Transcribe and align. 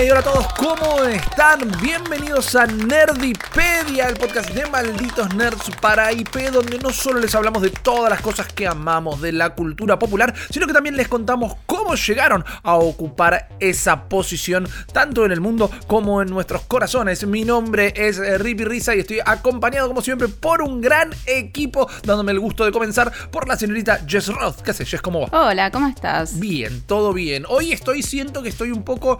Hey, 0.00 0.10
hola 0.12 0.20
a 0.20 0.22
todos, 0.22 0.46
¿cómo 0.52 1.02
están? 1.02 1.72
Bienvenidos 1.82 2.54
a 2.54 2.66
Nerdipedia, 2.66 4.06
el 4.06 4.14
podcast 4.14 4.50
de 4.50 4.64
malditos 4.70 5.34
nerds 5.34 5.70
para 5.80 6.12
IP, 6.12 6.52
donde 6.52 6.78
no 6.78 6.90
solo 6.90 7.18
les 7.18 7.34
hablamos 7.34 7.62
de 7.62 7.70
todas 7.70 8.08
las 8.08 8.20
cosas 8.20 8.46
que 8.52 8.68
amamos 8.68 9.20
de 9.20 9.32
la 9.32 9.56
cultura 9.56 9.98
popular, 9.98 10.32
sino 10.50 10.68
que 10.68 10.72
también 10.72 10.96
les 10.96 11.08
contamos 11.08 11.56
cómo 11.66 11.96
llegaron 11.96 12.44
a 12.62 12.76
ocupar 12.76 13.48
esa 13.58 14.08
posición, 14.08 14.68
tanto 14.92 15.24
en 15.24 15.32
el 15.32 15.40
mundo 15.40 15.68
como 15.88 16.22
en 16.22 16.28
nuestros 16.28 16.62
corazones. 16.62 17.26
Mi 17.26 17.44
nombre 17.44 17.92
es 17.96 18.18
eh, 18.18 18.38
Rippy 18.38 18.66
Risa 18.66 18.94
y 18.94 19.00
estoy 19.00 19.18
acompañado, 19.26 19.88
como 19.88 20.00
siempre, 20.00 20.28
por 20.28 20.62
un 20.62 20.80
gran 20.80 21.10
equipo, 21.26 21.90
dándome 22.04 22.30
el 22.30 22.38
gusto 22.38 22.64
de 22.64 22.70
comenzar 22.70 23.10
por 23.32 23.48
la 23.48 23.58
señorita 23.58 24.04
Jess 24.06 24.28
Roth. 24.28 24.60
¿Qué 24.60 24.70
haces, 24.70 24.88
Jess? 24.88 25.02
¿Cómo 25.02 25.22
va? 25.22 25.48
Hola, 25.48 25.72
¿cómo 25.72 25.88
estás? 25.88 26.38
Bien, 26.38 26.82
todo 26.82 27.12
bien. 27.12 27.44
Hoy 27.48 27.72
estoy, 27.72 28.04
siento 28.04 28.44
que 28.44 28.50
estoy 28.50 28.70
un 28.70 28.84
poco. 28.84 29.18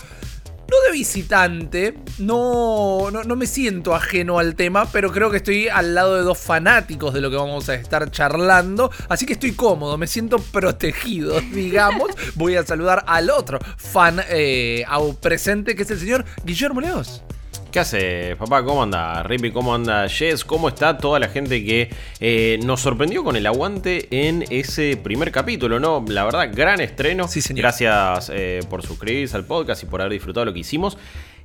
No 0.70 0.76
de 0.82 0.92
visitante, 0.92 1.94
no, 2.18 3.10
no, 3.10 3.36
me 3.36 3.46
siento 3.46 3.94
ajeno 3.94 4.38
al 4.38 4.54
tema, 4.54 4.86
pero 4.92 5.10
creo 5.10 5.30
que 5.30 5.38
estoy 5.38 5.68
al 5.68 5.94
lado 5.94 6.16
de 6.16 6.22
dos 6.22 6.36
fanáticos 6.36 7.14
de 7.14 7.22
lo 7.22 7.30
que 7.30 7.36
vamos 7.36 7.70
a 7.70 7.74
estar 7.74 8.10
charlando, 8.10 8.90
así 9.08 9.24
que 9.24 9.32
estoy 9.32 9.52
cómodo, 9.52 9.96
me 9.96 10.06
siento 10.06 10.38
protegido, 10.38 11.40
digamos. 11.52 12.10
Voy 12.34 12.56
a 12.56 12.66
saludar 12.66 13.02
al 13.06 13.30
otro 13.30 13.58
fan 13.78 14.20
eh, 14.28 14.84
presente, 15.22 15.74
que 15.74 15.84
es 15.84 15.90
el 15.90 16.00
señor 16.00 16.26
Guillermo 16.44 16.82
Leos. 16.82 17.22
¿Qué 17.70 17.80
hace, 17.80 18.34
papá? 18.36 18.64
¿Cómo 18.64 18.82
anda? 18.82 19.22
Rippy, 19.22 19.52
¿cómo 19.52 19.74
anda? 19.74 20.08
Jess, 20.08 20.42
¿cómo 20.42 20.70
está 20.70 20.96
toda 20.96 21.18
la 21.18 21.28
gente 21.28 21.62
que 21.62 21.90
eh, 22.18 22.58
nos 22.64 22.80
sorprendió 22.80 23.22
con 23.22 23.36
el 23.36 23.46
aguante 23.46 24.08
en 24.10 24.46
ese 24.48 24.96
primer 24.96 25.30
capítulo, 25.30 25.78
¿no? 25.78 26.02
La 26.08 26.24
verdad, 26.24 26.48
gran 26.50 26.80
estreno. 26.80 27.28
Sí, 27.28 27.42
señor. 27.42 27.64
Gracias 27.64 28.30
eh, 28.34 28.60
por 28.70 28.82
suscribirse 28.82 29.36
al 29.36 29.44
podcast 29.44 29.82
y 29.82 29.86
por 29.86 30.00
haber 30.00 30.14
disfrutado 30.14 30.46
lo 30.46 30.54
que 30.54 30.60
hicimos. 30.60 30.96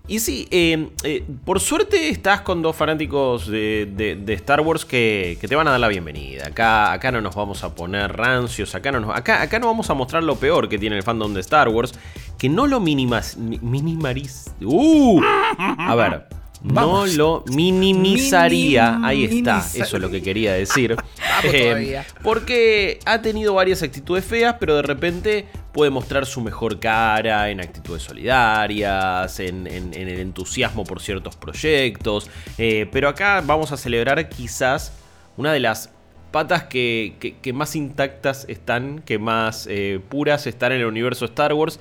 Y 0.06 0.20
sí, 0.20 0.50
eh, 0.52 0.90
eh, 1.06 1.24
por 1.46 1.62
suerte 1.62 2.10
estás 2.10 2.42
con 2.42 2.62
dos 2.62 2.76
fanáticos 2.76 3.48
de, 3.48 4.22
Star 4.36 4.60
Wars 4.60 4.84
que, 4.84 5.38
te 5.40 5.56
van 5.56 5.66
a 5.70 5.72
dar 5.72 5.80
la 5.80 5.88
bienvenida. 5.88 6.48
Acá, 6.48 6.92
acá 6.92 7.10
no 7.12 7.22
nos 7.22 7.34
vamos 7.36 7.64
a 7.64 7.74
poner 7.74 8.12
rancios, 8.12 8.76
acá 8.76 8.92
no, 8.92 9.00
nos- 9.00 9.16
acá, 9.16 9.42
acá 9.42 9.60
no 9.60 9.68
vamos 9.68 9.90
a 9.90 9.94
mostrar 9.94 10.22
lo 10.22 10.36
peor 10.36 10.68
que 10.68 10.78
tiene 10.78 10.98
el 10.98 11.04
fandom 11.04 11.34
de 11.34 11.40
Star 11.40 11.70
Wars, 11.70 11.94
que 12.38 12.50
no 12.50 12.68
lo 12.68 12.82
minimas, 12.82 13.38
mi- 13.38 13.60
minimariz... 13.60 14.48
¡Uh! 14.62 15.22
A 15.58 15.96
ver, 15.96 16.26
no 16.64 17.06
lo 17.06 17.44
minimizaría. 17.48 19.00
Ahí 19.04 19.26
está, 19.26 19.60
eso 19.60 19.98
es 19.98 20.02
lo 20.02 20.10
que 20.10 20.22
quería 20.22 20.54
decir. 20.54 20.96
Eh, 21.46 21.64
todavía. 21.66 22.06
porque 22.24 23.00
ha 23.06 23.22
tenido 23.22 23.54
varias 23.56 23.84
actitudes 23.84 24.24
feas, 24.24 24.56
pero 24.62 24.76
de 24.78 24.82
repente 24.84 25.46
puede 25.74 25.92
mostrar 25.92 26.26
su 26.26 26.40
mejor 26.40 26.80
cara 26.80 27.50
en 27.50 27.60
actitudes 27.60 28.04
solidarias, 28.04 29.40
en, 29.42 29.68
en- 29.68 29.94
en 29.94 30.08
el 30.08 30.20
entusiasmo 30.20 30.86
por 30.86 31.02
ciertos 31.02 31.36
proyectos. 31.36 32.30
Eh, 32.58 32.88
pero 32.94 33.10
acá 33.10 33.42
vamos 33.46 33.72
a 33.74 33.78
celebrar 33.78 34.30
quizás 34.30 34.94
una 35.36 35.52
de 35.52 35.60
las 35.60 35.90
patas 36.32 36.64
que, 36.64 37.16
que- 37.20 37.36
que 37.40 37.52
más 37.52 37.76
intactas 37.76 38.46
están, 38.48 39.00
que 39.00 39.20
más 39.20 39.68
eh, 39.70 40.00
puras 40.08 40.48
están 40.48 40.72
en 40.72 40.80
el 40.82 40.86
universo 40.86 41.26
Star 41.26 41.52
Wars. 41.54 41.80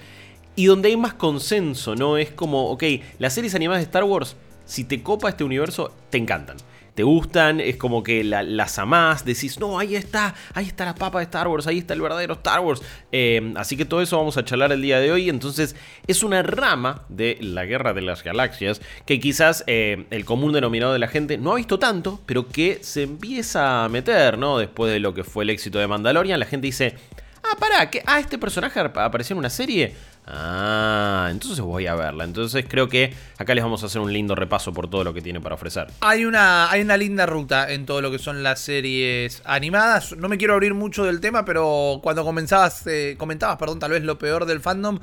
Y 0.56 0.66
donde 0.66 0.88
hay 0.88 0.97
más 0.97 1.14
consenso, 1.14 1.94
¿no? 1.94 2.16
Es 2.19 2.31
como, 2.31 2.66
ok, 2.71 2.82
las 3.19 3.32
series 3.32 3.54
animadas 3.54 3.81
de 3.81 3.84
Star 3.84 4.04
Wars, 4.04 4.34
si 4.72 4.84
te 4.84 5.03
copa 5.03 5.28
este 5.28 5.44
universo, 5.44 5.93
te 6.10 6.19
encantan. 6.19 6.56
Te 6.94 7.03
gustan, 7.05 7.59
es 7.60 7.77
como 7.77 8.03
que 8.03 8.22
la- 8.22 8.43
las 8.43 8.78
amás, 8.78 9.25
decís, 9.25 9.59
no, 9.59 9.78
ahí 9.78 9.97
está, 9.97 10.34
ahí 10.53 10.66
está 10.66 10.84
la 10.84 10.94
papa 10.94 11.21
de 11.21 11.25
Star 11.25 11.49
Wars, 11.49 11.66
ahí 11.66 11.78
está 11.78 11.94
el 11.94 12.03
verdadero 12.03 12.34
Star 12.34 12.60
Wars. 12.60 12.83
Eh, 13.12 13.55
así 13.56 13.78
que 13.78 13.87
todo 13.87 14.03
eso 14.03 14.19
vamos 14.19 14.37
a 14.37 14.44
charlar 14.44 14.72
el 14.72 14.83
día 14.83 15.00
de 15.00 15.10
hoy. 15.10 15.31
Entonces, 15.31 15.75
es 16.06 16.22
una 16.22 16.43
rama 16.43 17.03
de 17.09 17.38
la 17.41 17.65
guerra 17.65 17.94
de 17.94 18.03
las 18.03 18.22
galaxias 18.22 18.83
que 19.06 19.21
quizás 19.21 19.65
eh, 19.66 20.05
el 20.10 20.27
común 20.27 20.53
denominador 20.53 20.93
de 20.93 20.99
la 20.99 21.09
gente 21.09 21.39
no 21.39 21.53
ha 21.53 21.56
visto 21.56 21.78
tanto, 21.78 22.21
pero 22.27 22.49
que 22.49 22.81
se 22.83 23.04
empieza 23.04 23.84
a 23.84 23.89
meter, 23.89 24.37
¿no? 24.37 24.59
Después 24.59 24.93
de 24.93 25.00
lo 25.00 25.15
que 25.15 25.25
fue 25.25 25.44
el 25.44 25.50
éxito 25.50 25.78
de 25.78 25.87
Mandalorian, 25.87 26.39
la 26.41 26.47
gente 26.47 26.66
dice, 26.66 26.94
Ah, 27.44 27.56
pará, 27.59 27.91
que 27.91 28.03
ah, 28.06 28.21
este 28.21 28.39
personaje 28.39 28.78
ap- 28.78 28.97
apareció 28.99 29.34
en 29.34 29.39
una 29.39 29.50
serie. 29.50 29.94
Ah, 30.27 31.28
entonces 31.31 31.60
voy 31.60 31.87
a 31.87 31.94
verla. 31.94 32.25
Entonces 32.25 32.65
creo 32.69 32.88
que 32.88 33.12
acá 33.38 33.55
les 33.55 33.65
vamos 33.65 33.83
a 33.83 33.87
hacer 33.87 34.00
un 34.00 34.12
lindo 34.12 34.34
repaso 34.34 34.72
por 34.72 34.88
todo 34.88 35.05
lo 35.05 35.12
que 35.12 35.21
tiene 35.21 35.41
para 35.41 35.55
ofrecer. 35.56 35.88
Hay 36.00 36.25
una, 36.25 36.71
hay 36.71 36.83
una 36.83 36.97
linda 36.97 37.27
ruta 37.27 37.72
en 37.72 37.87
todo 37.87 38.00
lo 38.00 38.10
que 38.10 38.19
son 38.19 38.43
las 38.43 38.60
series 38.60 39.43
animadas. 39.44 40.16
No 40.16 40.28
me 40.28 40.38
quiero 40.38 40.55
abrir 40.55 40.75
mucho 40.75 41.05
del 41.05 41.21
tema, 41.21 41.44
pero 41.44 42.00
cuando 42.03 42.25
comenzabas, 42.25 42.87
eh, 42.87 43.16
comentabas, 43.19 43.56
perdón, 43.56 43.78
tal 43.78 43.91
vez 43.91 44.05
lo 44.05 44.19
peor 44.19 44.47
del 44.47 44.60
fandom. 44.60 45.00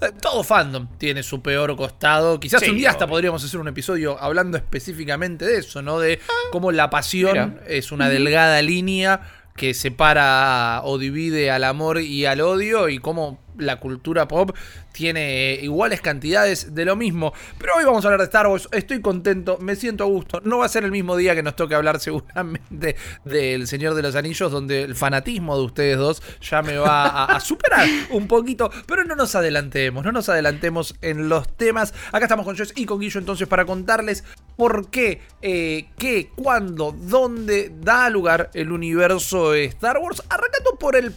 eh, 0.00 0.10
Todo 0.20 0.44
fandom 0.44 0.86
tiene 0.96 1.22
su 1.24 1.42
peor 1.42 1.74
costado. 1.76 2.38
Quizás 2.38 2.62
Sí, 2.62 2.70
un 2.70 2.76
día 2.76 2.90
hasta 2.90 3.06
podríamos 3.06 3.44
hacer 3.44 3.58
un 3.58 3.68
episodio 3.68 4.16
hablando 4.20 4.56
específicamente 4.56 5.44
de 5.44 5.58
eso, 5.58 5.82
¿no? 5.82 5.98
De 5.98 6.20
cómo 6.52 6.70
la 6.70 6.88
pasión 6.88 7.32
Mira. 7.32 7.54
es 7.66 7.90
una 7.92 8.08
delgada 8.08 8.62
línea 8.62 9.20
que 9.56 9.74
separa 9.74 10.80
o 10.84 10.96
divide 10.96 11.50
al 11.50 11.64
amor 11.64 12.00
y 12.00 12.24
al 12.24 12.40
odio 12.40 12.88
y 12.88 12.98
cómo 12.98 13.38
la 13.58 13.80
cultura 13.80 14.28
pop 14.28 14.56
tiene 14.92 15.58
iguales 15.62 16.00
cantidades 16.00 16.74
de 16.74 16.84
lo 16.84 16.96
mismo. 16.96 17.32
Pero 17.58 17.72
hoy 17.76 17.84
vamos 17.84 18.04
a 18.04 18.08
hablar 18.08 18.20
de 18.20 18.26
Star 18.26 18.46
Wars. 18.46 18.68
Estoy 18.72 19.00
contento, 19.00 19.58
me 19.58 19.76
siento 19.76 20.04
a 20.04 20.06
gusto. 20.06 20.40
No 20.44 20.58
va 20.58 20.66
a 20.66 20.68
ser 20.68 20.84
el 20.84 20.90
mismo 20.90 21.16
día 21.16 21.34
que 21.34 21.42
nos 21.42 21.56
toque 21.56 21.74
hablar 21.74 22.00
seguramente 22.00 22.96
del 23.24 23.66
Señor 23.66 23.94
de 23.94 24.02
los 24.02 24.14
Anillos, 24.14 24.50
donde 24.52 24.82
el 24.82 24.94
fanatismo 24.94 25.56
de 25.56 25.64
ustedes 25.64 25.98
dos 25.98 26.22
ya 26.40 26.62
me 26.62 26.76
va 26.76 27.24
a, 27.24 27.40
superar 27.40 27.88
un 28.10 28.28
poquito. 28.28 28.70
Pero 28.86 29.04
no 29.04 29.16
nos 29.16 29.34
adelantemos, 29.34 30.04
no 30.04 30.12
nos 30.12 30.28
adelantemos 30.28 30.94
en 31.00 31.28
los 31.28 31.56
temas. 31.56 31.94
Acá 32.12 32.26
estamos 32.26 32.46
con 32.46 32.56
Jess 32.56 32.72
y 32.76 32.86
con 32.86 33.00
Guillo 33.00 33.18
entonces 33.18 33.48
para 33.48 33.64
contarles 33.64 34.24
por 34.56 34.90
qué, 34.90 35.20
eh, 35.40 35.88
qué, 35.98 36.30
cuándo, 36.34 36.94
dónde 36.96 37.72
da 37.80 38.08
lugar 38.10 38.50
el 38.54 38.72
universo 38.72 39.52
de 39.52 39.64
Star 39.64 39.98
Wars. 39.98 40.22
Arrancando 40.28 40.78
por 40.78 40.96
el 40.96 41.14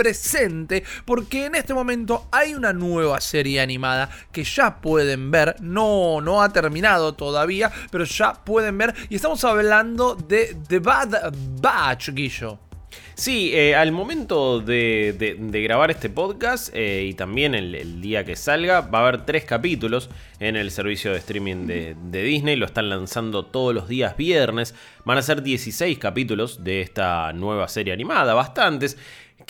presente 0.00 0.82
porque 1.04 1.44
en 1.44 1.54
este 1.54 1.74
momento 1.74 2.26
hay 2.32 2.54
una 2.54 2.72
nueva 2.72 3.20
serie 3.20 3.60
animada 3.60 4.08
que 4.32 4.44
ya 4.44 4.80
pueden 4.80 5.30
ver, 5.30 5.56
no, 5.60 6.22
no 6.22 6.42
ha 6.42 6.50
terminado 6.50 7.12
todavía, 7.12 7.70
pero 7.90 8.04
ya 8.04 8.32
pueden 8.32 8.78
ver 8.78 8.94
y 9.10 9.16
estamos 9.16 9.44
hablando 9.44 10.14
de 10.14 10.56
The 10.68 10.78
Bad 10.78 11.34
Batch, 11.60 12.12
Guillo. 12.14 12.58
Sí, 13.14 13.50
eh, 13.52 13.76
al 13.76 13.92
momento 13.92 14.60
de, 14.60 15.36
grabar 15.62 15.90
este 15.90 16.08
podcast 16.08 16.74
eh, 16.74 17.04
y 17.04 17.12
también 17.12 17.54
el, 17.54 17.74
el 17.74 18.00
día 18.00 18.24
que 18.24 18.34
salga, 18.34 18.80
va 18.80 19.00
a 19.00 19.02
haber 19.02 19.26
tres 19.26 19.44
capítulos 19.44 20.08
en 20.38 20.56
el 20.56 20.70
servicio 20.70 21.12
de 21.12 21.18
streaming 21.18 21.66
de, 21.66 21.94
de 22.02 22.22
Disney. 22.22 22.56
Lo 22.56 22.64
están 22.64 22.88
lanzando 22.88 23.44
todos 23.44 23.74
los 23.74 23.88
días 23.88 24.16
viernes. 24.16 24.74
Van 25.04 25.18
a 25.18 25.22
ser 25.22 25.42
16 25.42 25.98
capítulos 25.98 26.64
de 26.64 26.80
esta 26.80 27.32
nueva 27.34 27.68
serie 27.68 27.92
animada, 27.92 28.32
bastantes. 28.32 28.96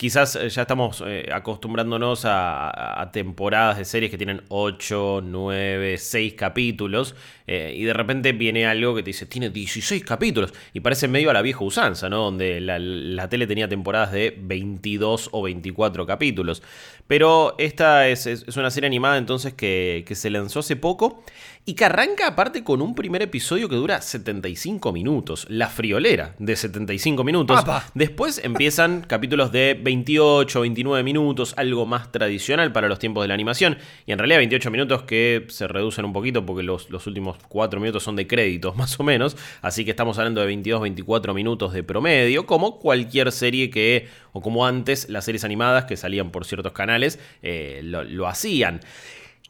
Quizás 0.01 0.35
eh, 0.35 0.49
ya 0.49 0.63
estamos 0.63 1.03
eh, 1.05 1.29
acostumbrándonos 1.31 2.25
a, 2.25 2.69
a- 2.69 3.01
a 3.03 3.11
temporadas 3.11 3.77
de 3.77 3.85
series 3.85 4.09
que 4.09 4.17
tienen 4.17 4.41
8, 4.49 5.21
9, 5.23 5.95
6 5.99 6.33
capítulos 6.33 7.13
eh, 7.45 7.71
y 7.77 7.83
de 7.83 7.93
repente 7.93 8.31
viene 8.31 8.65
algo 8.65 8.95
que 8.95 9.03
te 9.03 9.11
dice, 9.11 9.27
tiene 9.27 9.51
16 9.51 10.03
capítulos 10.03 10.55
y 10.73 10.79
parece 10.79 11.07
medio 11.07 11.29
a 11.29 11.33
la 11.33 11.43
vieja 11.43 11.63
usanza, 11.63 12.09
¿no? 12.09 12.17
Donde 12.23 12.59
la, 12.61 12.79
la 12.79 13.29
tele 13.29 13.45
tenía 13.45 13.69
temporadas 13.69 14.11
de 14.11 14.35
22 14.41 15.29
o 15.33 15.43
24 15.43 16.07
capítulos. 16.07 16.63
Pero 17.05 17.53
esta 17.59 18.07
es, 18.07 18.25
es- 18.25 18.45
es 18.47 18.57
una 18.57 18.71
serie 18.71 18.87
animada 18.87 19.17
entonces 19.17 19.53
que, 19.53 20.03
que 20.07 20.15
se 20.15 20.31
lanzó 20.31 20.61
hace 20.61 20.75
poco 20.77 21.23
y 21.63 21.73
que 21.75 21.85
arranca 21.85 22.25
aparte 22.25 22.63
con 22.63 22.81
un 22.81 22.95
primer 22.95 23.21
episodio 23.21 23.69
que 23.69 23.75
dura 23.75 24.01
75 24.01 24.91
minutos, 24.91 25.45
la 25.47 25.67
friolera 25.67 26.33
de 26.39 26.55
75 26.55 27.23
minutos. 27.23 27.59
¡Apa! 27.59 27.85
Después 27.93 28.41
empiezan 28.43 29.01
capítulos 29.07 29.51
de 29.51 29.75
28, 29.91 30.61
29 30.61 31.03
minutos, 31.03 31.53
algo 31.57 31.85
más 31.85 32.13
tradicional 32.13 32.71
para 32.71 32.87
los 32.87 32.97
tiempos 32.97 33.23
de 33.23 33.27
la 33.27 33.33
animación. 33.33 33.77
Y 34.05 34.13
en 34.13 34.19
realidad 34.19 34.39
28 34.39 34.71
minutos 34.71 35.03
que 35.03 35.45
se 35.49 35.67
reducen 35.67 36.05
un 36.05 36.13
poquito 36.13 36.45
porque 36.45 36.63
los, 36.63 36.87
últimos 37.05 37.37
4 37.49 37.79
minutos 37.81 38.03
son 38.03 38.15
de 38.15 38.25
créditos 38.25 38.75
más 38.77 38.97
o 38.99 39.03
menos. 39.03 39.35
Así 39.61 39.83
que 39.83 39.91
estamos 39.91 40.17
hablando 40.17 40.39
de 40.39 40.47
22, 40.47 40.81
24 40.81 41.33
minutos 41.33 41.73
de 41.73 41.83
promedio, 41.83 42.45
como 42.45 42.79
cualquier 42.79 43.33
serie 43.33 43.69
que, 43.69 44.07
o 44.31 44.41
como 44.41 44.65
antes, 44.65 45.09
las 45.09 45.25
series 45.25 45.43
animadas 45.43 45.85
que 45.85 45.97
salían 45.97 46.31
por 46.31 46.45
ciertos 46.45 46.71
canales, 46.71 47.19
eh, 47.41 47.81
lo, 47.83 48.03
lo 48.03 48.27
hacían. 48.27 48.79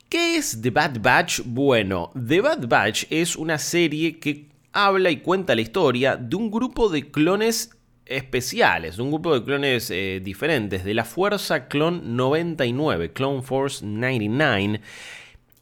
¿Qué 0.09 0.38
es 0.38 0.59
The 0.59 0.71
Bad 0.71 1.01
Batch? 1.01 1.41
Bueno, 1.45 2.11
The 2.13 2.41
Bad 2.41 2.67
Batch 2.67 3.05
es 3.11 3.35
una 3.35 3.59
serie 3.59 4.19
que 4.19 4.47
habla 4.73 5.11
y 5.11 5.17
cuenta 5.17 5.53
la 5.53 5.61
historia 5.61 6.15
de 6.15 6.35
un 6.35 6.49
grupo 6.49 6.89
de 6.89 7.11
clones 7.11 7.71
especiales, 8.15 8.99
un 8.99 9.09
grupo 9.09 9.33
de 9.33 9.43
clones 9.43 9.89
eh, 9.91 10.21
diferentes, 10.23 10.83
de 10.83 10.93
la 10.93 11.05
Fuerza 11.05 11.67
Clon 11.67 12.15
99, 12.15 13.13
Clone 13.13 13.41
Force 13.41 13.85
99. 13.85 14.81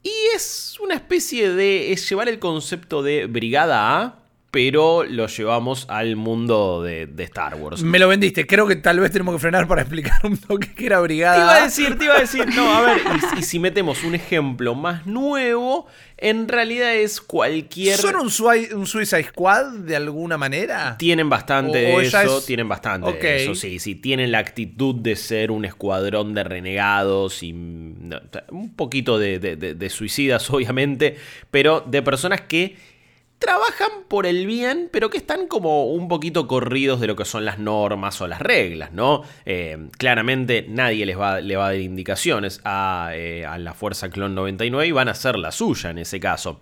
Y 0.03 0.11
es 0.35 0.77
una 0.81 0.95
especie 0.95 1.49
de... 1.51 1.91
es 1.91 2.09
llevar 2.09 2.29
el 2.29 2.39
concepto 2.39 3.03
de 3.03 3.25
Brigada 3.25 4.01
A, 4.01 4.19
pero 4.51 5.03
lo 5.03 5.27
llevamos 5.27 5.85
al 5.89 6.15
mundo 6.15 6.81
de, 6.81 7.07
Star 7.19 7.55
Wars. 7.55 7.83
Me 7.83 7.99
lo 7.99 8.07
vendiste, 8.07 8.47
creo 8.47 8.65
que 8.65 8.75
tal 8.75 8.99
vez 8.99 9.11
tenemos 9.11 9.35
que 9.35 9.39
frenar 9.39 9.67
para 9.67 9.81
explicar 9.81 10.19
un 10.23 10.37
toque 10.37 10.73
que 10.73 10.87
era 10.87 10.99
Brigada. 11.01 11.35
Te 11.35 11.41
iba 11.41 11.55
a 11.55 11.63
decir, 11.63 11.97
te 11.97 12.05
iba 12.05 12.15
a 12.15 12.19
decir, 12.19 12.47
no, 12.55 12.73
a 12.73 12.81
ver, 12.81 12.97
y, 13.37 13.43
si 13.43 13.59
metemos 13.59 14.03
un 14.03 14.15
ejemplo 14.15 14.73
más 14.73 15.05
nuevo, 15.05 15.85
en 16.17 16.47
realidad 16.47 16.95
es 16.95 17.21
cualquier... 17.21 17.97
¿Son 17.97 18.15
un, 18.15 18.31
Suicide 18.31 19.23
Squad 19.23 19.73
de 19.79 19.95
alguna 19.95 20.37
manera? 20.37 20.95
Tienen 20.97 21.29
bastante 21.29 21.77
de 21.77 22.01
eso, 22.01 22.41
tienen 22.41 22.67
bastante 22.67 23.11
de 23.11 23.43
eso, 23.43 23.53
sí, 23.53 23.77
sí, 23.77 23.93
tienen 23.95 24.31
la 24.31 24.39
actitud 24.39 24.95
de 24.95 25.15
ser 25.15 25.51
un 25.51 25.65
escuadrón 25.65 26.33
de 26.33 26.43
renegados 26.43 27.43
y 27.43 27.51
un 27.51 28.73
poquito 28.75 29.19
de 29.19 29.89
suicidas, 29.91 30.49
obviamente, 30.49 31.17
pero 31.51 31.81
de 31.81 32.01
personas 32.01 32.41
que 32.41 32.98
trabajan 33.39 33.89
por 34.09 34.25
el 34.25 34.45
bien, 34.45 34.89
pero 34.91 35.09
que 35.09 35.17
están 35.17 35.47
como 35.47 35.85
un 35.85 36.09
poquito 36.09 36.45
corridos 36.45 36.99
de 36.99 37.07
lo 37.07 37.15
que 37.15 37.25
son 37.25 37.45
las 37.45 37.57
normas 37.57 38.19
o 38.21 38.27
las 38.27 38.41
reglas, 38.41 38.91
¿no? 38.91 39.23
Eh, 39.45 39.77
claramente 39.97 40.65
nadie 40.67 41.05
les 41.05 41.17
va, 41.17 41.39
le 41.39 41.55
va 41.55 41.67
a 41.67 41.71
dar 41.71 41.79
indicaciones 41.79 42.59
eh, 42.65 43.45
a, 43.47 43.57
la 43.57 43.73
Fuerza 43.73 44.09
Clon 44.09 44.35
99 44.35 44.87
y 44.87 44.91
van 44.91 45.07
a 45.07 45.11
hacer 45.11 45.37
la 45.37 45.51
suya 45.51 45.89
en 45.89 45.99
ese 45.99 46.19
caso. 46.19 46.59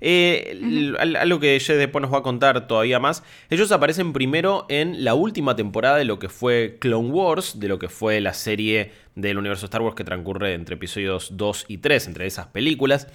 Eh, 0.00 0.92
algo 1.18 1.40
que 1.40 1.58
Jay 1.60 1.76
después 1.76 2.02
nos 2.02 2.12
va 2.12 2.18
a 2.18 2.22
contar 2.22 2.66
todavía 2.66 3.00
más. 3.00 3.22
Ellos 3.50 3.72
aparecen 3.72 4.12
primero 4.12 4.66
en 4.68 5.02
la 5.02 5.14
última 5.14 5.56
temporada 5.56 5.96
de 5.96 6.04
lo 6.04 6.18
que 6.18 6.28
fue 6.28 6.76
Clone 6.78 7.08
Wars, 7.08 7.58
de 7.58 7.68
lo 7.68 7.78
que 7.78 7.88
fue 7.88 8.20
la 8.20 8.34
serie 8.34 8.92
del 9.14 9.38
universo 9.38 9.66
Star 9.66 9.82
Wars 9.82 9.96
que 9.96 10.04
transcurre 10.04 10.54
entre 10.54 10.74
episodios 10.74 11.36
2 11.36 11.66
y 11.68 11.78
3, 11.78 12.08
entre 12.08 12.26
esas 12.26 12.46
películas. 12.48 13.08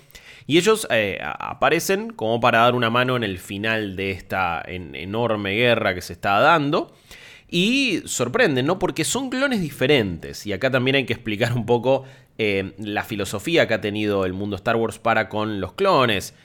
Y 0.47 0.57
ellos 0.57 0.88
eh, 0.89 1.19
aparecen 1.21 2.12
como 2.12 2.39
para 2.39 2.59
dar 2.59 2.75
una 2.75 2.89
mano 2.89 3.15
en 3.15 3.24
el 3.24 3.39
final 3.39 3.95
de 3.95 4.12
esta 4.12 4.63
enorme 4.65 5.56
guerra 5.56 5.94
que 5.94 6.01
se 6.01 6.13
está 6.13 6.39
dando. 6.39 6.94
Y 7.51 8.01
sorprenden, 8.06 8.68
¿no? 8.68 8.77
Porque 8.77 9.03
son 9.03 9.30
clones 9.30 9.62
diferentes. 9.62 10.45
Y 10.45 10.53
acá 10.53 10.69
también 10.69 10.95
hay 10.95 11.06
que 11.06 11.13
explicar 11.13 11.53
un 11.53 11.65
poco 11.65 12.03
eh, 12.38 12.74
la 12.77 13.03
filosofía 13.03 13.68
que 13.68 13.74
ha 13.74 13.81
tenido 13.81 14.25
el 14.25 14.33
mundo 14.33 14.56
Star 14.56 14.75
Wars 14.75 15.00
para 15.00 15.30
con 15.30 15.59
los 15.59 15.74
clones. 15.74 16.36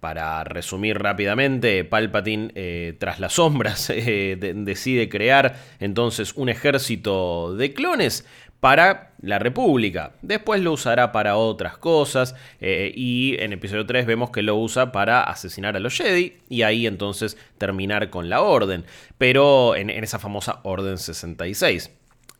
Para 0.00 0.42
resumir 0.44 0.98
rápidamente, 0.98 1.84
Palpatine, 1.84 2.52
eh, 2.54 2.96
tras 2.98 3.20
las 3.20 3.34
sombras, 3.34 3.88
decide 3.96 5.10
crear 5.10 5.56
entonces 5.78 6.32
un 6.36 6.48
ejército 6.48 7.54
de 7.54 7.74
clones 7.74 8.24
para 8.60 9.12
la 9.22 9.38
República. 9.38 10.12
Después 10.22 10.60
lo 10.62 10.72
usará 10.72 11.12
para 11.12 11.36
otras 11.36 11.78
cosas 11.78 12.34
eh, 12.60 12.92
y 12.94 13.36
en 13.40 13.52
episodio 13.52 13.86
3 13.86 14.06
vemos 14.06 14.30
que 14.30 14.42
lo 14.42 14.56
usa 14.56 14.92
para 14.92 15.22
asesinar 15.22 15.76
a 15.76 15.80
los 15.80 15.96
Jedi 15.96 16.36
y 16.48 16.62
ahí 16.62 16.86
entonces 16.86 17.36
terminar 17.58 18.10
con 18.10 18.28
la 18.28 18.42
Orden, 18.42 18.84
pero 19.18 19.74
en, 19.74 19.90
esa 19.90 20.18
famosa 20.18 20.60
Orden 20.62 20.98
66. 20.98 21.90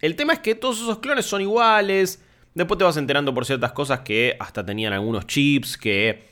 El 0.01 0.17
tema 0.17 0.35
es 0.35 0.39
que 0.39 0.55
todos 0.55 0.81
esos 0.81 0.99
clones 0.99 1.27
son 1.27 1.43
iguales, 1.43 2.23
después 2.55 2.79
te 2.79 2.85
vas 2.85 2.97
enterando 2.97 3.35
por 3.35 3.45
ciertas 3.45 3.73
cosas 3.73 4.01
que 4.01 4.37
hasta 4.39 4.65
tenían 4.65 4.93
algunos 4.93 5.27
chips 5.27 5.77
que 5.77 6.30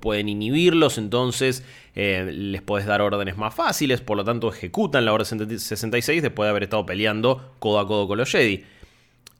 pueden 0.00 0.28
inhibirlos, 0.28 0.98
entonces 0.98 1.64
eh, 1.94 2.30
les 2.32 2.62
puedes 2.62 2.86
dar 2.86 3.00
órdenes 3.00 3.36
más 3.36 3.54
fáciles, 3.54 4.00
por 4.00 4.16
lo 4.16 4.24
tanto 4.24 4.52
ejecutan 4.52 5.04
la 5.04 5.12
orden 5.12 5.58
66 5.58 6.22
después 6.22 6.46
de 6.46 6.50
haber 6.50 6.64
estado 6.64 6.84
peleando 6.84 7.54
codo 7.58 7.78
a 7.78 7.86
codo 7.86 8.08
con 8.08 8.18
los 8.18 8.30
Jedi. 8.30 8.64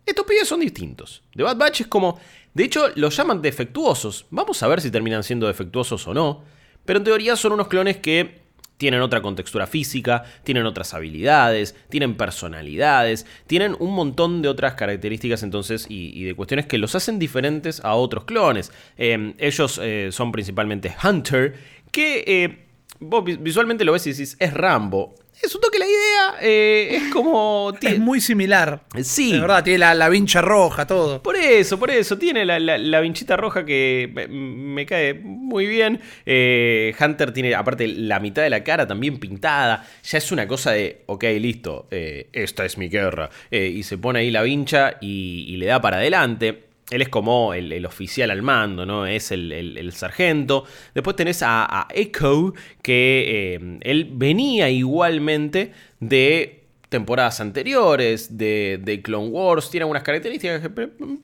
Estos 0.05 0.26
pibes 0.26 0.49
son 0.49 0.61
distintos. 0.61 1.23
The 1.34 1.43
Bad 1.43 1.56
Batch 1.56 1.82
es 1.82 1.87
como... 1.87 2.19
De 2.55 2.64
hecho, 2.64 2.88
los 2.96 3.17
llaman 3.17 3.40
defectuosos. 3.40 4.26
Vamos 4.31 4.62
a 4.62 4.69
ver 4.69 4.81
si 4.81 4.90
terminan 4.90 5.23
siendo 5.23 5.46
defectuosos 5.46 6.06
o 6.06 6.12
no. 6.12 6.44
Pero 6.85 6.99
en 6.99 7.05
teoría 7.05 7.37
son 7.37 7.52
unos 7.52 7.69
clones 7.69 7.99
que 7.99 8.42
tienen 8.77 9.01
otra 9.01 9.23
contextura 9.23 9.67
física, 9.67 10.25
tienen 10.43 10.67
otras 10.67 10.93
habilidades, 10.95 11.77
tienen 11.89 12.17
personalidades, 12.17 13.27
tienen 13.47 13.77
un 13.79 13.95
montón 13.95 14.43
de 14.43 14.49
otras 14.49 14.75
características 14.75 15.43
entonces 15.43 15.87
y, 15.89 16.25
de 16.25 16.35
cuestiones 16.35 16.67
que 16.67 16.79
los 16.79 16.95
hacen 16.95 17.19
diferentes 17.19 17.85
a 17.85 17.95
otros 17.95 18.25
clones. 18.25 18.73
Eh, 18.99 19.35
ellos 19.39 19.81
eh, 19.83 20.09
son 20.11 20.33
principalmente 20.33 20.95
Hunter, 21.03 21.55
que 21.91 22.25
eh, 22.27 22.67
vos 23.01 23.25
visualmente 23.25 23.85
lo 23.85 23.93
ves 23.93 24.07
y 24.07 24.13
decís, 24.13 24.37
es 24.39 24.53
Rambo. 24.53 25.15
Es 25.43 25.53
un 25.56 25.61
toque 25.61 25.79
la 25.79 25.87
idea, 25.87 26.35
eh, 26.41 26.89
es 26.93 27.12
como... 27.12 27.73
Es 27.81 27.99
muy 27.99 28.21
similar. 28.21 28.85
Sí. 29.03 29.33
De 29.33 29.41
verdad, 29.41 29.65
tiene 29.65 29.79
la, 29.79 30.09
vincha 30.09 30.41
roja, 30.41 30.87
todo. 30.87 31.21
Por 31.21 31.35
eso, 31.35 31.81
por 31.81 31.91
eso, 31.91 32.17
tiene 32.17 32.44
la, 32.44 33.00
vinchita 33.00 33.37
roja 33.37 33.65
que 33.65 34.09
me, 34.31 34.87
cae 34.87 35.15
muy 35.15 35.67
bien. 35.67 36.00
Eh, 36.25 36.94
Hunter 37.00 37.33
tiene, 37.33 37.56
aparte, 37.56 37.89
la 37.89 38.21
mitad 38.21 38.43
de 38.43 38.50
la 38.50 38.62
cara 38.62 38.87
también 38.87 39.19
pintada. 39.19 39.85
Ya 40.05 40.19
es 40.19 40.31
una 40.31 40.47
cosa 40.47 40.71
de, 40.71 41.03
ok, 41.06 41.25
listo, 41.41 41.88
eh, 41.91 42.29
esta 42.33 42.65
es 42.65 42.79
mi 42.79 42.88
guerra. 42.88 43.29
y 43.50 43.83
se 43.83 43.99
pone 43.99 44.21
ahí 44.21 44.31
la 44.31 44.43
vincha 44.43 44.99
y 45.00 45.56
le 45.56 45.67
da 45.67 45.81
para 45.81 45.97
adelante. 45.97 46.72
Él 46.93 47.03
es 47.03 47.09
como 47.09 47.55
el, 47.55 47.85
oficial 47.87 48.31
al 48.31 48.43
mando, 48.43 48.85
¿no? 48.85 49.06
Es 49.06 49.33
el, 49.33 49.93
sargento. 49.93 50.65
Después 50.94 51.17
tenés 51.17 51.43
a, 51.43 51.89
Echo, 51.94 52.53
que 52.83 53.55
eh, 53.55 53.79
él 53.81 54.09
venía 54.12 54.69
igualmente 54.69 55.73
de 56.00 56.62
temporadas 56.93 57.41
anteriores, 57.41 58.37
de, 58.37 59.00
Clone 59.03 59.29
Wars. 59.29 59.71
Tiene 59.71 59.83
algunas 59.83 60.03
características 60.03 60.61
que 60.61 60.71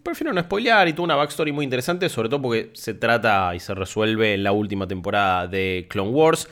prefiero 0.03 0.33
no 0.33 0.41
spoilear 0.41 0.89
y 0.89 0.95
tuvo 0.95 1.05
una 1.05 1.15
backstory 1.15 1.53
muy 1.53 1.65
interesante, 1.65 2.09
sobre 2.09 2.31
todo 2.31 2.43
porque 2.43 2.71
se 2.73 2.95
trata 2.95 3.55
y 3.55 3.61
se 3.61 3.75
resuelve 3.75 4.35
en 4.35 4.43
la 4.43 4.53
última 4.53 4.89
temporada 4.89 5.47
de 5.47 5.87
Clone 5.89 6.11
Wars. 6.11 6.49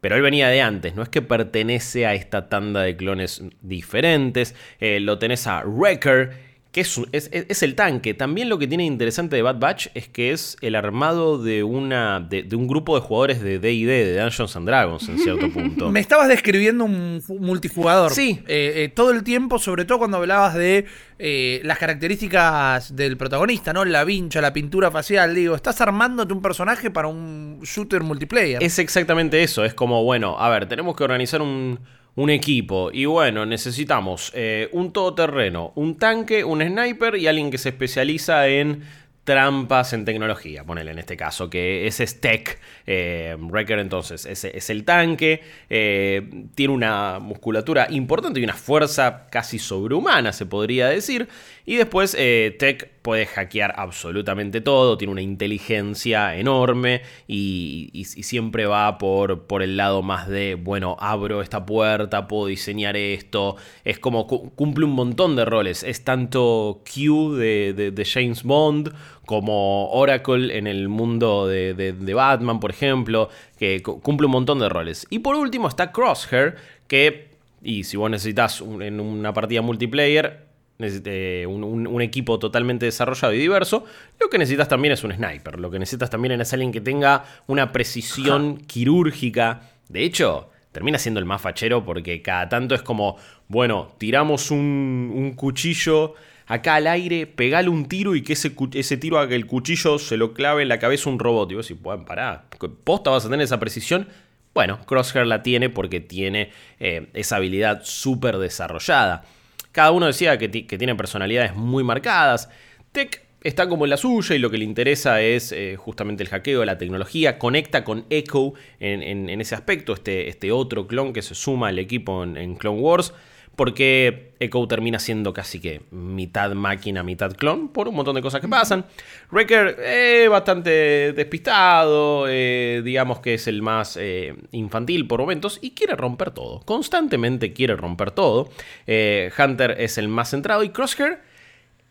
Pero 0.00 0.16
él 0.16 0.22
venía 0.22 0.48
de 0.48 0.60
antes, 0.62 0.94
no 0.94 1.02
es 1.02 1.08
que 1.08 1.22
pertenece 1.22 2.06
a 2.06 2.14
esta 2.14 2.48
tanda 2.48 2.82
de 2.82 2.96
clones 2.96 3.42
diferentes. 3.60 4.54
Eh, 4.80 5.00
lo 5.00 5.18
tenés 5.18 5.46
a 5.46 5.62
Wrecker 5.64 6.51
que 6.72 6.80
es, 6.80 7.62
el 7.62 7.74
tanque. 7.74 8.14
También 8.14 8.48
lo 8.48 8.58
que 8.58 8.66
tiene 8.66 8.86
interesante 8.86 9.36
de 9.36 9.42
Bad 9.42 9.58
Batch 9.58 9.88
es 9.92 10.08
que 10.08 10.32
es 10.32 10.56
el 10.62 10.74
armado 10.74 11.36
de, 11.36 11.62
una, 11.62 12.18
de, 12.18 12.48
un 12.56 12.66
grupo 12.66 12.94
de 12.94 13.02
jugadores 13.02 13.42
de 13.42 13.58
DD, 13.58 13.86
de 13.86 14.18
Dungeons 14.18 14.56
and 14.56 14.66
Dragons, 14.66 15.06
en 15.06 15.18
cierto 15.18 15.50
punto. 15.52 15.90
Me 15.90 16.00
estabas 16.00 16.28
describiendo 16.28 16.84
un 16.84 17.22
multijugador. 17.28 18.12
Sí. 18.12 18.42
Eh, 18.48 18.72
eh, 18.76 18.88
todo 18.88 19.10
el 19.10 19.22
tiempo, 19.22 19.58
sobre 19.58 19.84
todo 19.84 19.98
cuando 19.98 20.16
hablabas 20.16 20.54
de 20.54 20.86
eh, 21.18 21.60
las 21.62 21.76
características 21.76 22.96
del 22.96 23.18
protagonista, 23.18 23.74
¿no? 23.74 23.84
La 23.84 24.04
vincha, 24.04 24.40
la 24.40 24.54
pintura 24.54 24.90
facial. 24.90 25.34
Digo, 25.34 25.54
estás 25.54 25.78
armándote 25.82 26.32
un 26.32 26.40
personaje 26.40 26.90
para 26.90 27.06
un 27.06 27.60
shooter 27.62 28.02
multiplayer. 28.02 28.62
Es 28.62 28.78
exactamente 28.78 29.42
eso. 29.42 29.62
Es 29.62 29.74
como, 29.74 30.04
bueno, 30.04 30.38
a 30.38 30.48
ver, 30.48 30.66
tenemos 30.66 30.96
que 30.96 31.04
organizar 31.04 31.42
un 31.42 31.78
un 32.14 32.30
equipo. 32.30 32.90
Y 32.92 33.04
bueno, 33.06 33.46
necesitamos 33.46 34.32
eh, 34.34 34.68
un 34.72 34.92
todoterreno, 34.92 35.72
un 35.76 35.96
tanque, 35.96 36.44
un 36.44 36.62
sniper 36.62 37.16
y 37.16 37.26
alguien 37.26 37.50
que 37.50 37.58
se 37.58 37.70
especializa 37.70 38.48
en 38.48 38.82
trampas 39.24 39.92
en 39.92 40.04
tecnología, 40.04 40.64
ponele 40.64 40.90
en 40.90 40.98
este 40.98 41.16
caso, 41.16 41.48
que 41.48 41.86
ese 41.86 42.04
es 42.04 42.20
Tech. 42.20 42.58
Eh, 42.86 43.36
Wrecker 43.38 43.78
entonces 43.78 44.26
ese 44.26 44.56
es 44.56 44.68
el 44.70 44.84
tanque, 44.84 45.42
eh, 45.70 46.48
tiene 46.56 46.74
una 46.74 47.20
musculatura 47.20 47.86
importante 47.90 48.40
y 48.40 48.44
una 48.44 48.54
fuerza 48.54 49.26
casi 49.30 49.58
sobrehumana, 49.58 50.32
se 50.32 50.46
podría 50.46 50.88
decir. 50.88 51.28
Y 51.64 51.76
después 51.76 52.16
eh, 52.18 52.56
Tech 52.58 52.90
puede 53.02 53.26
hackear 53.26 53.74
absolutamente 53.76 54.60
todo, 54.60 54.96
tiene 54.96 55.12
una 55.12 55.22
inteligencia 55.22 56.36
enorme 56.36 57.02
y, 57.26 58.04
siempre 58.04 58.66
va 58.66 58.98
por, 58.98 59.42
por, 59.46 59.62
el 59.62 59.76
lado 59.76 60.02
más 60.02 60.28
de, 60.28 60.54
bueno, 60.54 60.96
abro 61.00 61.42
esta 61.42 61.66
puerta, 61.66 62.28
puedo 62.28 62.46
diseñar 62.46 62.96
esto, 62.96 63.56
es 63.84 63.98
como 63.98 64.26
cumple 64.26 64.84
un 64.84 64.92
montón 64.92 65.36
de 65.36 65.44
roles, 65.44 65.82
es 65.82 66.04
tanto 66.04 66.82
Q 66.84 67.34
de, 67.34 68.04
James 68.12 68.42
Bond 68.42 68.92
como 69.26 69.90
Oracle 69.90 70.56
en 70.56 70.66
el 70.66 70.88
mundo 70.88 71.46
de, 71.46 72.12
Batman, 72.14 72.60
por 72.60 72.70
ejemplo, 72.70 73.28
que 73.58 73.82
cumple 73.82 74.26
un 74.26 74.32
montón 74.32 74.58
de 74.58 74.68
roles. 74.68 75.06
Y 75.10 75.20
por 75.20 75.36
último 75.36 75.68
está 75.68 75.92
Crosshair, 75.92 76.56
que, 76.86 77.30
y 77.62 77.84
si 77.84 77.96
vos 77.96 78.10
necesitas 78.10 78.60
en 78.60 79.00
una 79.00 79.32
partida 79.32 79.62
multiplayer, 79.62 80.41
eh, 80.84 81.46
un, 81.46 82.02
equipo 82.02 82.38
totalmente 82.38 82.86
desarrollado 82.86 83.32
y 83.32 83.38
diverso, 83.38 83.84
lo 84.18 84.28
que 84.28 84.38
necesitas 84.38 84.68
también 84.68 84.92
es 84.92 85.04
un 85.04 85.12
sniper. 85.12 85.58
Lo 85.58 85.70
que 85.70 85.78
necesitas 85.78 86.10
también 86.10 86.40
es 86.40 86.52
alguien 86.52 86.72
que 86.72 86.80
tenga 86.80 87.24
una 87.46 87.72
precisión 87.72 88.56
quirúrgica. 88.56 89.70
De 89.88 90.04
hecho, 90.04 90.50
termina 90.72 90.98
siendo 90.98 91.20
el 91.20 91.26
más 91.26 91.42
fachero 91.42 91.84
porque 91.84 92.22
cada 92.22 92.48
tanto 92.48 92.74
es 92.74 92.82
como, 92.82 93.16
bueno, 93.48 93.92
tiramos 93.98 94.50
un, 94.50 95.34
cuchillo 95.36 96.14
acá 96.46 96.74
al 96.74 96.86
aire, 96.86 97.26
pegale 97.26 97.68
un 97.68 97.86
tiro 97.86 98.14
y 98.16 98.22
que 98.22 98.32
ese, 98.32 98.52
ese 98.74 98.96
tiro 98.96 99.18
haga 99.18 99.28
que 99.28 99.36
el 99.36 99.46
cuchillo 99.46 99.98
se 99.98 100.16
lo 100.16 100.34
clave 100.34 100.62
en 100.62 100.68
la 100.68 100.78
cabeza 100.78 101.08
un 101.08 101.18
robot. 101.18 101.52
Y 101.52 101.54
vos 101.54 101.68
decís, 101.68 101.82
bueno, 101.82 102.04
pará, 102.04 102.46
¿posta 102.84 103.10
vas 103.10 103.24
a 103.24 103.30
tener 103.30 103.44
esa 103.44 103.60
precisión? 103.60 104.08
Bueno, 104.54 104.80
Crosshair 104.84 105.26
la 105.26 105.42
tiene 105.42 105.70
porque 105.70 106.00
tiene 106.00 106.50
eh, 106.78 107.08
esa 107.14 107.36
habilidad 107.36 107.82
súper 107.84 108.38
desarrollada. 108.38 109.24
Cada 109.72 109.90
uno 109.90 110.06
decía 110.06 110.38
que, 110.38 110.48
tiene 110.48 110.94
personalidades 110.94 111.54
muy 111.54 111.82
marcadas. 111.82 112.48
Tech 112.92 113.24
está 113.42 113.68
como 113.68 113.84
en 113.84 113.90
la 113.90 113.96
suya 113.96 114.36
y 114.36 114.38
lo 114.38 114.50
que 114.50 114.58
le 114.58 114.64
interesa 114.64 115.20
es 115.20 115.50
eh, 115.50 115.76
justamente 115.76 116.22
el 116.22 116.28
hackeo, 116.28 116.64
la 116.64 116.78
tecnología. 116.78 117.38
Conecta 117.38 117.82
con 117.82 118.04
Echo 118.10 118.52
en, 118.80 119.28
ese 119.40 119.54
aspecto, 119.54 119.94
este, 119.94 120.28
este, 120.28 120.52
otro 120.52 120.86
clon 120.86 121.12
que 121.12 121.22
se 121.22 121.34
suma 121.34 121.68
al 121.68 121.78
equipo 121.78 122.22
en 122.22 122.54
Clone 122.56 122.80
Wars 122.80 123.12
porque 123.56 124.32
Echo 124.40 124.66
termina 124.66 124.98
siendo 124.98 125.32
casi 125.32 125.60
que 125.60 125.82
mitad 125.90 126.52
máquina, 126.52 127.02
mitad 127.02 127.32
clon, 127.36 127.68
por 127.68 127.88
un 127.88 127.94
montón 127.94 128.14
de 128.14 128.22
cosas 128.22 128.40
que 128.40 128.48
pasan. 128.48 128.84
Wrecker 129.30 129.78
es 129.80 130.28
bastante 130.28 131.12
despistado, 131.12 132.26
eh, 132.28 132.82
digamos 132.84 133.20
que 133.20 133.34
es 133.34 133.46
el 133.46 133.62
más 133.62 133.96
eh, 134.00 134.34
infantil 134.52 135.06
por 135.06 135.20
momentos 135.20 135.58
y 135.62 135.72
quiere 135.72 135.94
romper 135.94 136.30
todo, 136.30 136.60
constantemente 136.64 137.52
quiere 137.52 137.76
romper 137.76 138.10
todo. 138.10 138.50
Eh, 138.86 139.30
Hunter 139.38 139.76
es 139.78 139.98
el 139.98 140.08
más 140.08 140.30
centrado 140.30 140.64
y 140.64 140.70
Crosshair 140.70 141.20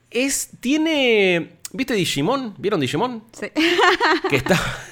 es, 0.10 0.50
tiene... 0.60 1.51
¿Viste 1.74 1.94
Digimon? 1.94 2.56
¿Vieron 2.58 2.82
Digimon? 2.82 3.24
Sí. 3.32 3.48
Que 4.30 4.36
está... 4.36 4.60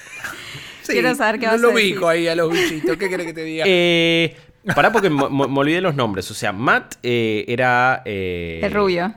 Quiero 0.86 1.14
saber 1.14 1.40
qué 1.40 1.46
no 1.46 1.52
vas 1.52 1.60
lo 1.60 1.70
a 1.70 1.74
decir. 1.74 1.92
ubico 1.92 2.08
ahí 2.08 2.26
a 2.28 2.34
los 2.34 2.52
bichitos. 2.52 2.96
¿Qué 2.96 3.08
querés 3.08 3.26
que 3.26 3.34
te 3.34 3.44
diga? 3.44 3.64
Eh, 3.66 4.36
Pará 4.74 4.92
porque 4.92 5.08
me, 5.10 5.22
olvidé 5.24 5.80
los 5.80 5.94
nombres. 5.94 6.30
O 6.30 6.34
sea, 6.34 6.52
Matt 6.52 6.96
eh, 7.02 7.44
era... 7.48 8.02
eh, 8.04 8.60
El 8.62 8.72
rubio. 8.72 9.14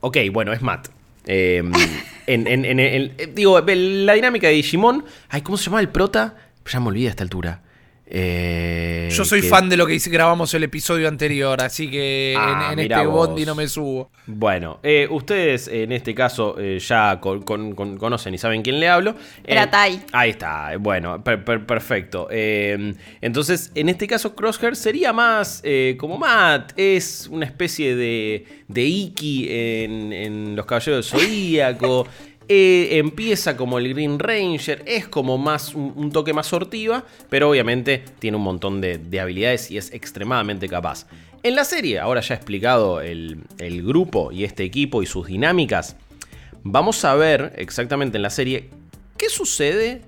Ok, 0.00 0.16
bueno, 0.32 0.52
es 0.52 0.62
Matt. 0.62 0.88
Eh, 1.26 1.62
en, 2.26 2.46
en- 2.46 2.64
en- 2.64 2.80
en- 2.80 3.12
eh, 3.18 3.32
digo, 3.34 3.60
la 3.60 4.12
dinámica 4.14 4.46
de 4.46 4.54
Digimon... 4.54 5.04
Ay, 5.28 5.42
¿cómo 5.42 5.58
se 5.58 5.64
llama 5.66 5.80
el 5.80 5.88
prota? 5.88 6.36
Ya 6.66 6.80
me 6.80 6.88
olvidé 6.88 7.08
a 7.08 7.10
esta 7.10 7.22
altura. 7.24 7.60
Eh, 8.08 9.08
Yo 9.10 9.24
soy 9.24 9.40
que- 9.40 9.48
fan 9.48 9.68
de 9.68 9.76
lo 9.76 9.84
que 9.86 9.98
grabamos 10.06 10.54
el 10.54 10.62
episodio 10.62 11.08
anterior, 11.08 11.60
así 11.60 11.90
que 11.90 12.32
en- 12.34 12.38
Ah, 12.40 12.70
en, 12.72 12.78
este 12.78 13.04
vos. 13.06 13.26
bondi 13.28 13.44
no 13.44 13.54
me 13.56 13.66
subo. 13.66 14.10
Bueno, 14.26 14.78
eh, 14.82 15.08
ustedes 15.10 15.66
en 15.68 15.90
este 15.92 16.14
caso 16.14 16.54
eh, 16.58 16.78
ya 16.78 17.18
con- 17.20 17.42
con- 17.42 17.74
con- 17.74 17.96
conocen 17.96 18.32
y 18.34 18.38
saben 18.38 18.62
quién 18.62 18.78
le 18.78 18.88
hablo. 18.88 19.16
Era 19.44 19.64
Eh, 19.64 19.68
Tai. 19.68 20.00
Ahí 20.12 20.30
está, 20.30 20.76
bueno, 20.78 21.22
per- 21.24 21.44
per- 21.44 21.66
perfecto. 21.66 22.28
Eh, 22.30 22.94
entonces, 23.20 23.72
en 23.74 23.88
este 23.88 24.06
caso, 24.06 24.34
Crosshair 24.36 24.76
sería 24.76 25.12
más 25.12 25.60
eh, 25.64 25.96
como 25.98 26.16
Matt, 26.16 26.72
es 26.76 27.28
una 27.30 27.44
especie 27.44 27.96
de, 27.96 28.44
de 28.68 28.82
Iki 28.84 29.48
en, 29.50 30.12
en 30.12 30.56
Los 30.56 30.64
Caballeros 30.66 31.10
del 31.10 31.20
Zodíaco. 31.20 32.06
Eh, 32.48 32.98
empieza 32.98 33.56
como 33.56 33.78
el 33.78 33.92
Green 33.92 34.20
Ranger, 34.20 34.84
es 34.86 35.08
como 35.08 35.36
más 35.36 35.74
un, 35.74 36.12
toque 36.12 36.32
más 36.32 36.46
sortiva, 36.46 37.04
pero 37.28 37.50
obviamente 37.50 38.04
tiene 38.20 38.36
un 38.36 38.44
montón 38.44 38.80
de, 38.80 38.98
de 38.98 39.20
habilidades 39.20 39.70
y 39.70 39.78
es 39.78 39.92
extremadamente 39.92 40.68
capaz. 40.68 41.06
En 41.46 41.54
la 41.54 41.64
serie, 41.64 42.00
ahora 42.00 42.22
ya 42.22 42.34
he 42.34 42.38
explicado 42.38 43.00
el, 43.00 43.44
grupo 43.84 44.32
y 44.32 44.42
este 44.42 44.64
equipo 44.64 45.02
y 45.04 45.06
sus 45.06 45.28
dinámicas, 45.28 45.96
vamos 46.64 47.04
a 47.04 47.14
ver 47.14 47.52
exactamente 47.56 48.16
en 48.16 48.22
la 48.22 48.30
serie 48.30 48.70
qué 49.16 49.28
sucede 49.28 50.02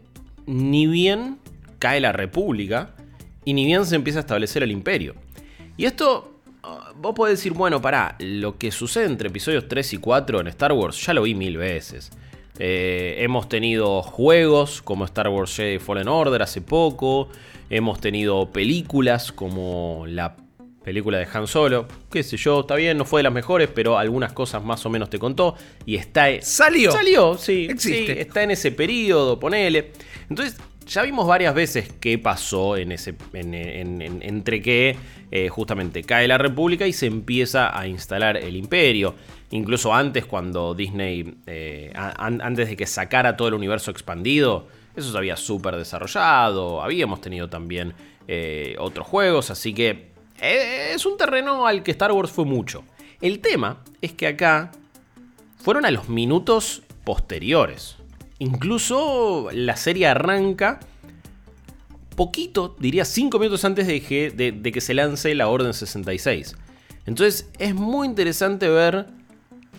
ni 0.47 0.89
bien 0.89 1.39
cae 1.79 2.01
la 2.01 2.11
República 2.11 2.97
y 3.45 3.53
ni 3.53 3.67
bien 3.67 3.87
se 3.87 3.95
empieza 3.95 4.19
a 4.19 4.23
establecer 4.23 4.65
el 4.65 4.73
imperio. 4.73 5.15
Y 5.77 5.85
esto, 5.85 6.38
vos 6.97 7.15
podés 7.15 7.39
decir, 7.39 7.53
bueno, 7.53 7.81
pará, 7.81 8.17
lo 8.19 8.59
que 8.59 8.71
sucede 8.71 9.07
entre 9.07 9.29
episodios 9.29 9.69
3 9.69 9.93
y 9.95 9.97
4 9.99 10.41
en 10.41 10.47
Star 10.49 10.73
Wars 10.73 11.05
ya 11.05 11.15
lo 11.15 11.23
vi 11.23 11.35
mil 11.35 11.57
veces. 11.57 12.11
Eh, 12.59 13.17
hemos 13.21 13.49
tenido 13.49 14.03
juegos 14.03 14.83
como 14.83 15.05
Star 15.05 15.29
Wars 15.29 15.55
Jedi 15.55 15.79
Fallen 15.79 16.09
Order 16.09 16.43
hace 16.43 16.61
poco. 16.61 17.29
Hemos 17.71 18.01
tenido 18.01 18.51
películas 18.51 19.31
como 19.31 20.05
la 20.09 20.37
película 20.83 21.19
de 21.19 21.29
Han 21.33 21.47
Solo. 21.47 21.87
Qué 22.11 22.23
sé 22.23 22.37
yo, 22.37 22.61
está 22.61 22.75
bien, 22.75 22.97
no 22.99 23.05
fue 23.05 23.21
de 23.21 23.25
las 23.25 23.33
mejores, 23.33 23.69
pero 23.73 23.97
algunas 23.99 24.33
cosas 24.33 24.65
más 24.65 24.85
o 24.87 24.91
menos 24.91 25.09
te 25.11 25.19
contó. 25.19 25.55
Y 25.87 25.97
está. 25.97 26.27
¿Salió? 26.43 26.91
Salió, 26.91 27.37
sí. 27.39 27.69
Existe. 27.71 28.15
sí, 28.15 28.19
está 28.21 28.43
en 28.43 28.51
ese 28.51 28.73
periodo, 28.73 29.39
ponele. 29.39 29.93
Entonces, 30.29 30.57
ya 30.87 31.03
vimos 31.03 31.27
varias 31.27 31.55
veces 31.55 31.93
qué 32.01 32.19
pasó 32.19 32.77
en 32.77 32.91
ese. 32.93 33.15
en- 33.35 33.53
en- 33.55 34.01
en- 34.03 34.23
entre 34.23 34.63
que 34.63 34.97
eh, 35.31 35.49
justamente 35.49 36.05
cae 36.05 36.27
la 36.27 36.39
República 36.39 36.87
y 36.87 36.93
se 36.93 37.07
empieza 37.07 37.79
a 37.79 37.87
instalar 37.87 38.37
el 38.37 38.57
imperio. 38.57 39.15
Incluso 39.51 39.95
antes, 39.95 40.25
cuando 40.25 40.75
Disney. 40.75 41.35
eh, 41.47 41.93
antes 41.95 42.69
de 42.69 42.77
que 42.77 42.87
sacara 42.87 43.37
todo 43.37 43.49
el 43.49 43.55
universo 43.55 43.91
expandido. 43.91 44.69
Eso 44.97 45.13
se 45.13 45.19
había 45.19 45.37
súper 45.37 45.77
desarrollado. 45.77 46.83
Habíamos 46.83 47.21
tenido 47.21 47.49
también 47.49 47.95
eh, 48.27 48.75
otros 48.79 49.07
juegos. 49.07 49.51
Así 49.51 49.75
que. 49.75 50.09
es 50.41 51.05
un 51.05 51.17
terreno 51.17 51.67
al 51.67 51.83
que 51.83 51.91
Star 51.91 52.13
Wars 52.13 52.31
fue 52.31 52.45
mucho. 52.45 52.85
El 53.21 53.41
tema 53.41 53.79
es 54.01 54.13
que 54.13 54.27
acá 54.29 54.73
fueron 55.57 55.85
a 55.85 55.91
los 55.91 56.09
minutos 56.09 56.83
posteriores. 57.05 57.97
Incluso 58.39 59.49
la 59.53 59.77
serie 59.77 60.07
arranca 60.07 60.81
poquito, 62.19 62.77
diría 62.81 63.05
5 63.05 63.39
minutos 63.39 63.65
antes 63.65 63.87
de 63.87 64.03
que, 64.03 64.31
de- 64.31 64.73
que 64.73 64.81
se 64.81 64.93
lance 64.93 65.33
la 65.37 65.47
Orden 65.49 65.73
66. 65.73 66.57
Entonces 67.07 67.49
es 67.59 67.75
muy 67.75 68.07
interesante 68.09 68.69
ver 68.69 69.07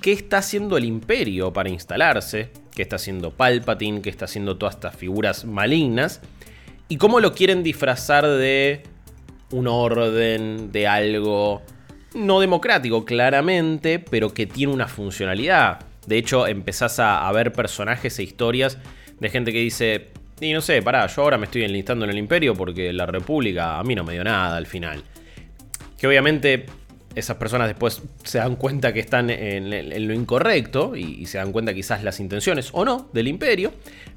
qué 0.01 0.13
está 0.13 0.37
haciendo 0.37 0.77
el 0.77 0.85
imperio 0.85 1.51
para 1.51 1.69
instalarse, 1.69 2.49
qué 2.73 2.81
está 2.81 2.95
haciendo 2.95 3.31
Palpatine, 3.31 4.01
qué 4.01 4.09
está 4.09 4.23
haciendo 4.25 4.57
todas 4.57 4.75
estas 4.75 4.95
figuras 4.95 5.43
malignas, 5.43 6.21
y 6.87 6.95
cómo 6.95 7.19
lo 7.19 7.33
quieren 7.33 7.61
disfrazar 7.61 8.25
de 8.25 8.83
un 9.51 9.67
orden, 9.67 10.71
de 10.71 10.87
algo 10.87 11.61
no 12.15 12.39
democrático, 12.39 13.03
claramente, 13.03 13.99
pero 13.99 14.33
que 14.33 14.47
tiene 14.47 14.73
una 14.73 14.87
funcionalidad. 14.87 15.81
De 16.07 16.17
hecho, 16.17 16.47
empezás 16.47 16.99
a 16.99 17.29
ver 17.33 17.51
personajes 17.51 18.17
e 18.17 18.23
historias 18.23 18.77
de 19.19 19.29
gente 19.29 19.51
que 19.51 19.59
dice, 19.59 20.11
y 20.41 20.53
no 20.53 20.61
sé, 20.61 20.81
pará, 20.81 21.07
yo 21.07 21.21
ahora 21.21 21.37
me 21.37 21.45
estoy 21.45 21.63
enlistando 21.63 22.05
en 22.05 22.11
el 22.11 22.17
imperio 22.17 22.55
porque 22.55 22.93
la 22.93 23.05
república 23.05 23.79
a 23.79 23.83
mí 23.83 23.95
no 23.95 24.03
me 24.03 24.13
dio 24.13 24.23
nada 24.23 24.57
al 24.57 24.65
final. 24.65 25.03
Que 25.97 26.07
obviamente 26.07 26.65
esas 27.15 27.37
personas 27.37 27.67
después 27.67 28.01
se 28.23 28.37
dan 28.37 28.55
cuenta 28.55 28.93
que 28.93 28.99
están 28.99 29.29
en, 29.29 30.07
lo 30.07 30.13
incorrecto 30.13 30.95
y, 30.95 31.25
se 31.25 31.37
dan 31.37 31.51
cuenta 31.51 31.73
quizás 31.73 32.03
las 32.03 32.19
intenciones 32.19 32.69
o 32.73 32.85
no 32.85 33.09
del 33.13 33.27
imperio, 33.27 33.73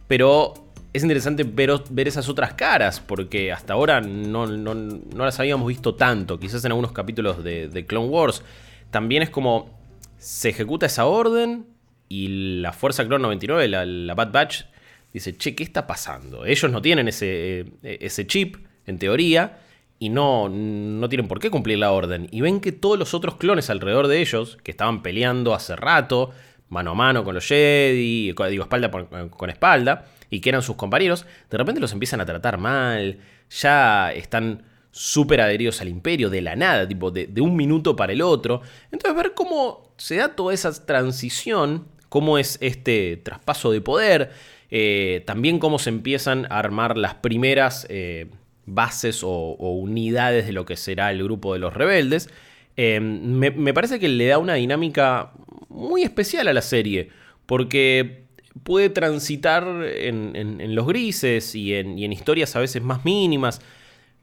pero 0.06 0.54
es 0.92 1.02
interesante 1.02 1.42
ver, 1.44 1.72
ver 1.90 2.06
esas 2.08 2.28
otras 2.28 2.54
caras 2.54 3.00
porque 3.00 3.50
hasta 3.50 3.72
ahora 3.72 4.00
no, 4.00 4.46
no- 4.46 4.74
no 4.74 5.24
las 5.24 5.40
habíamos 5.40 5.66
visto 5.66 5.94
tanto, 5.94 6.38
quizás 6.38 6.64
en 6.64 6.72
algunos 6.72 6.92
capítulos 6.92 7.42
de, 7.42 7.68
de 7.68 7.86
Clone 7.86 8.08
Wars. 8.08 8.42
También 8.90 9.22
es 9.22 9.30
como 9.30 9.70
se 10.18 10.50
ejecuta 10.50 10.86
esa 10.86 11.06
orden 11.06 11.66
y 12.08 12.60
la 12.60 12.72
Fuerza 12.72 13.06
Clone 13.06 13.22
99, 13.22 13.68
la, 13.68 13.86
la 13.86 14.14
Bad 14.14 14.32
Batch, 14.32 14.64
dice, 15.12 15.36
che, 15.36 15.54
¿qué 15.54 15.64
está 15.64 15.86
pasando? 15.86 16.44
Ellos 16.46 16.70
no 16.70 16.82
tienen 16.82 17.08
ese, 17.08 17.60
eh, 17.82 17.98
ese 18.00 18.26
chip, 18.26 18.56
en 18.86 18.98
teoría, 18.98 19.58
y 19.98 20.08
no, 20.08 20.48
no 20.48 21.08
tienen 21.08 21.28
por 21.28 21.38
qué 21.38 21.50
cumplir 21.50 21.78
la 21.78 21.92
orden. 21.92 22.28
Y 22.30 22.40
ven 22.40 22.60
que 22.60 22.72
todos 22.72 22.98
los 22.98 23.14
otros 23.14 23.36
clones 23.36 23.70
alrededor 23.70 24.08
de 24.08 24.20
ellos, 24.20 24.58
que 24.64 24.72
estaban 24.72 25.02
peleando 25.02 25.54
hace 25.54 25.76
rato, 25.76 26.30
mano 26.68 26.92
a 26.92 26.94
mano 26.94 27.22
con 27.22 27.34
los 27.34 27.46
Jedi, 27.46 28.32
digo, 28.32 28.62
espalda 28.64 28.90
con 28.90 29.50
espalda, 29.50 30.06
y 30.30 30.40
que 30.40 30.48
eran 30.48 30.62
sus 30.62 30.76
compañeros, 30.76 31.26
de 31.50 31.58
repente 31.58 31.80
los 31.80 31.92
empiezan 31.92 32.20
a 32.20 32.26
tratar 32.26 32.58
mal, 32.58 33.18
ya 33.50 34.12
están 34.12 34.64
súper 34.90 35.40
adheridos 35.40 35.80
al 35.80 35.88
imperio 35.88 36.30
de 36.30 36.40
la 36.40 36.56
nada, 36.56 36.88
tipo 36.88 37.10
de 37.10 37.40
un 37.40 37.54
minuto 37.54 37.94
para 37.94 38.12
el 38.12 38.22
otro. 38.22 38.62
Entonces 38.90 39.16
ver 39.16 39.34
cómo 39.34 39.94
se 39.96 40.16
da 40.16 40.34
toda 40.34 40.52
esa 40.52 40.72
transición, 40.84 41.86
cómo 42.08 42.38
es 42.38 42.58
este 42.60 43.18
traspaso 43.18 43.70
de 43.70 43.80
poder, 43.80 44.32
eh, 44.74 45.22
también 45.26 45.58
cómo 45.58 45.78
se 45.78 45.90
empiezan 45.90 46.46
a 46.46 46.58
armar 46.58 46.96
las 46.96 47.12
primeras 47.16 47.86
eh, 47.90 48.28
bases 48.64 49.20
o, 49.22 49.54
unidades 49.58 50.46
de 50.46 50.52
lo 50.52 50.64
que 50.64 50.78
será 50.78 51.10
el 51.10 51.22
grupo 51.22 51.52
de 51.52 51.58
los 51.58 51.74
rebeldes. 51.74 52.30
Eh, 52.78 52.98
me, 52.98 53.74
parece 53.74 54.00
que 54.00 54.08
le 54.08 54.28
da 54.28 54.38
una 54.38 54.54
dinámica 54.54 55.32
muy 55.68 56.02
especial 56.04 56.48
a 56.48 56.54
la 56.54 56.62
serie, 56.62 57.10
porque 57.44 58.22
puede 58.62 58.88
transitar 58.88 59.66
en 59.84 60.74
los 60.74 60.86
grises 60.86 61.54
y 61.54 61.74
en, 61.74 61.98
y 61.98 62.06
en 62.06 62.12
historias 62.14 62.56
a 62.56 62.60
veces 62.60 62.82
más 62.82 63.04
mínimas. 63.04 63.60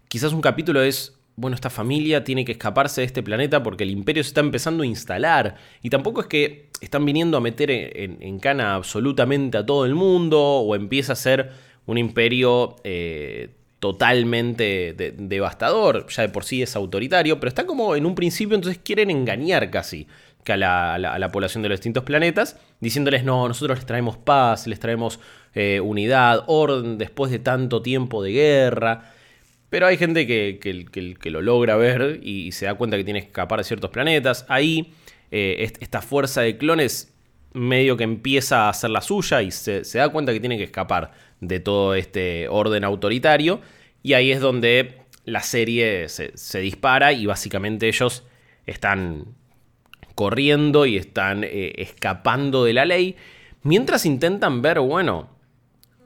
Quizás 0.07 0.33
un 0.33 0.41
capítulo 0.41 0.81
es, 0.81 1.18
bueno, 1.39 1.55
esta 1.55 1.69
familia 1.69 2.23
tiene 2.23 2.43
que 2.43 2.51
escaparse 2.51 3.01
de 3.01 3.05
este 3.05 3.23
planeta 3.23 3.63
porque 3.63 3.85
el 3.85 3.91
imperio 3.91 4.23
se 4.23 4.27
está 4.29 4.41
empezando 4.41 4.83
a 4.83 4.85
instalar. 4.85 5.55
Y 5.81 5.89
tampoco 5.89 6.21
es 6.21 6.27
que 6.27 6.69
están 6.81 7.05
viniendo 7.05 7.37
a 7.37 7.41
meter 7.41 7.71
en, 7.71 8.39
cana 8.39 8.75
absolutamente 8.75 9.57
a 9.57 9.65
todo 9.65 9.85
el 9.85 9.95
mundo 9.95 10.39
o 10.39 10.75
empieza 10.75 11.13
a 11.13 11.15
ser 11.15 11.51
un 11.85 11.97
imperio 11.97 12.75
eh, 12.83 13.51
totalmente 13.79 14.93
devastador, 15.17 16.07
ya 16.09 16.23
de 16.23 16.29
por 16.29 16.43
sí 16.43 16.61
es 16.61 16.75
autoritario, 16.75 17.39
pero 17.39 17.47
está 17.47 17.65
como 17.65 17.95
en 17.95 18.05
un 18.05 18.15
principio, 18.15 18.55
entonces 18.55 18.81
quieren 18.83 19.09
engañar 19.09 19.71
casi 19.71 20.07
a 20.47 20.57
la, 20.57 21.29
población 21.31 21.63
de 21.63 21.69
los 21.69 21.79
distintos 21.79 22.03
planetas, 22.03 22.57
diciéndoles, 22.79 23.23
no, 23.23 23.47
nosotros 23.47 23.77
les 23.77 23.85
traemos 23.85 24.17
paz, 24.17 24.67
les 24.67 24.79
traemos 24.79 25.19
eh, 25.53 25.79
unidad, 25.79 26.43
orden 26.47 26.97
después 26.97 27.31
de 27.31 27.39
tanto 27.39 27.81
tiempo 27.81 28.23
de 28.23 28.31
guerra. 28.31 29.13
Pero 29.69 29.85
hay 29.85 29.97
gente 29.97 30.25
que, 30.25 30.59
que, 30.59 31.29
lo 31.29 31.41
logra 31.41 31.75
ver 31.75 32.19
y, 32.23 32.51
se 32.51 32.65
da 32.65 32.75
cuenta 32.75 32.97
que 32.97 33.03
tiene 33.03 33.21
que 33.21 33.27
escapar 33.27 33.59
de 33.59 33.63
ciertos 33.63 33.91
planetas. 33.91 34.45
Ahí 34.49 34.93
eh, 35.31 35.71
esta 35.79 36.01
fuerza 36.01 36.41
de 36.41 36.57
clones 36.57 37.13
medio 37.53 37.97
que 37.97 38.03
empieza 38.03 38.65
a 38.65 38.69
hacer 38.69 38.89
la 38.89 39.01
suya 39.01 39.41
y 39.41 39.51
se, 39.51 39.81
da 39.81 40.09
cuenta 40.09 40.33
que 40.33 40.39
tiene 40.39 40.57
que 40.57 40.63
escapar 40.63 41.11
de 41.39 41.59
todo 41.59 41.93
este 41.93 42.47
orden 42.49 42.83
autoritario. 42.83 43.61
Y 44.01 44.13
ahí 44.13 44.31
es 44.31 44.39
donde 44.39 45.01
la 45.25 45.41
serie 45.41 46.09
se, 46.09 46.59
dispara 46.59 47.13
y 47.13 47.27
básicamente 47.27 47.87
ellos 47.87 48.23
están 48.65 49.35
corriendo 50.15 50.85
y 50.85 50.97
están 50.97 51.43
eh, 51.43 51.73
escapando 51.77 52.63
de 52.63 52.73
la 52.73 52.85
ley. 52.85 53.15
Mientras 53.61 54.05
intentan 54.05 54.61
ver, 54.61 54.79
bueno, 54.79 55.29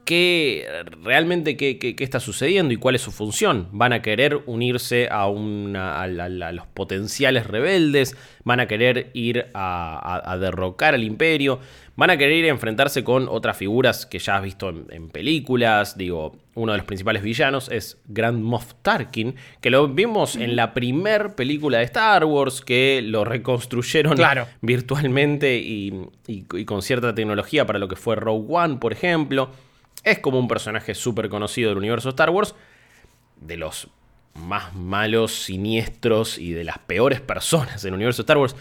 qué 0.04 0.66
realmente 1.02 1.56
qué, 1.56 1.96
está 1.98 2.20
sucediendo 2.20 2.72
y 2.72 2.76
cuál 2.76 2.94
es 2.94 3.02
su 3.02 3.12
función. 3.12 3.68
Van 3.72 3.92
a 3.92 4.02
querer 4.02 4.42
unirse 4.46 5.08
a, 5.10 5.28
una, 5.28 6.06
los 6.06 6.66
potenciales 6.68 7.46
rebeldes, 7.46 8.16
van 8.44 8.60
a 8.60 8.66
querer 8.66 9.10
ir 9.14 9.46
a, 9.54 10.36
derrocar 10.40 10.94
al 10.94 11.02
imperio, 11.02 11.60
van 11.96 12.10
a 12.10 12.16
querer 12.16 12.38
ir 12.38 12.44
a 12.46 12.48
enfrentarse 12.48 13.04
con 13.04 13.28
otras 13.28 13.56
figuras 13.56 14.06
que 14.06 14.18
ya 14.18 14.36
has 14.36 14.42
visto 14.42 14.68
en, 14.68 15.08
películas. 15.10 15.96
Digo, 15.96 16.36
uno 16.54 16.72
de 16.72 16.78
los 16.78 16.86
principales 16.86 17.22
villanos 17.22 17.70
es 17.70 18.00
Grand 18.06 18.42
Moff 18.42 18.74
Tarkin, 18.82 19.34
que 19.60 19.70
lo 19.70 19.88
vimos 19.88 20.36
en 20.36 20.56
la 20.56 20.74
primer 20.74 21.34
película 21.34 21.78
de 21.78 21.84
Star 21.84 22.24
Wars, 22.24 22.60
que 22.60 23.02
lo 23.02 23.24
reconstruyeron 23.24 24.16
virtualmente 24.60 25.56
y 25.56 26.08
con 26.64 26.82
cierta 26.82 27.14
tecnología 27.14 27.66
para 27.66 27.78
lo 27.78 27.88
que 27.88 27.96
fue 27.96 28.16
Rogue 28.16 28.46
One, 28.48 28.76
por 28.76 28.92
ejemplo. 28.92 29.50
Es 30.02 30.18
como 30.18 30.38
un 30.38 30.48
personaje 30.48 30.94
súper 30.94 31.28
conocido 31.28 31.70
del 31.70 31.78
universo 31.78 32.10
Star 32.10 32.30
Wars, 32.30 32.54
de 33.40 33.56
los 33.56 33.88
más 34.34 34.74
malos, 34.74 35.32
siniestros 35.32 36.38
y 36.38 36.52
de 36.52 36.64
las 36.64 36.78
peores 36.78 37.20
personas 37.20 37.82
del 37.82 37.94
universo 37.94 38.22
Star 38.22 38.38
Wars. 38.38 38.56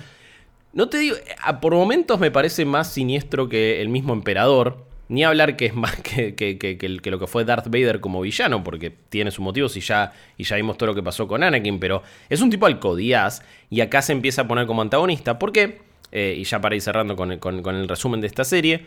No 0.71 0.89
te 0.89 0.97
digo, 0.97 1.15
por 1.61 1.73
momentos 1.73 2.19
me 2.19 2.31
parece 2.31 2.65
más 2.65 2.91
siniestro 2.91 3.49
que 3.49 3.81
el 3.81 3.89
mismo 3.89 4.13
emperador. 4.13 4.85
Ni 5.09 5.23
hablar 5.23 5.57
que 5.57 5.65
es 5.65 5.75
más 5.75 5.95
que, 6.01 6.33
que, 6.33 7.11
lo 7.11 7.19
que 7.19 7.27
fue 7.27 7.43
Darth 7.43 7.67
Vader 7.67 7.99
como 7.99 8.21
villano, 8.21 8.63
porque 8.63 8.89
tiene 8.89 9.31
sus 9.31 9.41
motivos 9.41 9.75
y 9.77 9.81
ya, 9.81 10.13
y 10.37 10.45
ya 10.45 10.55
vimos 10.55 10.77
todo 10.77 10.87
lo 10.87 10.95
que 10.95 11.03
pasó 11.03 11.27
con 11.27 11.43
Anakin, 11.43 11.79
pero 11.79 12.01
es 12.29 12.41
un 12.41 12.49
tipo 12.49 12.65
alcodías 12.65 13.43
y 13.69 13.81
acá 13.81 14.01
se 14.01 14.13
empieza 14.13 14.43
a 14.43 14.47
poner 14.47 14.65
como 14.65 14.81
antagonista. 14.81 15.37
¿Por 15.37 15.51
qué? 15.51 15.81
Eh, 16.11 16.35
y 16.37 16.43
ya 16.45 16.61
para 16.61 16.75
ir 16.75 16.81
cerrando 16.81 17.15
con, 17.15 17.37
con 17.37 17.75
el 17.75 17.87
resumen 17.87 18.21
de 18.21 18.27
esta 18.27 18.43
serie, 18.43 18.85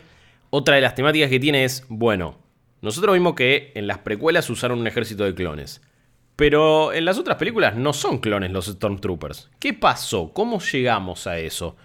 otra 0.49 0.75
de 0.75 0.81
las 0.81 0.95
temáticas 0.95 1.29
que 1.29 1.39
tiene 1.39 1.63
es, 1.63 1.85
bueno, 1.89 2.37
nosotros 2.81 3.13
vimos 3.13 3.35
que 3.35 3.71
en 3.75 3.87
las 3.87 3.99
precuelas 3.99 4.49
usaron 4.49 4.79
un 4.79 4.87
ejército 4.87 5.23
de 5.23 5.33
clones. 5.33 5.81
Pero 6.35 6.93
en 6.93 7.05
las 7.05 7.17
otras 7.17 7.37
películas 7.37 7.75
no 7.75 7.93
son 7.93 8.19
clones 8.19 8.51
los 8.51 8.67
Stormtroopers. 8.67 9.49
¿Qué 9.59 9.73
pasó? 9.73 10.31
¿Cómo 10.33 10.59
llegamos 10.59 11.25
a 11.25 11.39
eso? 11.39 11.75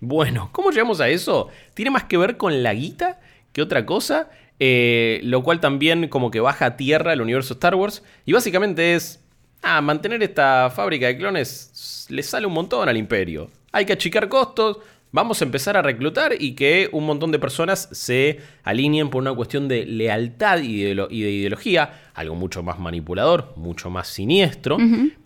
Bueno, 0.00 0.48
¿cómo 0.52 0.70
llegamos 0.70 1.00
a 1.00 1.08
eso? 1.08 1.48
Tiene 1.74 1.90
más 1.90 2.04
que 2.04 2.16
ver 2.16 2.36
con 2.36 2.62
la 2.62 2.72
guita 2.72 3.20
que 3.52 3.62
otra 3.62 3.84
cosa. 3.84 4.30
Eh, 4.60 5.20
lo 5.22 5.44
cual 5.44 5.60
también 5.60 6.08
como 6.08 6.32
que 6.32 6.40
baja 6.40 6.66
a 6.66 6.76
tierra 6.76 7.12
el 7.12 7.20
universo 7.20 7.54
Star 7.54 7.74
Wars. 7.74 8.02
Y 8.24 8.32
básicamente 8.32 8.94
es... 8.94 9.22
Ah, 9.60 9.80
mantener 9.80 10.22
esta 10.22 10.70
fábrica 10.70 11.08
de 11.08 11.18
clones 11.18 12.06
le 12.10 12.22
sale 12.22 12.46
un 12.46 12.52
montón 12.52 12.88
al 12.88 12.96
imperio. 12.96 13.50
Hay 13.72 13.84
que 13.84 13.92
achicar 13.92 14.28
costos, 14.28 14.78
Vamos 15.10 15.40
a 15.40 15.46
empezar 15.46 15.74
a 15.76 15.80
reclutar 15.80 16.34
y 16.38 16.52
que 16.52 16.90
un 16.92 17.06
montón 17.06 17.32
de 17.32 17.38
personas 17.38 17.88
se 17.92 18.40
alineen 18.62 19.08
por 19.08 19.22
una 19.22 19.32
cuestión 19.32 19.66
de 19.66 19.86
lealtad 19.86 20.58
y 20.58 20.82
de, 20.82 21.06
ideología, 21.10 22.10
algo 22.12 22.34
mucho 22.34 22.62
más 22.62 22.78
manipulador, 22.78 23.54
mucho 23.56 23.88
más 23.88 24.08
siniestro, 24.08 24.76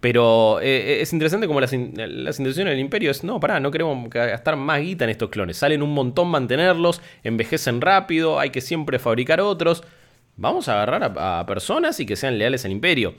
pero 0.01 0.61
eh, 0.61 1.01
es 1.01 1.13
interesante 1.13 1.49
como 1.49 1.61
las, 1.61 1.73
las, 1.73 2.39
intenciones 2.39 2.73
del 2.73 2.79
imperio 2.79 3.11
es, 3.11 3.25
no, 3.25 3.41
pará, 3.41 3.59
no 3.59 3.73
queremos 3.73 4.09
gastar 4.09 4.55
más 4.55 4.81
guita 4.81 5.03
en 5.03 5.11
estos 5.11 5.31
clones, 5.31 5.57
salen 5.57 5.83
un 5.83 5.93
montón 5.93 6.29
mantenerlos, 6.29 7.03
envejecen 7.25 7.81
rápido, 7.81 8.39
hay 8.39 8.51
que 8.51 8.61
siempre 8.61 9.01
fabricar 9.01 9.41
otros, 9.41 9.83
vamos 10.37 10.69
a 10.69 10.75
agarrar 10.75 11.13
a 11.19 11.45
personas 11.45 11.99
y 11.99 12.07
que 12.07 12.15
sean 12.15 12.39
leales 12.39 12.65
al 12.65 12.71
imperio. 12.71 13.15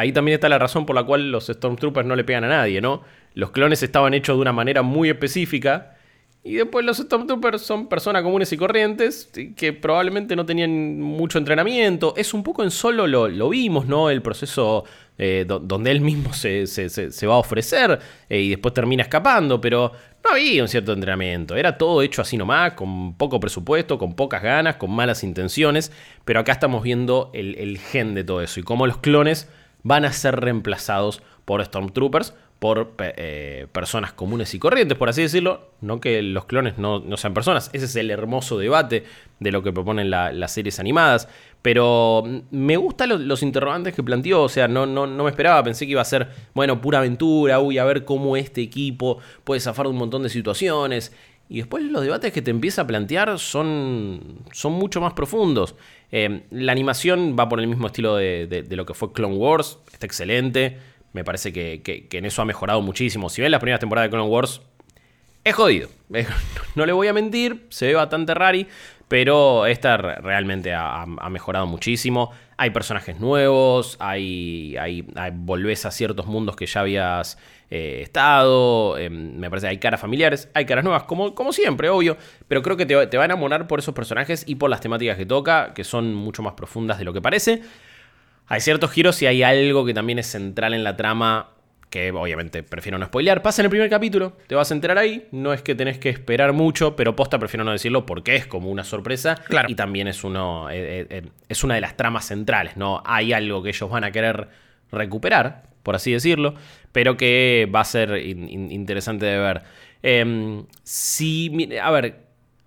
Ahí 0.00 0.12
también 0.12 0.36
está 0.36 0.48
la 0.48 0.58
razón 0.58 0.86
por 0.86 0.96
la 0.96 1.02
cual 1.04 1.30
los 1.30 1.48
Stormtroopers 1.48 2.06
no 2.06 2.16
le 2.16 2.24
pegan 2.24 2.44
a 2.44 2.48
nadie, 2.48 2.80
¿no? 2.80 3.02
Los 3.34 3.50
clones 3.50 3.82
estaban 3.82 4.14
hechos 4.14 4.36
de 4.36 4.42
una 4.42 4.52
manera 4.52 4.82
muy 4.82 5.08
específica. 5.08 5.96
Y 6.42 6.54
después 6.54 6.86
los 6.86 6.96
Stormtroopers 6.96 7.60
son 7.60 7.86
personas 7.86 8.22
comunes 8.22 8.50
y 8.52 8.56
corrientes 8.56 9.30
que 9.56 9.74
probablemente 9.74 10.34
no 10.34 10.46
tenían 10.46 10.98
mucho 10.98 11.36
entrenamiento. 11.36 12.14
Es 12.16 12.32
un 12.32 12.42
poco 12.42 12.62
en 12.62 12.70
solo 12.70 13.06
lo, 13.06 13.48
vimos, 13.50 13.86
¿no? 13.86 14.08
El 14.08 14.22
proceso 14.22 14.84
eh, 15.18 15.44
donde 15.46 15.90
él 15.90 16.00
mismo 16.00 16.32
se, 16.32 16.64
va 17.26 17.34
a 17.34 17.38
ofrecer 17.38 17.98
eh, 18.30 18.40
y 18.40 18.48
después 18.50 18.72
termina 18.72 19.02
escapando, 19.02 19.60
pero 19.60 19.92
no 20.24 20.30
había 20.30 20.62
un 20.62 20.68
cierto 20.68 20.94
entrenamiento. 20.94 21.56
Era 21.56 21.76
todo 21.76 22.00
hecho 22.00 22.22
así 22.22 22.38
nomás, 22.38 22.72
con 22.72 23.18
poco 23.18 23.38
presupuesto, 23.38 23.98
con 23.98 24.14
pocas 24.14 24.42
ganas, 24.42 24.76
con 24.76 24.90
malas 24.92 25.22
intenciones. 25.22 25.92
Pero 26.24 26.40
acá 26.40 26.52
estamos 26.52 26.82
viendo 26.82 27.30
el, 27.34 27.54
el 27.56 27.76
gen 27.76 28.14
de 28.14 28.24
todo 28.24 28.40
eso 28.40 28.60
y 28.60 28.62
cómo 28.62 28.86
los 28.86 28.96
clones 28.96 29.46
van 29.82 30.06
a 30.06 30.12
ser 30.14 30.40
reemplazados 30.40 31.22
por 31.44 31.62
Stormtroopers 31.62 32.32
por 32.60 32.92
eh, 32.98 33.66
personas 33.72 34.12
comunes 34.12 34.54
y 34.54 34.58
corrientes, 34.58 34.96
por 34.96 35.08
así 35.08 35.22
decirlo. 35.22 35.70
No 35.80 35.98
que 35.98 36.20
los 36.20 36.44
clones 36.44 36.76
no, 36.76 37.02
sean 37.16 37.32
personas. 37.32 37.70
Ese 37.72 37.86
es 37.86 37.96
el 37.96 38.10
hermoso 38.10 38.58
debate 38.58 39.04
de 39.40 39.50
lo 39.50 39.62
que 39.62 39.72
proponen 39.72 40.10
las 40.10 40.52
series 40.52 40.78
animadas. 40.78 41.26
Pero 41.62 42.22
mm, 42.24 42.38
me 42.50 42.76
gustan 42.76 43.26
los, 43.26 43.42
interrogantes 43.42 43.94
que 43.94 44.02
planteó. 44.02 44.42
O 44.42 44.48
sea, 44.50 44.68
no, 44.68 44.84
no, 44.84 45.06
no, 45.06 45.24
me 45.24 45.30
esperaba. 45.30 45.64
Pensé 45.64 45.86
que 45.86 45.92
iba 45.92 46.02
a 46.02 46.04
ser, 46.04 46.28
bueno, 46.52 46.82
pura 46.82 46.98
aventura. 46.98 47.60
Uy, 47.60 47.78
a 47.78 47.84
ver 47.84 48.04
cómo 48.04 48.36
este 48.36 48.60
equipo 48.60 49.18
puede 49.42 49.60
zafar 49.60 49.86
de 49.86 49.92
un 49.92 49.96
montón 49.96 50.22
de 50.22 50.28
situaciones. 50.28 51.16
Y 51.48 51.56
después 51.56 51.82
los 51.84 52.02
debates 52.02 52.30
que 52.30 52.42
te 52.42 52.50
empieza 52.50 52.82
a 52.82 52.86
plantear 52.86 53.38
son, 53.38 54.40
son 54.52 54.74
mucho 54.74 55.00
más 55.00 55.14
profundos. 55.14 55.76
Eh, 56.12 56.42
la 56.50 56.72
animación 56.72 57.36
va 57.40 57.48
por 57.48 57.58
el 57.58 57.68
mismo 57.68 57.86
estilo 57.86 58.16
de, 58.16 58.46
de 58.46 58.76
lo 58.76 58.84
que 58.84 58.92
fue 58.92 59.14
Clone 59.14 59.36
Wars. 59.36 59.78
Está 59.90 60.04
excelente. 60.04 60.89
Me 61.12 61.24
parece 61.24 61.52
que, 61.52 62.08
en 62.10 62.24
eso 62.24 62.42
ha 62.42 62.44
mejorado 62.44 62.80
muchísimo. 62.82 63.28
Si 63.28 63.42
ven 63.42 63.50
las 63.50 63.60
primeras 63.60 63.80
temporadas 63.80 64.06
de 64.06 64.10
Clone 64.10 64.28
Wars, 64.28 64.60
es 65.44 65.54
jodido. 65.54 65.88
No 66.76 66.86
le 66.86 66.92
voy 66.92 67.08
a 67.08 67.12
mentir, 67.12 67.66
se 67.68 67.88
ve 67.88 67.94
bastante 67.94 68.32
rari, 68.32 68.68
pero 69.08 69.66
esta 69.66 69.96
realmente 69.96 70.72
ha, 70.72 71.04
mejorado 71.28 71.66
muchísimo. 71.66 72.30
Hay 72.56 72.70
personajes 72.70 73.18
nuevos, 73.18 73.96
hay, 73.98 74.76
hay, 74.76 75.04
volvés 75.32 75.84
a 75.84 75.90
ciertos 75.90 76.26
mundos 76.26 76.54
que 76.54 76.66
ya 76.66 76.82
habías 76.82 77.36
eh, 77.70 78.02
estado. 78.02 78.96
Em, 78.98 79.36
me 79.36 79.50
parece 79.50 79.66
que 79.66 79.70
hay 79.70 79.78
caras 79.78 80.00
familiares, 80.00 80.48
hay 80.54 80.64
caras 80.64 80.84
nuevas, 80.84 81.02
como, 81.04 81.34
como 81.34 81.52
siempre, 81.52 81.88
obvio. 81.88 82.16
Pero 82.46 82.62
creo 82.62 82.76
que 82.76 82.86
te, 82.86 83.08
te 83.08 83.16
va 83.16 83.24
a 83.24 83.26
enamorar 83.26 83.66
por 83.66 83.80
esos 83.80 83.94
personajes 83.94 84.44
y 84.46 84.54
por 84.54 84.70
las 84.70 84.80
temáticas 84.80 85.16
que 85.16 85.26
toca, 85.26 85.74
que 85.74 85.82
son 85.82 86.14
mucho 86.14 86.44
más 86.44 86.52
profundas 86.52 86.98
de 86.98 87.04
lo 87.04 87.12
que 87.12 87.20
parece. 87.20 87.62
Hay 88.50 88.60
ciertos 88.60 88.90
giros 88.90 89.22
y 89.22 89.26
hay 89.26 89.44
algo 89.44 89.86
que 89.86 89.94
también 89.94 90.18
es 90.18 90.26
central 90.26 90.74
en 90.74 90.82
la 90.82 90.96
trama 90.96 91.50
que 91.88 92.10
obviamente 92.10 92.64
prefiero 92.64 92.98
no 92.98 93.06
spoilear. 93.06 93.42
Pasa 93.42 93.62
en 93.62 93.66
el 93.66 93.70
primer 93.70 93.88
capítulo, 93.88 94.36
te 94.48 94.56
vas 94.56 94.72
a 94.72 94.74
enterar 94.74 94.98
ahí. 94.98 95.28
No 95.30 95.52
es 95.52 95.62
que 95.62 95.76
tenés 95.76 95.98
que 95.98 96.08
esperar 96.08 96.52
mucho, 96.52 96.96
pero 96.96 97.14
posta 97.14 97.38
prefiero 97.38 97.62
no 97.62 97.70
decirlo 97.70 98.06
porque 98.06 98.34
es 98.34 98.48
como 98.48 98.68
una 98.68 98.82
sorpresa. 98.82 99.36
Claro. 99.46 99.70
Y 99.70 99.76
también 99.76 100.08
es, 100.08 100.24
uno, 100.24 100.68
eh, 100.68 100.74
eh, 101.00 101.06
eh, 101.10 101.28
es 101.48 101.62
una 101.62 101.76
de 101.76 101.80
las 101.80 101.96
tramas 101.96 102.26
centrales, 102.26 102.76
¿no? 102.76 103.04
Hay 103.06 103.32
algo 103.32 103.62
que 103.62 103.68
ellos 103.68 103.88
van 103.88 104.02
a 104.02 104.10
querer 104.10 104.48
recuperar, 104.90 105.62
por 105.84 105.94
así 105.94 106.10
decirlo, 106.10 106.56
pero 106.90 107.16
que 107.16 107.70
va 107.72 107.82
a 107.82 107.84
ser 107.84 108.18
interesante 108.18 109.26
de 109.26 109.38
ver. 109.38 109.62
Em, 110.02 110.64
si, 110.82 111.70
a 111.80 111.92
ver, 111.92 112.16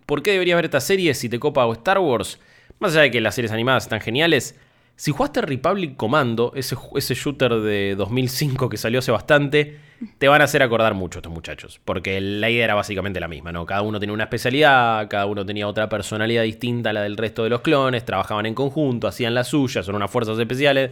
¿por 0.06 0.24
qué 0.24 0.32
debería 0.32 0.56
ver 0.56 0.63
esta 0.63 0.80
serie 0.80 1.13
si 1.13 1.28
te 1.28 1.39
copa 1.39 1.65
o 1.65 1.74
Star 1.74 2.00
Wars? 2.00 2.39
Más 2.80 2.93
allá 2.93 3.02
de 3.02 3.12
que 3.12 3.19
las 3.19 3.36
series 3.36 3.52
animadas 3.52 3.84
están 3.84 4.00
geniales, 4.00 4.58
si 4.96 5.12
jugaste 5.12 5.42
Republic 5.42 5.98
Commando, 5.98 6.52
ese, 6.56 6.76
ese 6.96 7.16
shooter 7.16 7.56
de 7.56 7.96
2005 7.96 8.70
que 8.70 8.78
salió 8.78 9.00
hace 9.00 9.12
bastante, 9.12 9.80
te 10.18 10.28
van 10.28 10.42
a 10.42 10.44
hacer 10.44 10.62
acordar 10.62 10.94
mucho 10.94 11.20
estos 11.20 11.34
muchachos. 11.34 11.82
Porque 11.84 12.22
la 12.22 12.50
idea 12.50 12.66
era 12.66 12.76
básicamente 12.76 13.20
la 13.20 13.28
misma, 13.28 13.52
¿no? 13.52 13.66
Cada 13.66 13.82
uno 13.82 14.00
tenía 14.00 14.14
una 14.14 14.26
especialidad, 14.26 15.08
cada 15.10 15.26
uno 15.26 15.46
tenía 15.46 15.68
otra 15.68 15.90
personalidad 15.90 16.44
distinta 16.44 16.92
a 16.92 16.94
la 16.94 17.02
del 17.02 17.18
resto 17.18 17.44
de 17.44 17.50
los 17.50 17.62
clones, 17.62 18.06
trabajaban 18.06 18.46
en 18.46 18.54
conjunto, 18.54 19.08
hacían 19.08 19.34
las 19.34 19.48
suyas, 19.48 19.86
son 19.86 19.96
unas 19.96 20.12
fuerzas 20.12 20.38
especiales. 20.38 20.92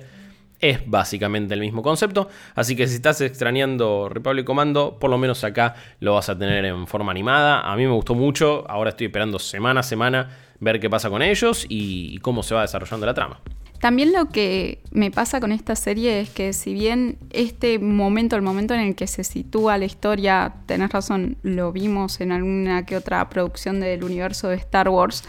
Es 0.59 0.79
básicamente 0.87 1.55
el 1.55 1.59
mismo 1.59 1.81
concepto. 1.81 2.29
Así 2.53 2.75
que 2.75 2.87
si 2.87 2.95
estás 2.95 3.19
extrañando 3.21 4.09
Republic 4.09 4.45
Commando, 4.45 4.97
por 4.99 5.09
lo 5.09 5.17
menos 5.17 5.43
acá 5.43 5.75
lo 5.99 6.13
vas 6.13 6.29
a 6.29 6.37
tener 6.37 6.65
en 6.65 6.85
forma 6.85 7.11
animada. 7.11 7.61
A 7.61 7.75
mí 7.75 7.83
me 7.85 7.93
gustó 7.93 8.13
mucho. 8.13 8.69
Ahora 8.69 8.91
estoy 8.91 9.07
esperando 9.07 9.39
semana 9.39 9.79
a 9.79 9.83
semana 9.83 10.29
ver 10.59 10.79
qué 10.79 10.87
pasa 10.87 11.09
con 11.09 11.23
ellos 11.23 11.65
y 11.67 12.19
cómo 12.19 12.43
se 12.43 12.53
va 12.53 12.61
desarrollando 12.61 13.07
la 13.07 13.15
trama. 13.15 13.41
También 13.81 14.13
lo 14.13 14.29
que 14.29 14.79
me 14.91 15.09
pasa 15.09 15.39
con 15.39 15.51
esta 15.51 15.75
serie 15.75 16.21
es 16.21 16.29
que 16.29 16.53
si 16.53 16.71
bien 16.75 17.17
este 17.31 17.79
momento, 17.79 18.35
el 18.35 18.43
momento 18.43 18.75
en 18.75 18.81
el 18.81 18.95
que 18.95 19.07
se 19.07 19.23
sitúa 19.23 19.79
la 19.79 19.85
historia, 19.85 20.53
tenés 20.67 20.91
razón, 20.91 21.35
lo 21.41 21.71
vimos 21.71 22.21
en 22.21 22.31
alguna 22.31 22.85
que 22.85 22.95
otra 22.95 23.27
producción 23.27 23.79
del 23.79 24.03
universo 24.03 24.49
de 24.49 24.57
Star 24.57 24.87
Wars, 24.87 25.23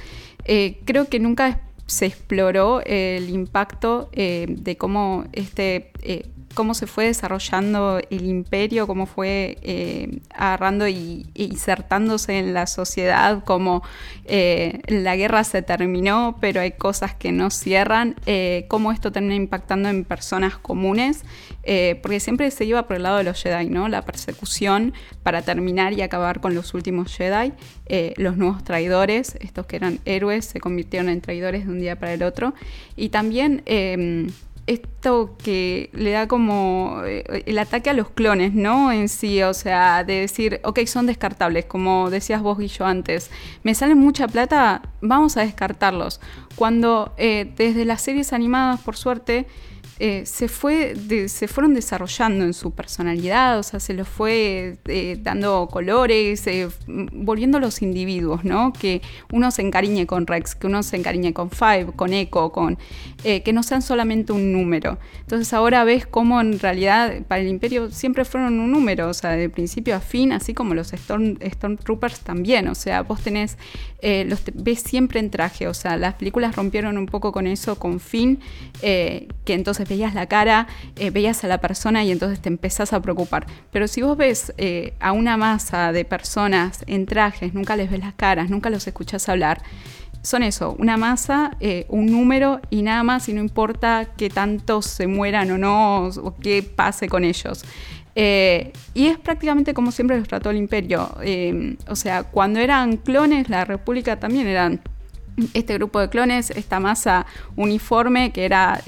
eh, 0.44 0.80
creo 0.84 1.08
que 1.08 1.18
nunca 1.18 1.62
se 1.86 2.04
exploró 2.04 2.82
el 2.84 3.30
impacto 3.30 4.10
eh, 4.12 4.44
de 4.48 4.76
cómo 4.76 5.24
este 5.32 5.90
eh, 6.02 6.26
cómo 6.54 6.74
se 6.74 6.86
fue 6.86 7.06
desarrollando 7.06 8.00
el 8.10 8.26
imperio, 8.26 8.86
cómo 8.86 9.06
fue 9.06 9.58
eh, 9.62 10.20
agarrando 10.34 10.88
y, 10.88 11.26
insertándose 11.34 12.38
en 12.38 12.54
la 12.54 12.66
sociedad, 12.66 13.42
cómo 13.44 13.82
eh, 14.24 14.80
la 14.88 15.16
guerra 15.16 15.44
se 15.44 15.62
terminó, 15.62 16.36
pero 16.40 16.60
hay 16.60 16.72
cosas 16.72 17.14
que 17.14 17.32
no 17.32 17.50
cierran, 17.50 18.16
eh, 18.26 18.66
cómo 18.68 18.92
esto 18.92 19.12
termina 19.12 19.34
impactando 19.34 19.88
en 19.88 20.04
personas 20.04 20.56
comunes, 20.56 21.24
porque 22.02 22.18
siempre 22.18 22.50
se 22.50 22.64
iba 22.64 22.88
por 22.88 22.96
el 22.96 23.04
lado 23.04 23.18
de 23.18 23.24
los 23.24 23.40
Jedi, 23.40 23.66
¿no? 23.66 23.88
La 23.88 24.02
persecución 24.02 24.94
para 25.22 25.42
terminar 25.42 25.92
y 25.92 26.02
acabar 26.02 26.40
con 26.40 26.56
los 26.56 26.74
últimos 26.74 27.16
Jedi, 27.16 27.52
los 28.16 28.36
nuevos 28.36 28.64
traidores, 28.64 29.36
estos 29.40 29.66
que 29.66 29.76
eran 29.76 30.00
héroes, 30.04 30.44
se 30.46 30.58
convirtieron 30.58 31.08
en 31.08 31.20
traidores 31.20 31.66
de 31.66 31.72
un 31.72 31.78
día 31.78 31.96
para 32.00 32.14
el 32.14 32.24
otro, 32.24 32.52
y 32.96 33.10
también 33.10 33.62
esto 34.66 35.36
que 35.42 35.90
le 35.92 36.12
da 36.12 36.28
como 36.28 37.02
eh, 37.04 37.44
el 37.46 37.58
ataque 37.58 37.90
a 37.90 37.94
los 37.94 38.10
clones, 38.10 38.54
¿no? 38.54 38.92
En 38.92 39.08
sí, 39.08 39.42
o 39.42 39.54
sea, 39.54 40.04
de 40.04 40.20
decir, 40.20 40.60
ok, 40.64 40.80
son 40.86 41.06
descartables, 41.06 41.64
como 41.64 42.10
decías 42.10 42.42
vos 42.42 42.60
y 42.60 42.68
yo 42.68 42.86
antes, 42.86 43.30
me 43.62 43.74
salen 43.74 43.98
mucha 43.98 44.28
plata, 44.28 44.82
vamos 45.00 45.36
a 45.36 45.42
descartarlos. 45.42 46.20
Cuando 46.54 47.12
eh, 47.16 47.52
desde 47.56 47.84
las 47.84 48.02
series 48.02 48.32
animadas, 48.32 48.80
por 48.80 48.96
suerte, 48.96 49.46
eh, 49.98 50.24
se, 50.26 50.48
fue 50.48 50.94
se 51.28 51.48
fueron 51.48 51.74
desarrollando 51.74 52.44
en 52.44 52.54
su 52.54 52.70
personalidad, 52.72 53.58
o 53.58 53.62
sea, 53.62 53.78
se 53.78 53.92
los 53.94 54.08
fue 54.08 54.78
eh, 54.86 55.18
dando 55.20 55.68
colores, 55.70 56.46
eh, 56.46 56.68
volviendo 56.86 57.60
los 57.60 57.82
individuos, 57.82 58.42
¿no? 58.42 58.72
Que 58.72 59.02
uno 59.32 59.50
se 59.50 59.62
encariñe 59.62 60.06
con 60.06 60.26
Rex, 60.26 60.54
que 60.54 60.66
uno 60.66 60.82
se 60.82 60.96
encariñe 60.96 61.32
con 61.32 61.50
Five, 61.50 61.88
con 61.94 62.14
Echo, 62.14 62.50
con, 62.50 62.78
que 63.22 63.52
no 63.52 63.62
sean 63.62 63.82
solamente 63.82 64.32
un 64.32 64.52
número. 64.52 64.98
Entonces 65.20 65.52
ahora 65.52 65.84
ves 65.84 66.06
cómo 66.06 66.40
en 66.40 66.58
realidad 66.58 67.22
para 67.28 67.42
el 67.42 67.48
Imperio 67.48 67.90
siempre 67.90 68.24
fueron 68.24 68.58
un 68.58 68.72
número, 68.72 69.08
o 69.08 69.14
sea, 69.14 69.30
de 69.32 69.48
principio 69.48 69.94
a 69.94 70.00
fin, 70.00 70.32
así 70.32 70.54
como 70.54 70.74
los 70.74 70.92
Storm, 70.92 71.38
Stormtroopers 71.40 72.20
también, 72.20 72.66
o 72.68 72.74
sea, 72.74 73.02
vos 73.02 73.20
tenés, 73.20 73.58
los 74.02 74.42
ves 74.54 74.80
siempre 74.80 75.20
en 75.20 75.30
traje, 75.30 75.68
o 75.68 75.74
sea, 75.74 75.96
las 75.96 76.14
películas 76.14 76.56
rompieron 76.56 76.98
un 76.98 77.06
poco 77.06 77.30
con 77.30 77.46
eso, 77.46 77.78
con 77.78 78.00
Finn, 78.00 78.40
que 78.80 79.28
entonces 79.46 79.81
veías 79.88 80.14
la 80.14 80.26
cara, 80.26 80.66
eh, 80.96 81.10
veías 81.10 81.44
a 81.44 81.48
la 81.48 81.58
persona 81.58 82.04
y 82.04 82.10
entonces 82.10 82.40
te 82.40 82.48
empezás 82.48 82.92
a 82.92 83.00
preocupar. 83.00 83.46
Pero 83.70 83.88
si 83.88 84.02
vos 84.02 84.16
ves 84.16 84.52
eh, 84.58 84.94
a 85.00 85.12
una 85.12 85.36
masa 85.36 85.92
de 85.92 86.04
personas 86.04 86.84
en 86.86 87.06
trajes, 87.06 87.54
nunca 87.54 87.76
les 87.76 87.90
ves 87.90 88.00
las 88.00 88.14
caras, 88.14 88.50
nunca 88.50 88.70
los 88.70 88.86
escuchás 88.86 89.28
hablar, 89.28 89.62
son 90.22 90.44
eso, 90.44 90.76
una 90.78 90.96
masa, 90.96 91.56
eh, 91.60 91.86
un 91.88 92.06
número 92.06 92.60
y 92.70 92.82
nada 92.82 93.02
más, 93.02 93.28
y 93.28 93.32
no 93.32 93.40
importa 93.40 94.06
que 94.16 94.30
tantos 94.30 94.86
se 94.86 95.08
mueran 95.08 95.50
o 95.50 95.58
no, 95.58 96.04
o 96.06 96.36
qué 96.36 96.62
pase 96.62 97.08
con 97.08 97.24
ellos. 97.24 97.64
y 98.14 99.06
es 99.06 99.18
prácticamente 99.18 99.74
como 99.74 99.90
siempre 99.90 100.18
los 100.18 100.28
trató 100.28 100.50
el 100.50 100.58
imperio. 100.58 101.10
o 101.88 101.96
sea, 101.96 102.24
cuando 102.24 102.60
eran 102.60 102.98
clones, 102.98 103.48
la 103.48 103.64
república 103.64 104.20
también 104.20 104.46
eran 104.46 104.80
este 105.54 105.74
grupo 105.74 105.98
de 105.98 106.08
clones, 106.08 106.50
esta 106.50 106.78
masa 106.78 107.26
uniforme 107.56 108.32
que 108.32 108.44
era 108.44 108.80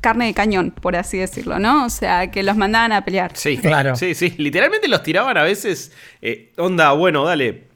carne 0.00 0.26
de 0.26 0.34
cañón, 0.34 0.70
por 0.70 0.96
así 0.96 1.18
decirlo, 1.18 1.58
¿no? 1.58 1.86
O 1.86 1.90
sea, 1.90 2.30
que 2.30 2.42
los 2.42 2.56
mandaban 2.56 2.92
a 2.92 3.04
pelear. 3.04 3.32
Sí, 3.34 3.58
claro. 3.58 3.96
Sí, 3.96 4.14
sí. 4.14 4.34
Literalmente 4.38 4.88
los 4.88 5.02
tiraban 5.02 5.36
a 5.36 5.42
veces. 5.42 5.92
Eh, 6.22 6.52
onda, 6.56 6.92
bueno, 6.92 7.24
dale. 7.24 7.68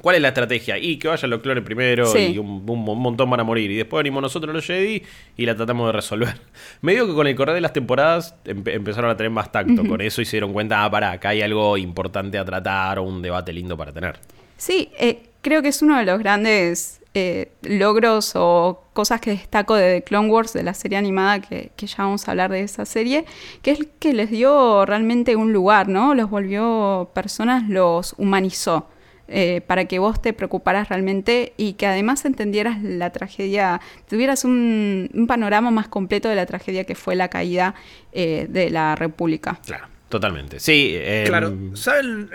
¿Cuál 0.00 0.16
es 0.16 0.22
la 0.22 0.28
estrategia? 0.28 0.78
Y 0.78 0.96
que 0.96 1.08
vayan 1.08 1.28
los 1.28 1.42
clones 1.42 1.62
primero 1.62 2.18
y 2.18 2.38
un, 2.38 2.64
montón 2.64 3.28
van 3.28 3.40
a 3.40 3.44
morir. 3.44 3.70
Y 3.70 3.76
después 3.76 3.98
venimos 3.98 4.22
nosotros 4.22 4.54
los 4.54 4.64
Jedi 4.64 5.02
y 5.36 5.44
la 5.44 5.54
tratamos 5.54 5.88
de 5.88 5.92
resolver. 5.92 6.34
Medio 6.80 7.06
que 7.06 7.12
con 7.12 7.26
el 7.26 7.34
correr 7.34 7.54
de 7.54 7.60
las 7.60 7.74
temporadas 7.74 8.34
empezaron 8.44 9.10
a 9.10 9.16
tener 9.16 9.30
más 9.30 9.52
tacto 9.52 9.86
con 9.86 10.00
eso 10.00 10.22
y 10.22 10.24
se 10.24 10.32
dieron 10.32 10.54
cuenta, 10.54 10.84
ah, 10.84 10.90
para, 10.90 11.12
acá 11.12 11.30
hay 11.30 11.42
algo 11.42 11.76
importante 11.76 12.38
a 12.38 12.44
tratar 12.46 12.98
o 12.98 13.02
un 13.02 13.20
debate 13.20 13.52
lindo 13.52 13.76
para 13.76 13.92
tener. 13.92 14.18
Sí, 14.56 14.90
eh, 14.98 15.22
creo 15.42 15.60
que 15.60 15.68
es 15.68 15.82
uno 15.82 15.98
de 15.98 16.04
los 16.04 16.18
grandes 16.18 16.99
eh, 17.12 17.50
logros 17.62 18.32
o 18.36 18.84
cosas 18.92 19.20
que 19.20 19.30
destaco 19.30 19.74
de 19.74 19.94
The 19.94 20.04
Clone 20.04 20.28
Wars, 20.28 20.52
de 20.52 20.62
la 20.62 20.74
serie 20.74 20.96
animada, 20.96 21.40
que, 21.40 21.72
ya 21.76 21.96
vamos 21.98 22.28
a 22.28 22.30
hablar 22.30 22.52
de 22.52 22.60
esa 22.60 22.84
serie, 22.84 23.24
que 23.62 23.72
es 23.72 23.80
que 23.98 24.12
les 24.12 24.30
dio 24.30 24.86
realmente 24.86 25.34
un 25.34 25.52
lugar, 25.52 25.88
¿no? 25.88 26.14
Los 26.14 26.30
volvió 26.30 27.10
personas, 27.12 27.68
los 27.68 28.14
humanizó. 28.16 28.88
Eh, 29.32 29.60
para 29.64 29.84
que 29.84 30.00
vos 30.00 30.20
te 30.20 30.32
preocuparas 30.32 30.88
realmente 30.88 31.52
y 31.56 31.74
que 31.74 31.86
además 31.86 32.24
entendieras 32.24 32.82
la 32.82 33.10
tragedia, 33.10 33.80
tuvieras 34.08 34.44
un, 34.44 35.24
panorama 35.28 35.70
más 35.70 35.86
completo 35.86 36.28
de 36.28 36.34
la 36.34 36.46
tragedia 36.46 36.82
que 36.82 36.96
fue 36.96 37.14
la 37.14 37.28
caída 37.28 37.76
eh, 38.12 38.46
de 38.48 38.70
la 38.70 38.96
República. 38.96 39.60
Claro, 39.64 39.86
totalmente. 40.08 40.58
Sí. 40.58 40.96
claro, 41.26 41.56
¿saben? 41.74 42.28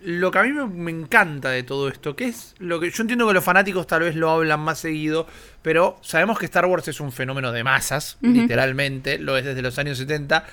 Lo 0.00 0.30
que 0.30 0.38
a 0.38 0.42
mí 0.44 0.52
me, 0.52 0.90
encanta 0.90 1.50
de 1.50 1.62
todo 1.62 1.88
esto, 1.88 2.14
que 2.14 2.26
es 2.26 2.54
lo 2.58 2.78
que 2.78 2.90
yo 2.90 3.02
entiendo 3.02 3.26
que 3.26 3.34
los 3.34 3.44
fanáticos 3.44 3.86
tal 3.86 4.02
vez 4.02 4.14
lo 4.14 4.30
hablan 4.30 4.60
más 4.60 4.78
seguido, 4.78 5.26
pero 5.62 5.98
sabemos 6.02 6.38
que 6.38 6.46
Star 6.46 6.66
Wars 6.66 6.86
es 6.88 7.00
un 7.00 7.12
fenómeno 7.12 7.52
de 7.52 7.64
masas, 7.64 8.18
literalmente, 8.20 9.18
lo 9.18 9.36
es 9.36 9.44
desde 9.44 9.62
los 9.62 9.78
años 9.78 9.98
70. 9.98 10.44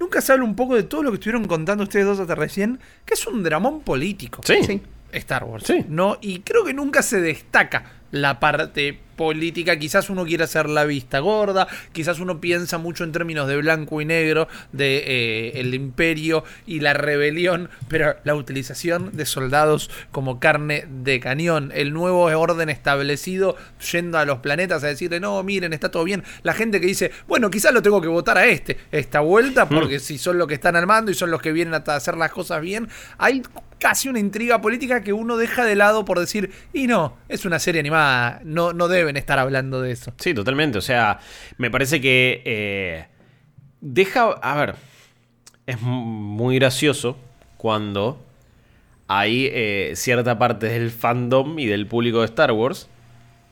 Nunca 0.00 0.20
se 0.20 0.32
habla 0.32 0.44
un 0.44 0.54
poco 0.54 0.74
de 0.74 0.84
todo 0.84 1.02
lo 1.02 1.10
que 1.10 1.14
estuvieron 1.14 1.46
contando 1.46 1.84
ustedes 1.84 2.06
dos 2.06 2.20
hasta 2.20 2.34
recién, 2.34 2.78
que 3.04 3.14
es 3.14 3.26
un 3.26 3.42
dramón 3.42 3.80
político. 3.80 4.42
Sí. 4.44 4.82
Star 5.12 5.44
Wars. 5.44 5.64
Sí. 5.66 5.84
¿no? 5.88 6.18
Y 6.20 6.40
creo 6.40 6.64
que 6.64 6.74
nunca 6.74 7.02
se 7.02 7.20
destaca 7.20 7.97
la 8.10 8.40
parte 8.40 8.98
política, 9.18 9.76
quizás 9.78 10.08
uno 10.10 10.24
quiera 10.24 10.44
hacer 10.44 10.68
la 10.68 10.84
vista 10.84 11.18
gorda, 11.18 11.66
quizás 11.92 12.20
uno 12.20 12.40
piensa 12.40 12.78
mucho 12.78 13.02
en 13.02 13.10
términos 13.10 13.48
de 13.48 13.56
blanco 13.56 14.00
y 14.00 14.04
negro, 14.04 14.46
de 14.72 14.98
eh, 14.98 15.60
el 15.60 15.74
imperio 15.74 16.44
y 16.66 16.80
la 16.80 16.94
rebelión, 16.94 17.68
pero 17.88 18.16
la 18.22 18.36
utilización 18.36 19.10
de 19.16 19.26
soldados 19.26 19.90
como 20.12 20.38
carne 20.38 20.86
de 20.88 21.18
cañón, 21.18 21.72
el 21.74 21.92
nuevo 21.92 22.26
orden 22.26 22.70
establecido 22.70 23.56
yendo 23.92 24.18
a 24.18 24.24
los 24.24 24.38
planetas 24.38 24.84
a 24.84 24.86
decirle, 24.86 25.18
no, 25.18 25.42
miren, 25.42 25.72
está 25.72 25.90
todo 25.90 26.04
bien, 26.04 26.22
la 26.44 26.54
gente 26.54 26.80
que 26.80 26.86
dice, 26.86 27.10
bueno, 27.26 27.50
quizás 27.50 27.74
lo 27.74 27.82
tengo 27.82 28.00
que 28.00 28.08
votar 28.08 28.38
a 28.38 28.46
este, 28.46 28.78
esta 28.92 29.18
vuelta, 29.18 29.64
hmm. 29.64 29.68
porque 29.68 29.98
si 29.98 30.16
son 30.16 30.38
los 30.38 30.46
que 30.46 30.54
están 30.54 30.76
al 30.76 30.86
mando 30.86 31.10
y 31.10 31.14
son 31.14 31.32
los 31.32 31.42
que 31.42 31.52
vienen 31.52 31.74
a 31.74 31.78
hacer 31.78 32.16
las 32.16 32.30
cosas 32.30 32.60
bien, 32.62 32.88
hay 33.18 33.42
casi 33.78 34.08
una 34.08 34.18
intriga 34.18 34.60
política 34.60 35.02
que 35.02 35.12
uno 35.12 35.36
deja 35.36 35.64
de 35.64 35.74
lado 35.74 36.04
por 36.04 36.18
decir, 36.18 36.50
y 36.72 36.86
no, 36.86 37.16
es 37.28 37.44
una 37.44 37.58
serie 37.58 37.80
animada, 37.80 38.40
no, 38.44 38.72
no 38.72 38.88
deben 38.88 39.16
estar 39.16 39.38
hablando 39.38 39.80
de 39.80 39.92
eso. 39.92 40.12
Sí, 40.18 40.34
totalmente. 40.34 40.78
O 40.78 40.82
sea, 40.82 41.20
me 41.56 41.70
parece 41.70 42.00
que 42.00 42.42
eh, 42.44 43.06
deja, 43.80 44.30
a 44.30 44.56
ver, 44.56 44.74
es 45.66 45.80
muy 45.80 46.58
gracioso 46.58 47.16
cuando 47.56 48.24
hay 49.06 49.48
eh, 49.52 49.92
cierta 49.94 50.38
parte 50.38 50.66
del 50.66 50.90
fandom 50.90 51.58
y 51.58 51.66
del 51.66 51.86
público 51.86 52.20
de 52.20 52.26
Star 52.26 52.52
Wars 52.52 52.88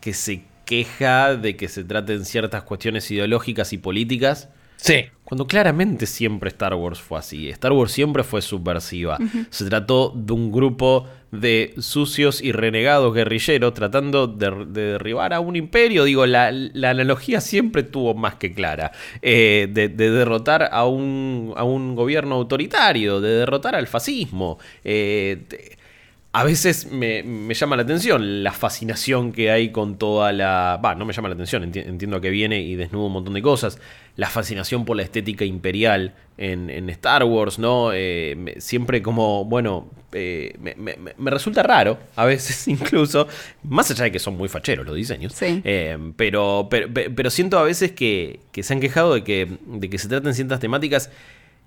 que 0.01 0.13
se 0.13 0.43
queja 0.65 1.37
de 1.37 1.57
que 1.57 1.69
se 1.69 1.85
traten 1.85 2.25
ciertas 2.25 2.63
cuestiones 2.65 3.11
ideológicas 3.11 3.73
y 3.73 3.79
políticas 3.79 4.49
Sí. 4.77 5.07
Cuando 5.27 5.49
claramente 5.49 6.07
siempre 6.07 6.47
Star 6.51 6.75
Wars 6.75 7.01
fue 7.01 7.19
así. 7.19 7.49
Star 7.49 7.73
Wars 7.73 7.91
siempre 7.91 8.23
fue 8.23 8.41
subversiva. 8.41 9.19
Se 9.51 9.65
trató 9.65 10.13
de 10.15 10.33
un 10.33 10.53
grupo 10.53 11.09
de 11.33 11.75
sucios 11.79 12.41
y 12.41 12.53
renegados 12.53 13.13
guerrilleros 13.13 13.75
tratando 13.75 14.29
de, 14.29 14.67
derribar 14.67 15.35
a 15.35 15.41
un 15.41 15.57
imperio. 15.57 16.05
Digo, 16.05 16.27
la, 16.27 16.47
analogía 16.47 17.41
siempre 17.41 17.83
tuvo 17.83 18.15
más 18.15 18.37
que 18.37 18.55
clara. 18.55 18.93
Eh, 19.21 19.67
de, 19.69 19.89
derrotar 19.89 20.69
a 20.71 20.87
un, 20.87 21.53
a 21.57 21.65
un, 21.65 21.97
gobierno 21.97 22.37
autoritario, 22.37 23.21
de 23.21 23.31
derrotar 23.31 23.75
al 23.75 23.89
fascismo. 23.89 24.61
Eh, 24.85 25.43
a 26.37 26.45
veces 26.45 26.93
me, 26.93 27.55
llama 27.55 27.77
la 27.77 27.83
atención 27.85 28.45
la 28.45 28.53
fascinación 28.53 29.33
que 29.33 29.51
hay 29.51 29.71
con 29.71 29.97
toda 29.97 30.35
la... 30.35 30.79
Va, 30.85 30.95
no 30.95 31.07
me 31.07 31.15
llama 31.15 31.29
la 31.29 31.35
atención, 31.35 31.63
entiendo 31.63 32.21
que 32.21 32.29
viene 32.29 32.61
y 32.61 32.77
desnudo 32.77 33.07
un 33.07 33.15
montón 33.15 33.33
de 33.33 33.41
cosas. 33.41 33.79
La 34.17 34.29
fascinación 34.29 34.85
por 34.85 34.99
la 34.99 35.03
estética 35.03 35.47
imperial 35.47 36.15
en, 36.37 36.91
Star 36.91 37.25
Wars, 37.25 37.59
¿no? 37.59 37.91
Eh, 37.95 38.57
siempre 38.59 39.01
como, 39.01 39.47
bueno, 39.47 39.89
eh, 40.13 40.55
me, 41.17 41.31
resulta 41.31 41.63
raro, 41.63 41.99
a 42.17 42.27
veces 42.27 42.69
incluso, 42.69 43.27
más 43.63 43.91
allá 43.91 44.05
de 44.05 44.13
que 44.13 44.19
son 44.19 44.37
muy 44.37 44.51
facheros 44.51 44.85
los 44.85 44.95
diseños. 44.95 45.35
Eh, 45.41 45.97
pero, 46.17 46.69
pero, 46.69 47.31
siento 47.31 47.59
a 47.59 47.63
veces 47.63 47.93
que, 47.93 48.41
se 48.53 48.75
han 48.75 48.81
quejado 48.81 49.15
de 49.15 49.25
que, 49.25 49.57
de 49.65 49.89
que 49.89 49.97
se 49.97 50.07
traten 50.07 50.35
ciertas 50.35 50.61
temáticas 50.61 51.11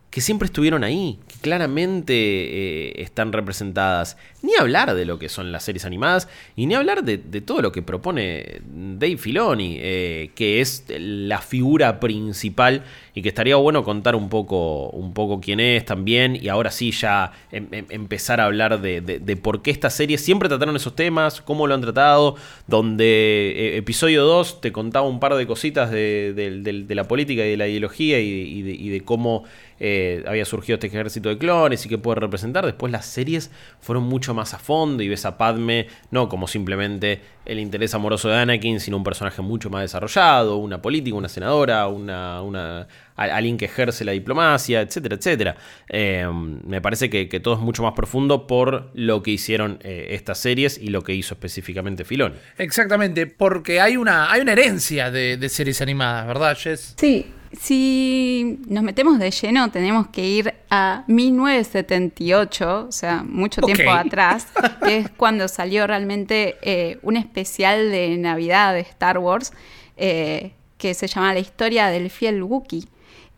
que 0.10 0.22
siempre 0.22 0.48
estuvieron 0.48 0.84
ahí, 0.84 1.20
claramente 1.42 2.14
eh, 2.14 2.94
están 3.04 3.32
representadas. 3.32 4.18
Ni 4.42 4.56
hablar 4.56 4.96
de 4.96 5.06
lo 5.06 5.20
que 5.20 5.30
son 5.30 5.52
las 5.52 5.64
series 5.64 5.86
animadas 5.86 6.28
y 6.56 6.66
ni 6.66 6.74
hablar 6.74 7.04
de, 7.04 7.18
todo 7.42 7.62
lo 7.62 7.72
que 7.72 7.82
propone 7.82 8.62
Dave 8.66 9.18
Filoni, 9.18 9.78
eh, 9.80 10.32
que 10.34 10.62
es 10.62 10.86
la 10.90 11.40
figura 11.40 12.00
principal 12.00 12.84
y 13.14 13.22
que 13.22 13.30
estaría 13.30 13.56
bueno 13.58 13.84
contar 13.84 14.16
un 14.16 14.30
poco, 14.30 14.90
un 14.90 15.14
poco 15.14 15.42
quién 15.42 15.60
es 15.60 15.86
también 15.86 16.36
y 16.36 16.48
ahora 16.48 16.72
sí 16.72 16.92
ya 16.92 17.34
em, 17.52 17.68
em, 17.72 17.86
empezar 17.90 18.40
a 18.42 18.46
hablar 18.46 18.82
de, 18.82 19.40
por 19.42 19.62
qué 19.62 19.72
esta 19.72 19.90
serie 19.90 20.18
siempre 20.18 20.50
trataron 20.50 20.76
esos 20.76 20.96
temas, 20.96 21.42
cómo 21.42 21.68
lo 21.68 21.76
han 21.76 21.82
tratado, 21.82 22.36
donde 22.68 23.54
eh, 23.56 23.78
episodio 23.78 24.24
2 24.24 24.62
te 24.62 24.72
contaba 24.72 25.08
un 25.08 25.20
par 25.20 25.36
de 25.36 25.46
cositas 25.46 25.92
de, 25.92 26.86
la 26.90 27.04
política 27.04 27.46
y 27.46 27.52
de 27.52 27.58
la 27.58 27.68
ideología 27.68 28.20
y 28.20 28.90
de 28.90 29.02
cómo 29.02 29.44
eh, 29.80 30.24
había 30.28 30.46
surgido 30.46 30.76
este 30.76 30.88
ejército 30.88 31.30
de 31.30 31.38
clones 31.38 31.86
y 31.86 31.90
que 31.90 31.98
puede 31.98 32.20
representar. 32.20 32.66
Después 32.66 32.92
las 32.92 33.06
series 33.06 33.52
fueron 33.80 34.04
mucho 34.04 34.34
más 34.34 34.54
a 34.54 34.60
fondo 34.60 35.04
y 35.04 35.10
ves 35.10 35.26
a 35.26 35.38
Padme 35.38 35.88
no 36.12 36.30
como 36.30 36.48
simplemente 36.48 37.22
el 37.46 37.60
interés 37.60 37.94
amoroso 37.94 38.30
de 38.30 38.38
Anakin, 38.38 38.80
sino 38.80 38.98
un 38.98 39.04
personaje 39.04 39.42
mucho 39.42 39.70
más 39.70 39.82
desarrollado, 39.82 40.58
una 40.58 40.82
política, 40.82 41.16
una 41.16 41.30
senadora, 41.30 41.88
una, 41.88 42.42
una 42.42 42.88
alguien 43.16 43.58
que 43.58 43.66
ejerce 43.66 44.06
la 44.06 44.12
diplomacia, 44.12 44.82
etcétera, 44.82 45.16
etcétera. 45.16 45.56
Eh, 45.90 46.28
me 46.66 46.82
parece 46.82 47.10
que, 47.10 47.40
todo 47.40 47.56
es 47.56 47.60
mucho 47.60 47.84
más 47.84 47.94
profundo 47.94 48.48
por 48.48 48.92
lo 48.94 49.24
que 49.24 49.32
hicieron 49.32 49.80
eh, 49.82 50.08
estas 50.12 50.40
series 50.40 50.78
y 50.78 50.88
lo 50.88 51.02
que 51.02 51.14
hizo 51.14 51.34
específicamente 51.34 52.06
Filón. 52.06 52.34
Exactamente, 52.58 53.28
porque 53.28 53.82
hay 53.82 53.98
una, 53.98 54.32
hay 54.32 54.42
una 54.42 54.54
herencia 54.54 55.12
de, 55.12 55.38
de 55.38 55.50
series 55.50 55.82
animadas, 55.82 56.28
¿verdad, 56.28 56.58
Jess? 56.58 56.96
Sí, 56.98 57.32
si 57.52 58.60
nos 58.68 58.84
metemos 58.84 59.18
de 59.18 59.32
lleno, 59.32 59.72
tenemos 59.72 60.08
que 60.08 60.28
ir 60.28 60.54
a 60.70 61.04
1978, 61.08 62.86
o 62.88 62.92
sea, 62.92 63.24
mucho 63.24 63.62
tiempo 63.62 63.90
atrás, 63.92 64.48
que 64.84 64.98
es 65.00 65.10
cuando 65.10 65.48
salió 65.48 65.88
realmente 65.88 66.58
eh, 66.62 67.00
un 67.02 67.18
especial 67.18 67.90
de 67.92 68.18
Navidad 68.18 68.74
de 68.74 68.82
Star 68.82 69.18
Wars, 69.18 69.52
eh, 69.98 70.52
que 70.78 70.94
se 70.94 71.08
llama 71.08 71.34
La 71.34 71.40
historia 71.40 71.88
del 71.88 72.10
fiel 72.10 72.44
Wookiee. 72.44 72.86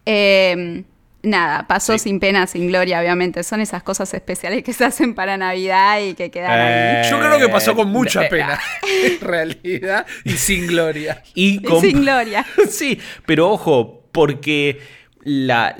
Eh, 0.06 0.84
nada, 1.24 1.68
pasó 1.68 1.98
sin 1.98 2.20
pena, 2.20 2.48
sin 2.48 2.68
gloria, 2.68 3.00
obviamente. 3.00 3.44
Son 3.44 3.62
esas 3.62 3.84
cosas 3.84 4.14
especiales 4.14 4.64
que 4.64 4.74
se 4.74 4.86
hacen 4.86 5.14
para 5.16 5.38
Navidad 5.38 6.00
y 6.02 6.14
que 6.14 6.32
quedan 6.32 6.60
ahí. 6.60 7.10
Yo 7.10 7.20
creo 7.20 7.40
que 7.40 7.50
pasó 7.50 7.76
con 7.76 7.90
mucha 7.90 8.28
pena, 8.30 8.60
en 9.04 9.20
realidad, 9.20 10.06
y 10.24 10.32
sin 10.32 10.68
gloria. 10.68 11.24
Y, 11.34 11.66
y 11.66 11.80
sin 11.80 12.02
gloria. 12.02 12.46
sí, 12.70 13.00
pero 13.26 13.50
ojo, 13.50 14.01
porque 14.12 14.80
la, 15.24 15.76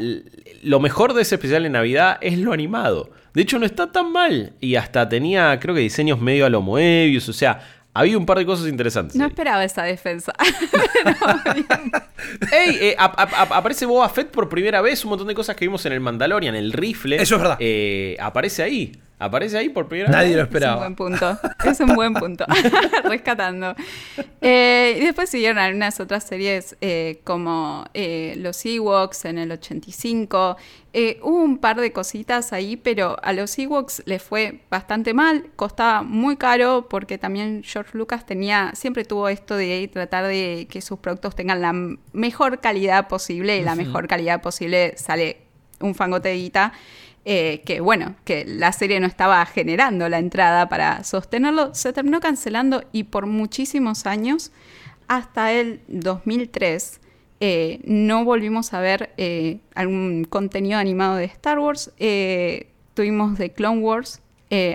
lo 0.64 0.80
mejor 0.80 1.14
de 1.14 1.24
ese 1.24 1.36
especial 1.36 1.64
de 1.64 1.70
Navidad 1.70 2.18
es 2.22 2.38
lo 2.38 2.54
animado. 2.54 3.10
De 3.34 3.42
hecho, 3.42 3.60
no 3.60 3.66
está 3.66 3.92
tan 3.92 4.12
mal. 4.12 4.54
Y 4.60 4.76
hasta 4.76 5.08
tenía, 5.08 5.58
creo 5.60 5.74
que 5.74 5.82
diseños 5.82 6.20
medio 6.20 6.46
a 6.46 6.50
lo 6.50 6.62
Moebius. 6.62 7.30
O 7.30 7.34
sea, 7.34 7.62
había 7.94 8.18
un 8.18 8.26
par 8.26 8.38
de 8.38 8.46
cosas 8.46 8.68
interesantes. 8.68 9.16
No 9.16 9.26
esperaba 9.26 9.64
esa 9.64 9.84
defensa. 9.84 10.34
¡Ey! 12.52 12.78
Eh, 12.82 12.96
aparece 12.98 13.86
Boba 13.86 14.10
Fett 14.10 14.30
por 14.30 14.50
primera 14.50 14.82
vez. 14.82 15.04
Un 15.06 15.12
montón 15.12 15.28
de 15.28 15.36
cosas 15.36 15.56
que 15.56 15.66
vimos 15.66 15.86
en 15.86 15.94
el 15.94 16.00
Mandalorian, 16.00 16.56
el 16.56 16.74
rifle. 16.74 17.22
Eso 17.22 17.36
es 17.36 17.42
verdad. 17.42 17.58
Eh, 17.60 18.18
aparece 18.20 18.64
ahí. 18.64 18.92
Aparece 19.22 19.56
ahí 19.56 19.70
por 19.70 19.88
primera 19.88 20.10
Nadie 20.10 20.36
lo 20.36 20.42
esperaba. 20.42 20.74
Es 20.74 20.88
un 20.88 20.96
buen 20.96 21.12
punto. 21.12 21.40
Es 21.64 21.80
un 21.80 21.94
buen 21.94 22.14
punto. 22.16 22.44
Rescatando. 23.04 23.76
Eh, 24.42 24.98
y 25.00 25.06
después 25.06 25.30
siguieron 25.30 25.60
algunas 25.60 26.00
otras 26.00 26.24
series 26.24 26.76
eh, 26.82 27.22
como 27.24 27.86
eh, 27.94 28.34
Los 28.38 28.66
Ewoks 28.66 29.26
en 29.26 29.38
el 29.38 29.52
85. 29.52 30.58
hubo 31.22 31.44
un 31.44 31.60
par 31.60 31.80
de 31.80 31.92
cositas 31.92 32.52
ahí, 32.52 32.78
pero 32.78 33.16
a 33.22 33.32
los 33.34 33.60
Ewoks 33.60 34.02
les 34.08 34.24
fue 34.24 34.62
bastante 34.72 35.14
mal. 35.14 35.52
Costaba 35.56 36.02
muy 36.02 36.36
caro 36.36 36.88
porque 36.90 37.20
también 37.20 37.62
George 37.64 37.96
Lucas 37.96 38.26
tenía, 38.26 38.72
siempre 38.74 39.06
tuvo 39.06 39.30
esto 39.30 39.56
de 39.56 39.88
tratar 39.94 40.26
de 40.26 40.68
que 40.68 40.82
sus 40.82 40.98
productos 40.98 41.36
tengan 41.36 41.62
la 41.62 41.74
mejor 42.12 42.60
calidad 42.60 43.08
posible 43.08 43.58
y 43.58 43.62
la 43.64 43.76
mejor 43.76 44.08
calidad 44.08 44.42
posible 44.42 44.96
sale 44.98 45.42
un 45.80 45.94
fangote 45.94 46.30
de 46.30 46.38
guita. 46.38 46.74
Eh, 47.24 47.62
que 47.66 47.82
bueno, 47.82 48.16
que 48.26 48.46
la 48.46 48.72
serie 48.72 49.00
no 49.00 49.06
estaba 49.06 49.46
generando 49.46 50.10
la 50.10 50.18
entrada 50.18 50.68
para 50.70 51.04
sostenerlo, 51.04 51.76
se 51.76 51.94
terminó 51.94 52.20
cancelando 52.20 52.84
y 52.92 53.04
por 53.04 53.28
muchísimos 53.28 54.08
años, 54.08 54.52
hasta 55.08 55.52
el 55.54 55.82
2003, 55.88 57.00
eh, 57.40 57.80
no 57.84 58.26
volvimos 58.26 58.74
a 58.74 58.80
ver 58.80 59.12
eh, 59.18 59.60
algún 59.76 60.24
contenido 60.24 60.80
animado 60.80 61.16
de 61.16 61.26
Star 61.26 61.60
Wars. 61.60 61.92
tuvimos 62.96 63.38
The 63.38 63.52
Clone 63.52 63.82
Wars, 63.82 64.22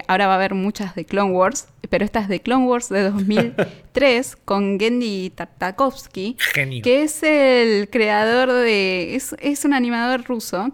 ahora 0.07 0.29
va 0.29 0.35
a 0.35 0.37
haber 0.37 0.55
muchas 0.55 0.95
de 0.95 1.05
Clone 1.05 1.33
Wars, 1.33 1.67
pero 1.91 2.05
esta 2.05 2.21
es 2.21 2.29
de 2.29 2.41
Clone 2.41 2.67
Wars 2.67 2.89
de 2.91 3.11
2003 3.11 4.37
con 4.45 4.79
Gendy 4.79 5.31
Tartakovsky, 5.31 6.37
que 6.55 7.03
es 7.03 7.25
el 7.25 7.91
creador 7.91 8.53
de... 8.53 9.17
es, 9.17 9.35
es 9.41 9.65
un 9.65 9.75
animador 9.75 10.23
ruso 10.25 10.73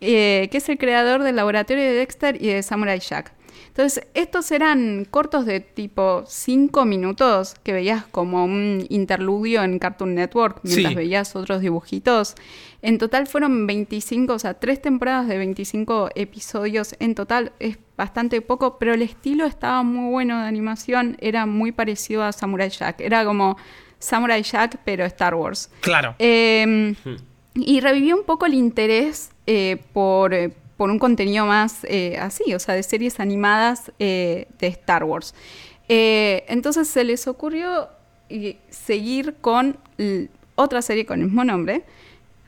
eh, 0.00 0.48
que 0.50 0.58
es 0.58 0.68
el 0.68 0.78
creador 0.78 1.22
del 1.22 1.36
laboratorio 1.36 1.82
de 1.82 1.92
Dexter 1.92 2.42
y 2.42 2.48
de 2.48 2.62
Samurai 2.62 3.00
Jack. 3.00 3.32
Entonces, 3.78 4.08
estos 4.14 4.50
eran 4.50 5.06
cortos 5.08 5.46
de 5.46 5.60
tipo 5.60 6.24
5 6.26 6.84
minutos 6.84 7.54
que 7.62 7.72
veías 7.72 8.04
como 8.06 8.44
un 8.44 8.84
interludio 8.88 9.62
en 9.62 9.78
Cartoon 9.78 10.16
Network 10.16 10.60
mientras 10.64 10.96
veías 10.96 11.36
otros 11.36 11.60
dibujitos. 11.60 12.34
En 12.82 12.98
total 12.98 13.28
fueron 13.28 13.68
25, 13.68 14.32
o 14.32 14.38
sea, 14.40 14.54
tres 14.54 14.82
temporadas 14.82 15.28
de 15.28 15.38
25 15.38 16.10
episodios 16.16 16.96
en 16.98 17.14
total. 17.14 17.52
Es 17.60 17.78
bastante 17.96 18.40
poco, 18.40 18.78
pero 18.78 18.94
el 18.94 19.02
estilo 19.02 19.46
estaba 19.46 19.84
muy 19.84 20.10
bueno 20.10 20.40
de 20.40 20.48
animación. 20.48 21.16
Era 21.20 21.46
muy 21.46 21.70
parecido 21.70 22.24
a 22.24 22.32
Samurai 22.32 22.70
Jack. 22.70 23.00
Era 23.00 23.24
como 23.24 23.56
Samurai 24.00 24.42
Jack, 24.42 24.80
pero 24.84 25.04
Star 25.04 25.36
Wars. 25.36 25.70
Claro. 25.82 26.16
Em, 26.18 26.96
hmm. 27.04 27.16
Y 27.54 27.80
revivió 27.80 28.16
un 28.16 28.24
poco 28.24 28.46
el 28.46 28.54
interés 28.54 29.30
eh, 29.50 29.78
por, 29.94 30.34
eh, 30.34 30.52
por, 30.76 30.90
un 30.90 30.98
contenido 30.98 31.46
más 31.46 31.78
eh, 31.84 32.18
así, 32.20 32.52
o 32.52 32.58
sea, 32.58 32.74
de 32.74 32.82
series 32.82 33.18
animadas 33.18 33.90
de 33.98 34.46
Star 34.60 35.04
Wars. 35.04 35.34
entonces 35.88 36.86
se 36.86 37.02
les 37.02 37.26
ocurrió 37.26 37.88
seguir 38.68 39.36
con 39.40 39.78
otra 40.54 40.82
serie 40.82 41.06
con 41.06 41.20
el 41.20 41.28
mismo 41.28 41.44
nombre, 41.44 41.82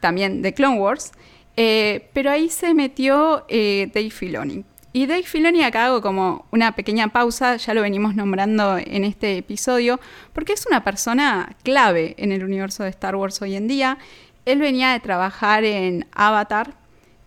también 0.01 0.43
de 0.43 0.53
Clone 0.53 0.79
Wars, 0.79 1.13
pero 1.57 2.31
ahí 2.31 2.51
se 2.51 2.75
metió 2.75 3.47
Dave 3.49 4.11
Filoni. 4.11 4.67
Y 4.93 5.07
Dave 5.07 5.23
Filoni 5.23 5.63
acá 5.63 5.87
hago 5.87 6.03
como 6.03 6.45
una 6.51 6.73
pequeña 6.73 7.09
pausa, 7.09 7.57
ya 7.57 7.73
lo 7.73 7.81
venimos 7.81 8.15
nombrando 8.15 8.77
en 8.77 9.05
este 9.05 9.39
episodio, 9.39 10.01
porque 10.35 10.53
es 10.53 10.67
una 10.67 10.85
persona 10.85 11.57
clave 11.63 12.15
en 12.19 12.31
el 12.31 12.45
universo 12.45 12.83
de 12.83 12.91
Star 12.91 13.17
Wars 13.17 13.41
hoy 13.41 13.57
en 13.57 13.69
día 13.69 13.97
él 14.45 14.59
venía 14.59 14.93
de 14.93 15.01
trabajar 15.01 15.65
en 15.65 16.07
Avatar 16.13 16.75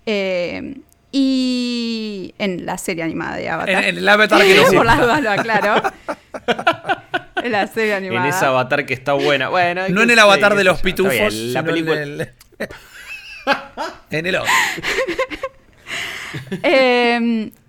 eh, 0.05 0.75
y 1.11 2.33
en 2.37 2.65
la 2.65 2.77
serie 2.77 3.03
animada 3.03 3.37
de 3.37 3.49
Avatar. 3.49 3.83
En, 3.83 3.97
el 3.97 4.09
Avatar 4.09 4.41
que 4.41 4.55
no 4.71 4.71
Por 4.71 4.85
las 4.85 4.99
dudas 4.99 5.21
lo 5.21 5.31
aclaro. 5.31 5.91
en 7.43 7.51
la 7.51 7.67
serie 7.67 7.93
animada. 7.93 8.27
En 8.27 8.33
ese 8.33 8.45
Avatar 8.45 8.85
que 8.85 8.93
está 8.93 9.13
buena. 9.13 9.49
Bueno, 9.49 9.87
no 9.89 10.01
en 10.01 10.09
el 10.09 10.19
Avatar 10.19 10.55
de 10.55 10.63
los 10.63 10.81
pitufos. 10.81 11.33
la 11.33 11.63
película. 11.63 12.01
En 12.01 12.21
el, 12.21 12.29
en 14.09 14.25
el 14.25 14.35
otro. 14.35 14.51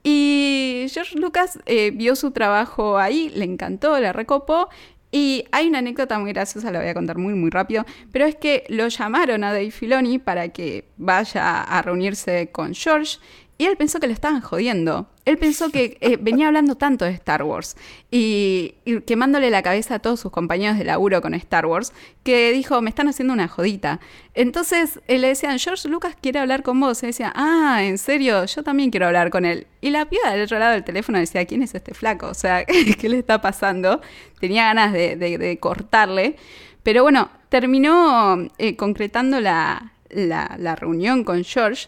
Y 0.06 0.86
George 0.92 1.18
Lucas 1.18 1.58
eh, 1.64 1.90
vio 1.94 2.14
su 2.14 2.30
trabajo 2.30 2.98
ahí, 2.98 3.32
le 3.34 3.46
encantó, 3.46 3.98
le 3.98 4.12
recopó 4.12 4.68
y 5.14 5.44
hay 5.53 5.68
una 5.68 5.79
anécdota 5.79 6.18
muy 6.18 6.33
graciosa, 6.33 6.72
la 6.72 6.81
voy 6.81 6.88
a 6.88 6.94
contar 6.94 7.18
muy, 7.18 7.35
muy 7.35 7.48
rápido, 7.48 7.87
pero 8.11 8.24
es 8.24 8.35
que 8.35 8.64
lo 8.68 8.88
llamaron 8.88 9.44
a 9.44 9.53
Dave 9.53 9.70
Filoni 9.70 10.18
para 10.18 10.48
que 10.48 10.87
vaya 10.96 11.62
a 11.62 11.83
reunirse 11.83 12.48
con 12.50 12.74
George 12.74 13.18
y 13.56 13.66
él 13.66 13.76
pensó 13.76 14.00
que 14.00 14.08
le 14.08 14.12
estaban 14.12 14.40
jodiendo. 14.40 15.08
Él 15.24 15.38
pensó 15.38 15.70
que 15.70 15.96
eh, 16.00 16.18
venía 16.20 16.48
hablando 16.48 16.74
tanto 16.74 17.04
de 17.04 17.12
Star 17.12 17.44
Wars 17.44 17.76
y, 18.10 18.74
quemándole 19.06 19.48
la 19.48 19.62
cabeza 19.62 19.94
a 19.94 19.98
todos 20.00 20.18
sus 20.18 20.32
compañeros 20.32 20.76
de 20.76 20.84
laburo 20.84 21.22
con 21.22 21.34
Star 21.34 21.64
Wars, 21.64 21.92
que 22.24 22.52
dijo, 22.52 22.82
me 22.82 22.90
están 22.90 23.08
haciendo 23.08 23.32
una 23.32 23.46
jodita. 23.46 24.00
Entonces 24.34 25.00
eh, 25.06 25.18
le 25.18 25.28
decían, 25.28 25.58
George 25.60 25.88
Lucas 25.88 26.16
quiere 26.20 26.40
hablar 26.40 26.64
con 26.64 26.80
vos. 26.80 27.02
Y 27.04 27.06
decía, 27.06 27.32
ah, 27.36 27.78
en 27.82 27.98
serio, 27.98 28.44
yo 28.44 28.64
también 28.64 28.90
quiero 28.90 29.06
hablar 29.06 29.30
con 29.30 29.44
él. 29.44 29.68
Y 29.80 29.90
la 29.90 30.08
piba 30.10 30.30
del 30.32 30.42
otro 30.42 30.58
lado 30.58 30.72
del 30.72 30.84
teléfono 30.84 31.18
decía, 31.18 31.44
¿quién 31.44 31.62
es 31.62 31.76
este 31.76 31.94
flaco? 31.94 32.26
O 32.26 32.34
sea, 32.34 32.64
¿qué 32.98 33.08
le 33.08 33.18
está 33.18 33.40
pasando? 33.40 34.00
Tenía 34.40 34.64
ganas 34.64 34.92
de, 34.92 35.58
cortarle. 35.60 36.36
Pero 36.82 37.04
bueno, 37.04 37.30
terminó 37.50 38.48
eh, 38.58 38.74
concretando 38.74 39.40
la, 39.40 39.92
la 40.10 40.76
reunión 40.76 41.22
con 41.22 41.44
George 41.44 41.86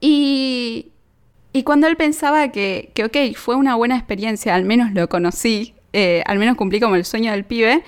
y, 0.00 0.90
cuando 1.64 1.86
él 1.86 1.96
pensaba 1.96 2.52
que, 2.52 2.90
que, 2.94 3.04
ok, 3.04 3.36
fue 3.36 3.56
una 3.56 3.74
buena 3.76 3.96
experiencia, 3.96 4.54
al 4.54 4.64
menos 4.64 4.92
lo 4.92 5.08
conocí, 5.08 5.74
eh, 5.92 6.22
al 6.26 6.38
menos 6.38 6.56
cumplí 6.56 6.80
como 6.80 6.96
el 6.96 7.04
sueño 7.04 7.32
del 7.32 7.44
pibe, 7.44 7.82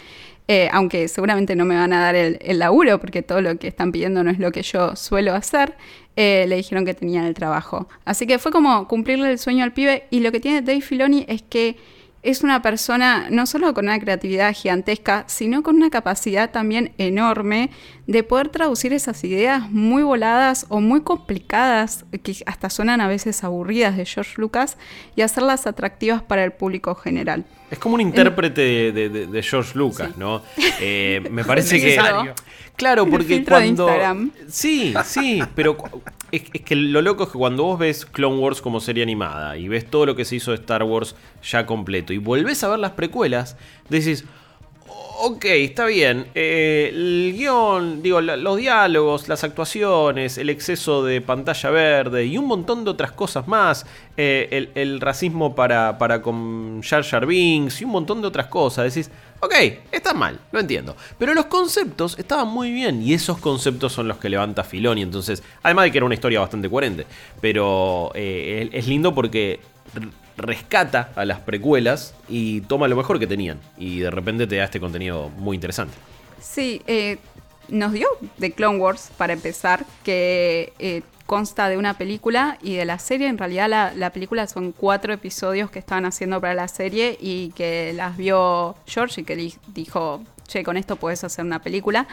eh, 0.49 0.69
aunque 0.73 1.09
seguramente 1.09 1.57
no 1.57 1.65
me 1.65 1.75
van 1.75 1.93
a 1.93 2.01
dar 2.01 2.15
el, 2.15 2.39
el, 2.41 2.61
laburo 2.61 3.01
porque 3.01 3.23
todo 3.23 3.41
lo 3.41 3.59
que 3.59 3.67
están 3.67 3.91
pidiendo 3.91 4.23
no 4.23 4.31
es 4.31 4.39
lo 4.39 4.53
que 4.53 4.63
yo 4.63 4.95
suelo 4.95 5.35
hacer, 5.35 5.75
eh, 6.15 6.47
le 6.49 6.57
dijeron 6.57 6.85
que 6.85 6.95
tenían 6.95 7.25
el 7.25 7.35
trabajo. 7.35 7.89
Así 8.05 8.27
que 8.27 8.39
fue 8.39 8.53
como 8.53 8.87
cumplirle 8.89 9.31
el 9.31 9.39
sueño 9.39 9.65
al 9.65 9.73
pibe 9.73 10.05
y 10.11 10.21
lo 10.21 10.33
que 10.33 10.41
tiene 10.41 10.63
Dave 10.63 10.81
Filoni 10.81 11.27
es 11.29 11.43
que 11.43 11.77
es 12.27 12.43
una 12.43 12.61
persona 12.61 13.29
no 13.31 13.47
solo 13.47 13.73
con 13.73 13.85
una 13.85 14.01
creatividad 14.01 14.53
gigantesca, 14.53 15.23
sino 15.29 15.63
con 15.63 15.77
una 15.77 15.91
capacidad 15.91 16.51
también 16.51 16.93
enorme 16.99 17.71
de 18.09 18.25
poder 18.25 18.49
traducir 18.49 18.93
esas 18.93 19.23
ideas 19.23 19.71
muy 19.71 20.03
voladas 20.03 20.67
o 20.69 20.81
muy 20.81 21.03
complicadas, 21.03 22.05
que 22.25 22.35
hasta 22.47 22.69
suenan 22.69 23.01
a 23.01 23.07
veces 23.07 23.45
aburridas 23.45 23.97
de 23.97 24.05
George 24.05 24.35
Lucas, 24.39 24.77
y 25.15 25.23
hacerlas 25.23 25.69
atractivas 25.69 26.21
para 26.21 26.43
el 26.43 26.53
público 26.53 26.97
general. 26.97 27.45
Es 27.71 27.79
como 27.79 27.95
un 27.95 28.01
intérprete 28.01 28.91
de, 28.91 29.43
George 29.45 29.79
Lucas, 29.79 30.17
¿no? 30.17 30.43
Eh, 30.81 31.23
me 31.31 31.45
parece 31.47 31.81
que... 31.81 31.97
Claro, 32.75 33.09
porque 33.09 33.45
cuando... 33.45 33.89
Sí, 34.49 34.95
sí, 35.05 35.41
pero 35.55 35.77
es, 36.33 36.43
que 36.43 36.77
lo 36.77 37.03
loco 37.03 37.25
es 37.25 37.31
que 37.31 37.39
cuando 37.39 37.65
vos 37.65 37.79
ves 37.79 38.07
Clone 38.07 38.37
Wars 38.37 38.61
como 38.61 38.81
serie 38.81 39.03
animada 39.03 39.57
y 39.57 39.69
ves 39.69 39.89
todo 39.89 40.07
lo 40.07 40.17
que 40.17 40.25
se 40.25 40.37
hizo 40.37 40.51
de 40.51 40.57
Star 40.57 40.83
Wars 40.83 41.15
ya 41.43 41.67
completo 41.67 42.13
y 42.13 42.19
volvés 42.19 42.63
a 42.65 42.69
ver 42.69 42.79
las 42.79 42.93
precuelas, 42.93 43.57
decís, 43.89 44.25
ok, 45.19 45.45
está 45.45 45.87
bien. 45.87 46.27
Eh, 46.35 46.91
el 46.93 47.35
guion, 47.37 48.03
digo, 48.03 48.21
los 48.21 48.57
diálogos, 48.57 49.29
las 49.29 49.45
actuaciones, 49.45 50.39
el 50.39 50.51
exceso 50.51 51.05
de 51.05 51.21
pantalla 51.21 51.71
verde 51.71 52.27
y 52.27 52.39
un 52.39 52.47
montón 52.47 52.85
de 52.85 52.91
otras 52.91 53.13
cosas 53.13 53.49
más. 53.49 53.87
Eh, 54.17 54.71
el, 54.75 55.01
racismo 55.01 55.55
para, 55.55 55.99
para 55.99 56.23
con 56.23 56.83
Jar 56.83 57.05
Jar 57.05 57.27
Binks 57.27 57.81
y 57.81 57.85
un 57.85 57.91
montón 57.91 58.21
de 58.21 58.29
otras 58.29 58.47
cosas. 58.47 58.93
Decís, 58.93 59.11
ok, 59.41 59.55
está 59.93 60.15
mal, 60.15 60.39
lo 60.53 60.61
entiendo. 60.61 60.97
Pero 61.19 61.35
los 61.35 61.47
conceptos 61.47 62.19
estaban 62.19 62.49
muy 62.49 62.73
bien 62.73 63.03
y 63.03 63.15
esos 63.15 63.39
conceptos 63.39 63.93
son 63.93 64.09
los 64.09 64.19
que 64.19 64.29
levanta 64.29 64.65
Filoni. 64.65 65.03
Entonces, 65.03 65.43
además 65.63 65.85
de 65.85 65.93
que 65.93 65.99
era 65.99 66.07
una 66.07 66.15
historia 66.15 66.41
bastante 66.41 66.71
coherente. 66.71 67.07
Pero 67.41 68.11
eh, 68.15 68.69
es 68.73 68.87
lindo 68.87 69.15
porque 69.15 69.61
rescata 70.37 71.11
a 71.17 71.25
las 71.25 71.41
precuelas 71.41 72.15
y 72.29 72.61
toma 72.63 72.89
lo 72.89 72.97
mejor 72.97 73.19
que 73.19 73.27
tenían. 73.27 73.61
Y 73.77 74.01
de 74.01 74.11
repente 74.11 74.47
te 74.47 74.57
da 74.57 74.65
este 74.65 74.81
contenido 74.81 75.31
muy 75.31 75.55
interesante. 75.55 75.95
Sí, 76.41 76.83
eh, 76.87 77.19
nos 77.69 77.93
dio 77.93 78.07
de 78.39 78.53
Clone 78.53 78.79
Wars, 78.79 79.11
para 79.17 79.33
empezar, 79.33 79.85
que 80.05 80.73
eh, 80.79 81.03
consta 81.27 81.69
de 81.69 81.77
una 81.77 81.95
película 81.95 82.59
y 82.63 82.77
de 82.77 82.85
la 82.85 82.99
serie. 82.99 83.29
En 83.29 83.39
realidad 83.39 83.69
la, 83.69 83.93
la, 83.95 84.11
película 84.11 84.47
son 84.47 84.73
cuatro 84.73 85.13
episodios 85.13 85.71
que 85.71 85.79
estaban 85.79 86.05
haciendo 86.05 86.41
para 86.41 86.55
la 86.55 86.69
serie 86.69 87.17
y 87.21 87.51
que 87.51 87.93
las 87.95 88.17
vio 88.17 88.77
George 88.87 89.23
y 89.23 89.25
que 89.25 89.53
dijo, 89.69 90.23
che, 90.47 90.63
con 90.63 90.77
esto 90.77 90.97
puedes 90.97 91.25
hacer 91.25 91.45
una 91.45 91.61
película. 91.61 92.07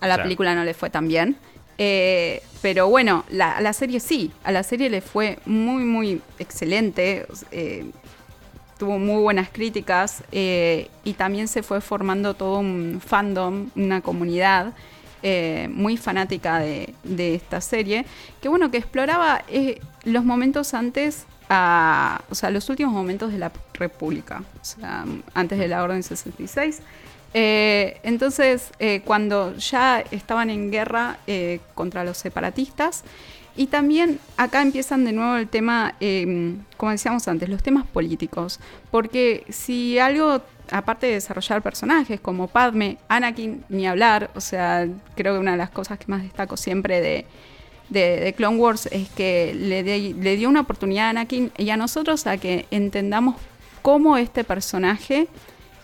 A 0.00 0.08
la 0.08 0.22
película 0.22 0.54
no 0.54 0.64
le 0.64 0.74
fue 0.74 0.90
tan 0.90 1.08
bien. 1.08 1.38
Eh, 1.78 2.42
pero 2.62 2.88
bueno, 2.88 3.24
a 3.40 3.60
la 3.60 3.72
serie 3.72 4.00
sí, 4.00 4.32
a 4.42 4.52
la 4.52 4.62
serie 4.62 4.88
le 4.88 5.00
fue 5.00 5.38
muy, 5.44 5.84
muy 5.84 6.22
excelente. 6.38 7.26
Eh, 7.50 7.84
tuvo 8.78 8.98
muy 8.98 9.22
buenas 9.22 9.48
críticas 9.50 10.24
eh, 10.32 10.88
y 11.04 11.12
también 11.12 11.46
se 11.46 11.62
fue 11.62 11.80
formando 11.80 12.34
todo 12.34 12.58
un 12.58 13.00
fandom, 13.04 13.70
una 13.76 14.00
comunidad 14.00 14.72
muy 15.70 15.96
fanática 15.96 16.58
de, 16.58 16.94
esta 17.34 17.62
serie, 17.62 18.04
que 18.42 18.50
bueno, 18.50 18.70
que 18.70 18.76
exploraba 18.76 19.42
los 20.04 20.22
momentos 20.22 20.74
antes, 20.74 21.24
o 21.48 22.34
sea, 22.34 22.50
los 22.50 22.68
últimos 22.68 22.92
momentos 22.92 23.32
de 23.32 23.38
la 23.38 23.50
República, 23.72 24.42
o 24.60 24.64
sea, 24.64 25.06
antes 25.32 25.58
de 25.58 25.66
la 25.66 25.82
Orden 25.82 26.02
66. 26.02 26.82
Eh, 27.36 27.98
entonces, 28.04 28.70
eh, 28.78 29.02
cuando 29.04 29.56
ya 29.56 30.04
estaban 30.12 30.50
en 30.50 30.70
guerra 30.70 31.18
eh, 31.26 31.58
contra 31.74 32.04
los 32.04 32.16
separatistas, 32.16 33.02
y 33.56 33.66
también 33.66 34.18
acá 34.36 34.62
empiezan 34.62 35.04
de 35.04 35.12
nuevo 35.12 35.36
el 35.36 35.48
tema, 35.48 35.94
em, 36.00 36.58
como 36.76 36.90
decíamos 36.92 37.28
antes, 37.28 37.48
los 37.48 37.62
temas 37.62 37.86
políticos. 37.86 38.58
Porque 38.90 39.44
si 39.48 39.98
algo, 39.98 40.42
aparte 40.70 41.06
de 41.06 41.14
desarrollar 41.14 41.62
personajes 41.62 42.20
como 42.20 42.48
Padme, 42.48 42.98
Anakin, 43.08 43.64
ni 43.68 43.86
hablar, 43.86 44.30
o 44.34 44.40
sea, 44.40 44.88
creo 45.14 45.34
que 45.34 45.40
una 45.40 45.52
de 45.52 45.58
las 45.58 45.70
cosas 45.70 45.98
que 45.98 46.06
más 46.08 46.22
destaco 46.22 46.56
siempre 46.56 47.00
de, 47.00 47.26
Clone 48.36 48.56
Wars 48.56 48.88
es 48.90 49.08
que 49.10 49.54
le 49.54 50.36
dio 50.36 50.48
una 50.48 50.62
oportunidad 50.62 51.06
a 51.06 51.10
Anakin 51.10 51.52
y 51.56 51.70
a 51.70 51.76
nosotros 51.76 52.26
a 52.26 52.38
que 52.38 52.66
entendamos 52.72 53.36
cómo 53.82 54.16
este 54.16 54.42
personaje 54.42 55.28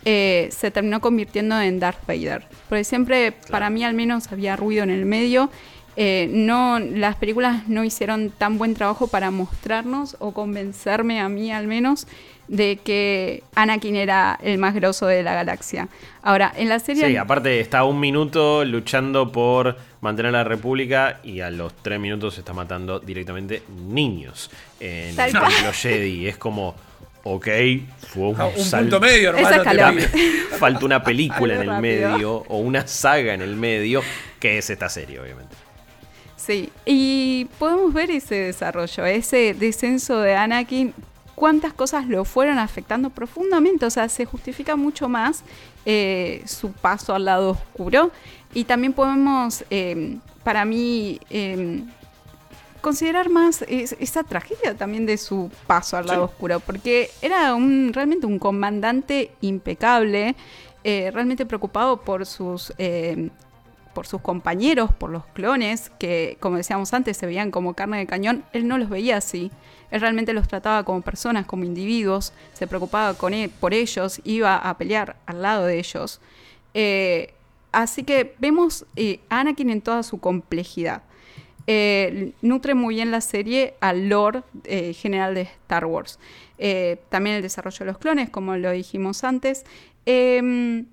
eh, 0.04 0.48
se 0.50 0.70
terminó 0.70 1.00
convirtiendo 1.00 1.60
en 1.60 1.80
Darth 1.80 2.06
Vader. 2.06 2.46
Porque 2.68 2.84
siempre, 2.84 3.32
para 3.50 3.70
mí 3.70 3.84
al 3.84 3.94
menos, 3.94 4.30
había 4.32 4.56
ruido 4.56 4.82
en 4.82 4.90
el 4.90 5.04
medio. 5.04 5.50
Eh, 5.96 6.28
no, 6.32 6.78
las 6.78 7.16
películas 7.16 7.68
no 7.68 7.84
hicieron 7.84 8.30
tan 8.30 8.58
buen 8.58 8.74
trabajo 8.74 9.08
para 9.08 9.30
mostrarnos 9.30 10.16
o 10.20 10.32
convencerme 10.32 11.20
a 11.20 11.28
mí 11.28 11.52
al 11.52 11.66
menos 11.66 12.06
de 12.48 12.78
que 12.82 13.44
Anakin 13.54 13.94
era 13.94 14.38
el 14.42 14.58
más 14.58 14.74
grosso 14.74 15.06
de 15.06 15.22
la 15.22 15.34
galaxia. 15.34 15.88
Ahora, 16.22 16.52
en 16.56 16.68
la 16.68 16.80
serie... 16.80 17.06
Sí, 17.06 17.16
aparte 17.16 17.60
está 17.60 17.84
un 17.84 18.00
minuto 18.00 18.64
luchando 18.64 19.30
por 19.30 19.76
mantener 20.00 20.32
la 20.32 20.42
república 20.42 21.20
y 21.22 21.40
a 21.40 21.50
los 21.50 21.74
tres 21.74 22.00
minutos 22.00 22.34
se 22.34 22.40
está 22.40 22.52
matando 22.52 22.98
directamente 22.98 23.62
niños 23.86 24.50
en 24.80 25.18
el 25.18 25.72
Jedi. 25.72 26.26
Es 26.26 26.38
como 26.38 26.74
ok, 27.22 27.48
fue 28.08 28.28
un, 28.28 28.40
ah, 28.40 28.48
punto 28.48 29.00
medio, 29.00 29.30
hermano. 29.30 30.00
Falta 30.58 30.84
una 30.84 31.02
película 31.02 31.54
en 31.54 31.70
el 31.70 31.80
medio 31.80 32.44
o 32.48 32.58
una 32.58 32.86
saga 32.86 33.34
en 33.34 33.42
el 33.42 33.56
medio, 33.56 34.02
que 34.38 34.58
es 34.58 34.70
esta 34.70 34.88
serie, 34.88 35.20
obviamente. 35.20 35.54
Sí, 36.36 36.70
y 36.86 37.46
podemos 37.58 37.92
ver 37.92 38.10
ese 38.10 38.34
desarrollo, 38.34 39.04
ese 39.04 39.54
descenso 39.54 40.20
de 40.20 40.34
Anakin, 40.34 40.94
cuántas 41.34 41.72
cosas 41.72 42.06
lo 42.06 42.24
fueron 42.24 42.58
afectando 42.58 43.10
profundamente, 43.10 43.86
o 43.86 43.90
sea, 43.90 44.08
se 44.08 44.24
justifica 44.24 44.76
mucho 44.76 45.08
más 45.08 45.42
eh, 45.86 46.42
su 46.46 46.72
paso 46.72 47.14
al 47.14 47.26
lado 47.26 47.50
oscuro 47.50 48.10
y 48.52 48.64
también 48.64 48.92
podemos, 48.92 49.64
eh, 49.70 50.16
para 50.42 50.64
mí, 50.64 51.20
eh, 51.30 51.82
considerar 52.80 53.28
más 53.28 53.62
esa 53.68 54.24
tragedia 54.24 54.74
también 54.74 55.06
de 55.06 55.18
su 55.18 55.50
paso 55.66 55.96
al 55.96 56.06
lado 56.06 56.24
oscuro, 56.24 56.60
porque 56.60 57.10
era 57.22 57.54
un, 57.54 57.92
realmente 57.92 58.26
un 58.26 58.38
comandante 58.38 59.32
impecable, 59.40 60.34
eh, 60.82 61.10
realmente 61.12 61.46
preocupado 61.46 61.98
por 62.02 62.26
sus, 62.26 62.72
eh, 62.78 63.30
por 63.94 64.06
sus 64.06 64.20
compañeros, 64.20 64.92
por 64.92 65.10
los 65.10 65.24
clones, 65.26 65.90
que 65.98 66.36
como 66.40 66.56
decíamos 66.56 66.94
antes 66.94 67.16
se 67.16 67.26
veían 67.26 67.50
como 67.50 67.74
carne 67.74 67.98
de 67.98 68.06
cañón, 68.06 68.44
él 68.52 68.66
no 68.66 68.78
los 68.78 68.88
veía 68.88 69.16
así. 69.18 69.50
Él 69.90 70.00
realmente 70.00 70.32
los 70.32 70.46
trataba 70.46 70.84
como 70.84 71.02
personas, 71.02 71.46
como 71.46 71.64
individuos, 71.64 72.32
se 72.52 72.66
preocupaba 72.66 73.14
con 73.14 73.34
él, 73.34 73.50
por 73.50 73.74
ellos, 73.74 74.20
iba 74.24 74.56
a 74.56 74.78
pelear 74.78 75.16
al 75.26 75.42
lado 75.42 75.66
de 75.66 75.78
ellos. 75.78 76.20
Eh, 76.74 77.34
así 77.72 78.04
que 78.04 78.34
vemos 78.38 78.86
a 79.30 79.40
Anakin 79.40 79.70
en 79.70 79.80
toda 79.80 80.02
su 80.04 80.20
complejidad. 80.20 81.02
Eh, 81.72 82.32
nutre 82.42 82.74
muy 82.74 82.96
bien 82.96 83.12
la 83.12 83.20
serie 83.20 83.74
al 83.78 84.08
lore 84.08 84.42
eh, 84.64 84.92
general 84.92 85.36
de 85.36 85.42
Star 85.42 85.84
Wars. 85.84 86.18
Eh, 86.58 86.98
también 87.10 87.36
el 87.36 87.42
desarrollo 87.42 87.78
de 87.78 87.84
los 87.84 87.98
clones, 87.98 88.28
como 88.28 88.56
lo 88.56 88.72
dijimos 88.72 89.22
antes. 89.22 89.64
Em, 90.04 90.86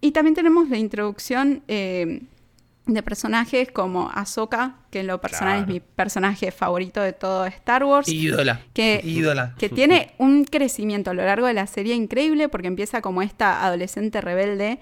y 0.00 0.12
también 0.12 0.36
tenemos 0.36 0.68
la 0.68 0.78
introducción 0.78 1.64
de 1.66 3.02
personajes 3.04 3.72
como 3.72 4.08
Ahsoka, 4.14 4.76
que 4.92 5.00
en 5.00 5.08
lo 5.08 5.20
personal 5.20 5.62
es 5.62 5.66
mi 5.66 5.80
personaje 5.80 6.52
favorito 6.52 7.00
de 7.00 7.12
todo 7.12 7.46
Star 7.46 7.82
Wars. 7.82 8.08
Ídola. 8.08 8.60
Que, 8.72 9.00
Ídola. 9.02 9.56
Que 9.58 9.68
tiene 9.68 10.12
un 10.18 10.44
crecimiento 10.44 11.10
a 11.10 11.14
lo 11.14 11.24
largo 11.24 11.48
de 11.48 11.54
la 11.54 11.66
serie 11.66 11.96
increíble 11.96 12.48
porque 12.48 12.68
empieza 12.68 13.00
como 13.00 13.22
esta 13.22 13.66
adolescente 13.66 14.20
rebelde 14.20 14.78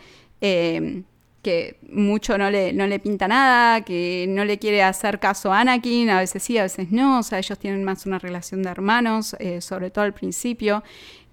que 1.43 1.79
mucho 1.89 2.37
no 2.37 2.51
le, 2.51 2.73
no 2.73 2.87
le 2.87 2.99
pinta 2.99 3.29
nada, 3.29 3.83
que 3.83 4.27
no 4.29 4.45
le 4.45 4.59
quiere 4.59 4.83
hacer 4.83 5.21
caso 5.21 5.53
a 5.53 5.61
Anakin, 5.61 6.11
a 6.11 6.21
veces 6.21 6.43
sí, 6.43 6.59
a 6.59 6.65
veces 6.65 6.91
no, 6.91 7.21
o 7.21 7.23
sea, 7.23 7.39
ellos 7.39 7.59
tienen 7.59 7.85
más 7.85 8.07
una 8.07 8.19
relación 8.19 8.63
de 8.63 8.71
hermanos, 8.71 9.37
eh, 9.39 9.61
sobre 9.61 9.91
todo 9.91 10.05
al 10.05 10.15
principio. 10.15 10.83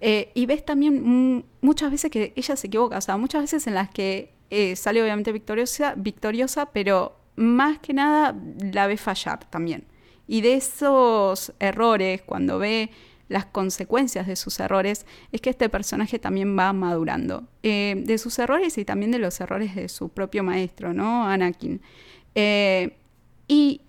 Eh, 0.02 0.32
y 0.36 0.46
ves 0.46 0.64
también 0.64 1.46
muchas 1.62 1.92
veces 1.92 2.12
que 2.12 2.34
ella 2.36 2.56
se 2.56 2.68
equivoca, 2.68 2.98
o 2.98 3.02
sea, 3.02 3.18
muchas 3.18 3.42
veces 3.42 3.66
en 3.68 3.74
las 3.74 3.90
que 3.90 4.34
eh, 4.50 4.76
sale 4.76 5.02
obviamente 5.02 5.32
victoriosa, 5.32 5.96
victoriosa, 5.98 6.68
pero 6.68 7.18
más 7.36 7.80
que 7.80 7.94
nada 7.94 8.36
la 8.72 8.88
ve 8.88 8.98
fallar 8.98 9.46
también. 9.50 9.86
Y 10.28 10.42
de 10.42 10.56
esos 10.56 11.54
errores, 11.60 12.22
cuando 12.22 12.60
ve 12.60 12.90
las 13.28 13.46
consecuencias 13.46 14.28
de 14.28 14.36
sus 14.36 14.60
errores, 14.60 15.06
es 15.32 15.42
que 15.42 15.50
este 15.50 15.70
personaje 15.70 16.20
también 16.20 16.58
va 16.58 16.74
madurando. 16.74 17.48
Eh, 17.64 18.04
de 18.06 18.18
sus 18.18 18.38
errores 18.40 18.78
y 18.78 18.86
también 18.86 19.12
de 19.12 19.20
los 19.20 19.40
errores 19.42 19.76
de 19.76 19.90
su 19.90 20.10
propio 20.10 20.44
maestro, 20.44 20.94
¿no? 20.94 21.28
Anakin. 21.28 21.82
Eh, 22.36 22.98
y 23.48 23.82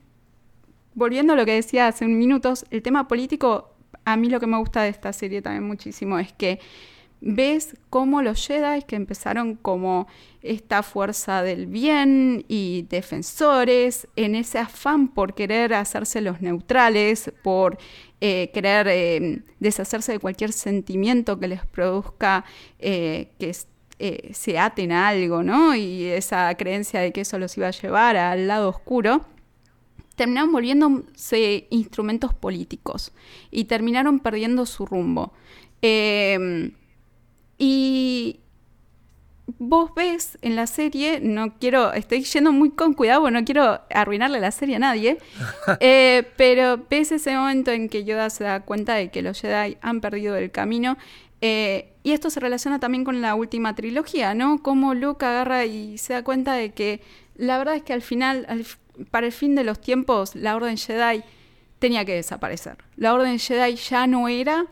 volviendo 0.95 1.35
a 1.35 1.37
lo 1.37 1.45
que 1.45 1.53
decía 1.53 1.89
hace 1.89 2.05
unos 2.05 2.19
minutos, 2.19 2.65
el 2.71 2.83
tema 2.83 3.09
político, 3.09 3.75
a 4.05 4.17
mí 4.17 4.29
lo 4.29 4.41
que 4.41 4.47
me 4.47 4.57
gusta 4.57 4.83
de 4.83 4.89
esta 4.89 5.13
serie 5.13 5.43
también 5.43 5.65
muchísimo 5.65 6.19
es 6.19 6.33
que 6.33 6.59
ves 7.21 7.77
cómo 7.91 8.23
los 8.23 8.47
Jedi 8.47 8.83
que 8.83 8.97
empezaron 8.97 9.55
como 9.57 10.07
esta 10.43 10.83
fuerza 10.83 11.43
del 11.43 11.67
bien 11.67 12.45
y 12.47 12.87
defensores, 12.89 14.07
en 14.17 14.35
ese 14.35 14.59
afán 14.59 15.09
por 15.09 15.35
querer 15.35 15.75
hacerse 15.75 16.21
los 16.21 16.41
neutrales, 16.41 17.33
por 17.43 17.79
eh, 18.21 18.51
querer 18.53 18.89
eh, 18.89 19.43
deshacerse 19.61 20.13
de 20.13 20.19
cualquier 20.19 20.53
sentimiento 20.53 21.39
que 21.39 21.49
les 21.49 21.65
produzca 21.67 22.45
que 22.79 23.53
se 24.33 24.59
aten 24.59 24.93
a 24.93 25.09
algo, 25.09 25.43
¿no? 25.43 25.75
Y 25.75 26.05
esa 26.05 26.55
creencia 26.57 27.01
de 27.01 27.13
que 27.13 27.23
eso 27.23 27.39
los 27.39 27.57
iba 27.57 27.69
a 27.69 27.71
llevar 27.71 28.17
al 28.17 28.47
lado 28.47 28.69
oscuro 28.69 29.25
terminaron 30.17 30.51
volviéndose 30.51 31.67
instrumentos 31.69 32.33
políticos 32.33 33.13
y 33.51 33.65
terminaron 33.65 34.19
perdiendo 34.21 34.65
su 34.65 34.87
rumbo. 34.87 35.33
Y 37.59 38.41
vos 39.59 39.93
ves 39.95 40.39
en 40.43 40.57
la 40.57 40.67
serie, 40.67 41.21
no 41.21 41.55
quiero, 41.59 41.93
estoy 41.93 42.23
yendo 42.25 42.53
muy 42.53 42.71
con 42.71 42.95
cuidado, 42.95 43.31
no 43.31 43.45
quiero 43.45 43.81
arruinarle 43.91 44.41
la 44.41 44.51
serie 44.51 44.77
a 44.77 44.79
nadie, 44.81 45.19
eh, 45.81 46.25
pero 46.37 46.85
ves 46.91 47.13
ese 47.13 47.37
momento 47.37 47.71
en 47.71 47.89
que 47.89 48.05
Yoda 48.05 48.31
se 48.31 48.45
da 48.45 48.61
cuenta 48.61 48.95
de 48.95 49.11
que 49.11 49.23
los 49.23 49.41
Jedi 49.41 49.77
han 49.81 50.01
perdido 50.01 50.37
el 50.37 50.51
camino. 50.51 50.97
Eh, 51.43 51.93
y 52.03 52.13
esto 52.13 52.31
se 52.31 52.41
relaciona 52.41 52.81
también 52.81 53.05
con 53.05 53.21
la 53.21 53.35
última 53.35 53.75
trilogía, 53.75 54.35
¿no? 54.35 54.63
Cómo 54.63 54.95
Luke 54.95 55.25
agarra 55.25 55.65
y 55.65 55.99
se 55.99 56.15
da 56.15 56.25
cuenta 56.25 56.55
de 56.55 56.71
que 56.71 57.03
la 57.37 57.59
verdad 57.59 57.77
es 57.77 57.83
que 57.83 57.93
al 57.93 58.03
final, 58.03 58.47
para 59.11 59.27
el 59.27 59.33
fin 59.33 59.55
de 59.55 59.65
los 59.65 59.81
tiempos, 59.81 60.35
la 60.35 60.57
Orden 60.57 60.79
Jedi 60.79 61.23
tenía 61.79 62.05
que 62.05 62.15
desaparecer. 62.15 62.79
La 62.97 63.13
Orden 63.13 63.39
Jedi 63.39 63.77
ya 63.77 64.07
no 64.07 64.29
era 64.29 64.67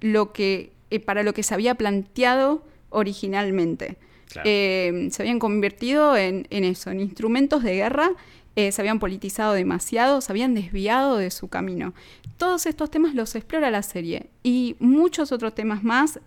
lo 0.00 0.32
que, 0.32 0.72
eh, 0.90 1.00
para 1.00 1.22
lo 1.22 1.34
que 1.34 1.42
se 1.42 1.54
había 1.54 1.74
planteado 1.74 2.62
originalmente. 2.90 3.96
Eh, 4.44 5.08
se 5.10 5.22
habían 5.22 5.38
convertido 5.38 6.16
en, 6.16 6.46
eso, 6.50 6.90
en 6.90 7.00
instrumentos 7.00 7.62
de 7.62 7.74
guerra, 7.74 8.10
eh, 8.56 8.70
se 8.70 8.82
habían 8.82 9.00
politizado 9.00 9.52
demasiado, 9.52 10.20
se 10.20 10.32
habían 10.32 10.54
desviado 10.54 11.16
de 11.16 11.30
su 11.30 11.48
camino. 11.48 11.94
Todos 12.36 12.66
estos 12.66 12.90
temas 12.90 13.14
los 13.14 13.34
explora 13.34 13.70
la 13.70 13.82
serie 13.82 14.30
y 14.42 14.76
muchos 14.78 15.32
otros 15.32 15.54
temas 15.54 15.82
más, 15.82 16.20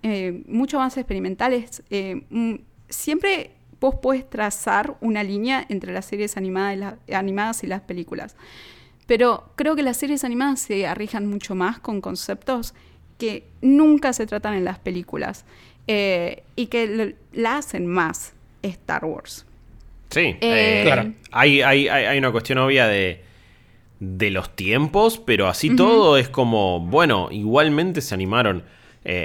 mucho 0.46 0.80
más 0.80 0.98
experimentales. 0.98 1.84
Mm, 2.30 2.56
siempre 2.90 3.52
vos 3.80 3.96
puedes 4.02 4.30
trazar 4.30 4.98
una 5.02 5.24
línea 5.24 5.66
entre 5.70 5.94
las 5.94 6.06
series 6.06 6.38
animadas 6.38 6.96
y, 7.08 7.14
animadas 7.14 7.64
y 7.64 7.68
las 7.68 7.82
películas. 7.82 8.36
Pero 9.06 9.52
creo 9.56 9.76
que 9.76 9.84
las 9.84 9.98
series 9.98 10.24
animadas 10.24 10.60
se 10.60 10.88
arriesgan 10.88 11.28
mucho 11.28 11.56
más 11.56 11.80
con 11.80 12.02
conceptos 12.02 12.74
que 13.18 13.48
nunca 13.62 14.14
se 14.14 14.28
tratan 14.28 14.54
en 14.56 14.66
las 14.66 14.80
películas 14.80 15.46
eh, 15.88 16.44
y 16.56 16.68
que 16.68 17.16
la 17.34 17.58
hacen 17.58 17.88
más 17.88 18.34
Star 18.62 19.06
Wars. 19.06 19.46
Sí, 20.10 20.20
eh, 20.20 20.38
eh, 20.42 20.82
claro. 20.86 21.12
Hay, 21.32 21.62
hay, 21.62 22.18
una 22.18 22.32
cuestión 22.32 22.60
obvia 22.60 22.88
de, 22.88 23.24
de 24.00 24.30
los 24.30 24.56
tiempos, 24.56 25.18
pero 25.20 25.48
así 25.48 25.76
todo 25.76 26.18
es 26.18 26.30
como, 26.30 26.80
bueno, 26.80 27.30
igualmente 27.32 28.02
se 28.02 28.14
animaron 28.14 28.64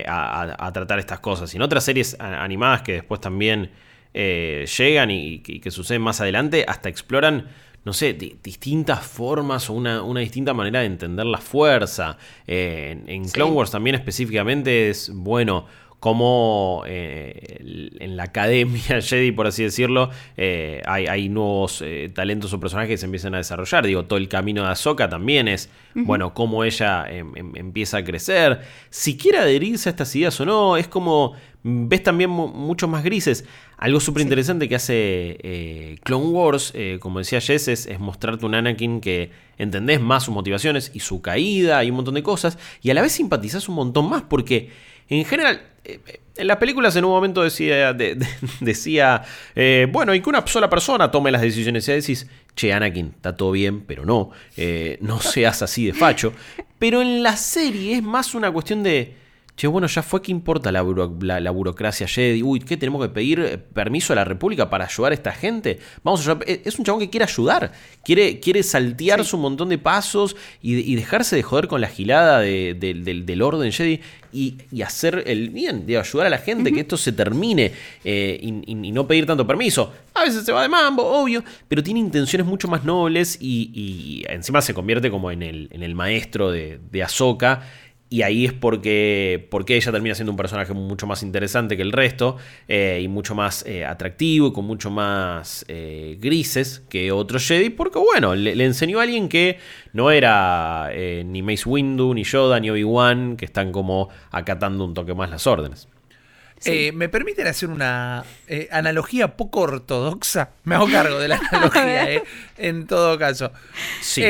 a, 0.06 0.70
tratar 0.72 0.98
estas 0.98 1.20
cosas. 1.20 1.52
Y 1.54 1.56
en 1.56 1.62
otras 1.62 1.84
series 1.84 2.16
animadas 2.18 2.82
que 2.82 2.92
después 2.92 3.20
también 3.20 3.70
eh, 4.14 4.66
llegan 4.76 5.10
y, 5.10 5.38
que 5.38 5.70
suceden 5.70 6.02
más 6.02 6.20
adelante, 6.20 6.64
hasta 6.68 6.88
exploran, 6.88 7.48
no 7.84 7.92
sé, 7.92 8.12
distintas 8.12 9.04
formas 9.06 9.70
o 9.70 9.72
una, 9.72 10.20
distinta 10.20 10.52
manera 10.52 10.80
de 10.80 10.86
entender 10.86 11.26
la 11.26 11.38
fuerza. 11.38 12.18
Eh, 12.46 13.02
en, 13.06 13.28
Clone 13.30 13.52
Wars 13.52 13.70
también 13.70 13.96
específicamente 13.96 14.90
es, 14.90 15.10
bueno, 15.14 15.66
como 16.02 16.82
eh, 16.84 17.92
en 18.00 18.16
la 18.16 18.24
academia 18.24 19.00
Jedi, 19.00 19.30
por 19.30 19.46
así 19.46 19.62
decirlo, 19.62 20.10
hay, 20.36 21.28
nuevos 21.28 21.84
talentos 22.12 22.52
o 22.52 22.58
personajes 22.58 22.90
que 22.90 22.98
se 22.98 23.06
empiezan 23.06 23.36
a 23.36 23.38
desarrollar. 23.38 23.86
Digo, 23.86 24.04
todo 24.06 24.18
el 24.18 24.26
camino 24.26 24.64
de 24.64 24.70
Ahsoka 24.70 25.08
también 25.08 25.46
es, 25.46 25.70
bueno, 25.94 26.34
cómo 26.34 26.64
ella 26.64 27.06
em, 27.08 27.30
em, 27.36 27.52
empieza 27.54 27.98
a 27.98 28.04
crecer. 28.04 28.62
Si 28.90 29.16
quiere 29.16 29.38
adherirse 29.38 29.90
a 29.90 29.92
estas 29.92 30.16
ideas 30.16 30.40
o 30.40 30.44
no, 30.44 30.76
es 30.76 30.88
como 30.88 31.36
ves 31.62 32.02
también 32.02 32.30
muchos 32.30 32.88
más 32.88 33.04
grises. 33.04 33.44
Algo 33.76 34.00
súper 34.00 34.22
interesante 34.22 34.68
que 34.68 34.74
hace 34.74 35.38
eh, 35.42 35.98
Clone 36.02 36.26
Wars, 36.26 36.72
eh, 36.74 36.98
como 37.00 37.20
decía 37.20 37.40
Jess, 37.40 37.68
es, 37.68 37.88
mostrarte 37.98 38.44
un 38.46 38.54
Anakin 38.54 39.00
que 39.00 39.30
entendés 39.58 40.00
más 40.00 40.24
sus 40.24 40.34
motivaciones 40.34 40.90
y 40.94 41.00
su 41.00 41.22
caída 41.22 41.84
y 41.84 41.90
un 41.90 41.96
montón 41.96 42.14
de 42.14 42.22
cosas, 42.22 42.58
y 42.80 42.90
a 42.90 42.94
la 42.94 43.02
vez 43.02 43.12
simpatizás 43.12 43.68
un 43.68 43.76
montón 43.76 44.08
más, 44.08 44.22
porque 44.22 44.70
en 45.08 45.24
general, 45.24 45.62
eh, 45.84 46.00
en 46.36 46.46
las 46.46 46.56
películas 46.56 46.96
en 46.96 47.04
un 47.04 47.10
momento 47.10 47.42
decía, 47.42 47.92
decía 48.60 49.22
bueno, 49.90 50.14
y 50.14 50.20
que 50.20 50.28
una 50.30 50.46
sola 50.46 50.70
persona 50.70 51.10
tome 51.10 51.30
las 51.30 51.42
decisiones, 51.42 51.86
y 51.88 51.92
decís, 51.92 52.26
che, 52.56 52.72
Anakin, 52.72 53.12
está 53.16 53.36
todo 53.36 53.52
bien, 53.52 53.82
pero 53.82 54.04
no, 54.04 54.30
no 55.00 55.20
seas 55.20 55.62
así 55.62 55.86
de 55.86 55.92
facho. 55.92 56.32
Pero 56.78 57.02
en 57.02 57.22
la 57.22 57.36
serie 57.36 57.96
es 57.96 58.02
más 58.02 58.34
una 58.34 58.50
cuestión 58.50 58.82
de 58.82 59.21
Che, 59.54 59.66
bueno, 59.66 59.86
ya 59.86 60.02
fue, 60.02 60.22
¿qué 60.22 60.32
importa 60.32 60.72
la, 60.72 60.82
la, 60.82 61.50
burocracia 61.50 62.08
Jedi? 62.08 62.42
Uy, 62.42 62.60
¿qué 62.60 62.78
tenemos 62.78 63.02
que 63.02 63.10
pedir 63.10 63.38
eh, 63.40 63.58
permiso 63.58 64.14
a 64.14 64.16
la 64.16 64.24
República 64.24 64.70
para 64.70 64.86
ayudar 64.86 65.12
a 65.12 65.14
esta 65.14 65.32
gente? 65.32 65.78
Vamos 66.02 66.26
a 66.26 66.38
eh, 66.46 66.62
Es 66.64 66.78
un 66.78 66.86
chabón 66.86 67.00
que 67.00 67.10
quiere 67.10 67.24
ayudar, 67.24 67.70
quiere, 68.02 68.40
quiere 68.40 68.62
saltearse 68.62 69.36
un 69.36 69.42
montón 69.42 69.68
de 69.68 69.76
pasos 69.76 70.36
y, 70.62 70.94
dejarse 70.94 71.36
de 71.36 71.42
joder 71.42 71.68
con 71.68 71.82
la 71.82 71.88
gilada 71.88 72.40
del, 72.40 73.42
orden 73.42 73.72
Jedi 73.72 74.00
y, 74.32 74.82
hacer 74.82 75.22
el 75.26 75.50
bien, 75.50 75.84
de 75.84 75.98
ayudar 75.98 76.28
a 76.28 76.30
la 76.30 76.38
gente, 76.38 76.72
que 76.72 76.80
esto 76.80 76.96
se 76.96 77.12
termine 77.12 77.72
eh, 78.04 78.40
y, 78.42 78.90
no 78.90 79.06
pedir 79.06 79.26
tanto 79.26 79.46
permiso. 79.46 79.92
A 80.14 80.24
veces 80.24 80.46
se 80.46 80.52
va 80.52 80.62
de 80.62 80.68
mambo, 80.70 81.04
obvio, 81.04 81.44
pero 81.68 81.82
tiene 81.82 82.00
intenciones 82.00 82.46
mucho 82.46 82.68
más 82.68 82.84
nobles 82.84 83.36
y, 83.38 84.24
encima 84.30 84.62
se 84.62 84.72
convierte 84.72 85.10
como 85.10 85.30
en 85.30 85.42
el, 85.42 85.68
en 85.72 85.82
el 85.82 85.94
maestro 85.94 86.50
de, 86.50 86.80
de 86.90 87.02
Ahsoka 87.02 87.62
y 88.12 88.20
ahí 88.20 88.44
es 88.44 88.52
porque, 88.52 89.48
porque 89.50 89.74
ella 89.74 89.90
termina 89.90 90.14
siendo 90.14 90.32
un 90.32 90.36
personaje 90.36 90.74
mucho 90.74 91.06
más 91.06 91.22
interesante 91.22 91.78
que 91.78 91.82
el 91.82 91.92
resto 91.92 92.36
eh, 92.68 93.00
y 93.02 93.08
mucho 93.08 93.34
más 93.34 93.64
eh, 93.66 93.86
atractivo 93.86 94.48
y 94.48 94.52
con 94.52 94.66
mucho 94.66 94.90
más 94.90 95.64
eh, 95.66 96.18
grises 96.20 96.82
que 96.90 97.10
otro 97.10 97.40
Jedi. 97.40 97.70
Porque 97.70 97.98
bueno, 97.98 98.34
le, 98.34 98.62
enseñó 98.62 99.00
a 99.00 99.04
alguien 99.04 99.30
que 99.30 99.58
no 99.94 100.10
era 100.10 100.90
ni 101.24 101.40
Mace 101.40 101.66
Windu, 101.66 102.12
ni 102.12 102.24
Yoda, 102.24 102.60
ni 102.60 102.68
Obi-Wan, 102.68 103.38
que 103.38 103.46
están 103.46 103.72
como 103.72 104.10
acatando 104.30 104.84
un 104.84 104.92
toque 104.92 105.14
más 105.14 105.30
las 105.30 105.46
órdenes. 105.46 105.88
¿Me 106.92 107.08
permiten 107.08 107.46
hacer 107.46 107.70
una 107.70 108.24
analogía 108.70 109.38
poco 109.38 109.60
ortodoxa? 109.60 110.50
Me 110.64 110.74
hago 110.74 110.86
cargo 110.90 111.18
de 111.18 111.28
la 111.28 111.40
analogía, 111.50 112.22
en 112.58 112.86
todo 112.86 113.18
caso. 113.18 113.52
Sí. 114.02 114.22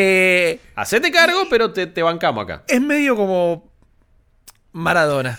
Hacete 0.76 1.10
cargo, 1.10 1.48
pero 1.50 1.72
te, 1.72 1.88
te 1.88 2.00
bancamos 2.00 2.44
acá. 2.44 2.62
Es 2.68 2.80
medio 2.80 3.16
como 3.16 3.71
Maradona. 4.72 5.38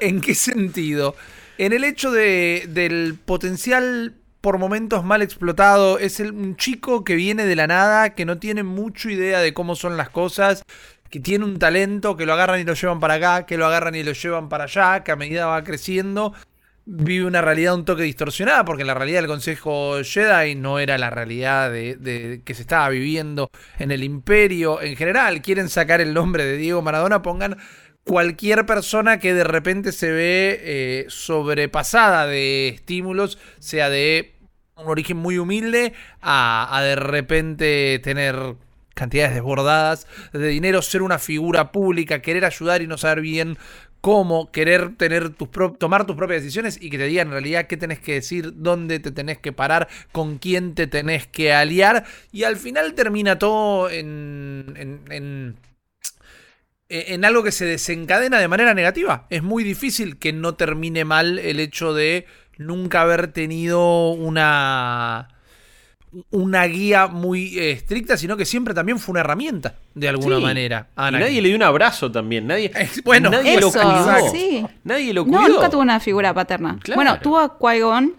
¿En 0.00 0.20
qué 0.20 0.34
sentido? 0.34 1.14
En 1.58 1.72
el 1.72 1.84
hecho 1.84 2.10
de, 2.10 2.66
del 2.68 3.16
potencial 3.24 4.14
por 4.42 4.58
momentos 4.58 5.04
mal 5.04 5.22
explotado. 5.22 5.98
Es 5.98 6.20
el, 6.20 6.32
un 6.32 6.56
chico 6.56 7.04
que 7.04 7.14
viene 7.14 7.46
de 7.46 7.56
la 7.56 7.66
nada, 7.66 8.10
que 8.10 8.26
no 8.26 8.38
tiene 8.38 8.62
mucha 8.62 9.10
idea 9.10 9.40
de 9.40 9.54
cómo 9.54 9.76
son 9.76 9.96
las 9.96 10.10
cosas, 10.10 10.64
que 11.08 11.20
tiene 11.20 11.44
un 11.44 11.58
talento, 11.58 12.16
que 12.16 12.26
lo 12.26 12.34
agarran 12.34 12.60
y 12.60 12.64
lo 12.64 12.74
llevan 12.74 13.00
para 13.00 13.14
acá, 13.14 13.46
que 13.46 13.56
lo 13.56 13.66
agarran 13.66 13.94
y 13.94 14.02
lo 14.02 14.12
llevan 14.12 14.48
para 14.50 14.64
allá, 14.64 15.04
que 15.04 15.12
a 15.12 15.16
medida 15.16 15.46
va 15.46 15.64
creciendo 15.64 16.34
vive 16.84 17.26
una 17.26 17.40
realidad 17.40 17.74
un 17.74 17.84
toque 17.84 18.02
distorsionada, 18.02 18.64
porque 18.64 18.84
la 18.84 18.94
realidad 18.94 19.20
del 19.20 19.28
Consejo 19.28 20.02
Jedi 20.02 20.54
no 20.54 20.78
era 20.78 20.98
la 20.98 21.10
realidad 21.10 21.70
de, 21.70 22.42
que 22.44 22.54
se 22.54 22.62
estaba 22.62 22.88
viviendo 22.88 23.50
en 23.78 23.90
el 23.90 24.02
imperio 24.02 24.80
en 24.82 24.96
general. 24.96 25.42
Quieren 25.42 25.68
sacar 25.68 26.00
el 26.00 26.12
nombre 26.12 26.44
de 26.44 26.56
Diego 26.56 26.82
Maradona, 26.82 27.22
pongan 27.22 27.56
cualquier 28.04 28.66
persona 28.66 29.18
que 29.18 29.34
de 29.34 29.44
repente 29.44 29.92
se 29.92 30.10
ve 30.10 30.60
eh, 30.62 31.04
sobrepasada 31.08 32.26
de 32.26 32.68
estímulos, 32.68 33.38
sea 33.58 33.90
de 33.90 34.34
un 34.76 34.88
origen 34.88 35.16
muy 35.16 35.38
humilde 35.38 35.92
a, 36.20 36.80
de 36.82 36.96
repente 36.96 38.00
tener 38.02 38.56
cantidades 38.94 39.34
desbordadas 39.34 40.06
de 40.32 40.48
dinero, 40.48 40.82
ser 40.82 41.02
una 41.02 41.18
figura 41.18 41.72
pública, 41.72 42.22
querer 42.22 42.44
ayudar 42.44 42.82
y 42.82 42.86
no 42.86 42.98
saber 42.98 43.20
bien 43.20 43.56
cómo, 44.00 44.50
querer 44.50 44.96
tener 44.96 45.30
tus 45.30 45.48
tomar 45.78 46.06
tus 46.06 46.16
propias 46.16 46.42
decisiones 46.42 46.76
y 46.80 46.90
que 46.90 46.98
te 46.98 47.04
digan 47.04 47.28
en 47.28 47.32
realidad 47.34 47.68
qué 47.68 47.76
tenés 47.76 48.00
que 48.00 48.14
decir, 48.14 48.52
dónde 48.56 48.98
te 48.98 49.12
tenés 49.12 49.38
que 49.38 49.52
parar, 49.52 49.88
con 50.10 50.38
quién 50.38 50.74
te 50.74 50.88
tenés 50.88 51.26
que 51.28 51.52
aliar 51.52 52.04
y 52.32 52.42
al 52.42 52.56
final 52.56 52.94
termina 52.94 53.38
todo 53.38 53.88
en, 53.88 54.74
en 54.76 55.56
en 57.08 57.24
algo 57.24 57.42
que 57.42 57.52
se 57.52 57.64
desencadena 57.64 58.38
de 58.38 58.48
manera 58.48 58.74
negativa. 58.74 59.26
Es 59.30 59.42
muy 59.42 59.64
difícil 59.64 60.18
que 60.18 60.32
no 60.32 60.54
termine 60.54 61.04
mal 61.04 61.38
el 61.38 61.58
hecho 61.60 61.94
de 61.94 62.26
nunca 62.58 63.00
haber 63.02 63.28
tenido 63.28 64.10
una 64.10 65.28
una 66.30 66.66
guía 66.66 67.06
muy 67.06 67.58
eh, 67.58 67.70
estricta, 67.70 68.18
sino 68.18 68.36
que 68.36 68.44
siempre 68.44 68.74
también 68.74 68.98
fue 68.98 69.12
una 69.12 69.20
herramienta, 69.20 69.76
de 69.94 70.10
alguna 70.10 70.36
Sí. 70.36 70.42
manera. 70.42 70.88
Y 70.94 71.12
nadie 71.12 71.40
le 71.40 71.48
dio 71.48 71.56
un 71.56 71.62
abrazo 71.62 72.12
también. 72.12 72.46
Nadie, 72.46 72.70
bueno, 73.04 73.30
nadie 73.30 73.58
lo 73.58 73.70
cuidó. 73.72 74.30
sí. 74.30 74.62
Nadie 74.84 75.14
lo 75.14 75.24
cuidó. 75.24 75.40
No, 75.40 75.48
nunca 75.48 75.70
tuvo 75.70 75.80
una 75.80 76.00
figura 76.00 76.34
paterna. 76.34 76.78
Claro. 76.82 76.96
Bueno, 76.98 77.18
tuvo 77.20 77.38
a 77.38 77.58
Qui-Gon, 77.58 78.14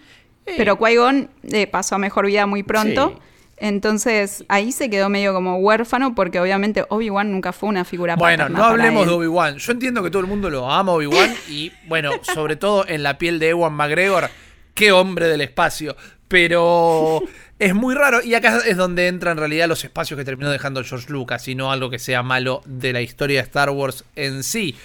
Eh. 0.48 0.56
pero 0.58 0.78
Qui-Gon 0.80 1.30
eh, 1.52 1.68
pasó 1.68 1.94
a 1.96 1.98
mejor 2.00 2.26
vida 2.26 2.48
muy 2.48 2.64
pronto. 2.64 3.14
Sí. 3.16 3.22
Entonces 3.58 4.44
ahí 4.50 4.72
se 4.72 4.90
quedó 4.90 5.10
medio 5.10 5.34
como 5.34 5.58
huérfano 5.58 6.16
porque 6.16 6.40
obviamente 6.40 6.86
Obi-Wan 6.90 7.32
nunca 7.32 7.54
fue 7.54 7.70
una 7.70 7.86
figura 7.86 8.16
Bueno, 8.16 8.50
no 8.50 8.64
hablemos 8.64 9.06
de 9.06 9.14
Obi-Wan. 9.14 9.58
Yo 9.58 9.72
entiendo 9.72 10.04
que 10.04 10.10
todo 10.10 10.22
el 10.22 10.28
mundo 10.28 10.50
lo 10.50 10.70
ama 10.70 10.92
Obi-Wan 10.92 11.34
y, 11.50 11.72
bueno, 11.88 12.12
sobre 12.34 12.56
todo 12.56 12.86
en 12.88 13.04
la 13.04 13.18
piel 13.18 13.40
de 13.40 13.50
Ewan 13.50 13.74
McGregor, 13.74 14.30
qué 14.74 14.92
hombre 14.92 15.28
del 15.28 15.42
espacio. 15.42 15.96
Pero 16.28 17.22
es 17.60 17.76
muy 17.76 17.94
raro 17.94 18.24
y 18.24 18.34
acá 18.34 18.62
es 18.66 18.76
donde 18.76 19.08
entran 19.08 19.34
en 19.34 19.40
realidad 19.40 19.68
los 19.68 19.84
espacios 19.84 20.18
que 20.18 20.26
terminó 20.26 20.50
dejando 20.50 20.84
George 20.84 21.12
Lucas 21.12 21.48
y 21.48 21.56
no 21.56 21.72
algo 21.72 21.90
que 21.90 22.00
sea 22.00 22.24
malo 22.24 22.64
de 22.66 22.92
la 22.92 23.02
historia 23.02 23.40
de 23.40 23.46
Star 23.46 23.70
Wars 23.70 24.04
en 24.16 24.44
sí. 24.44 24.76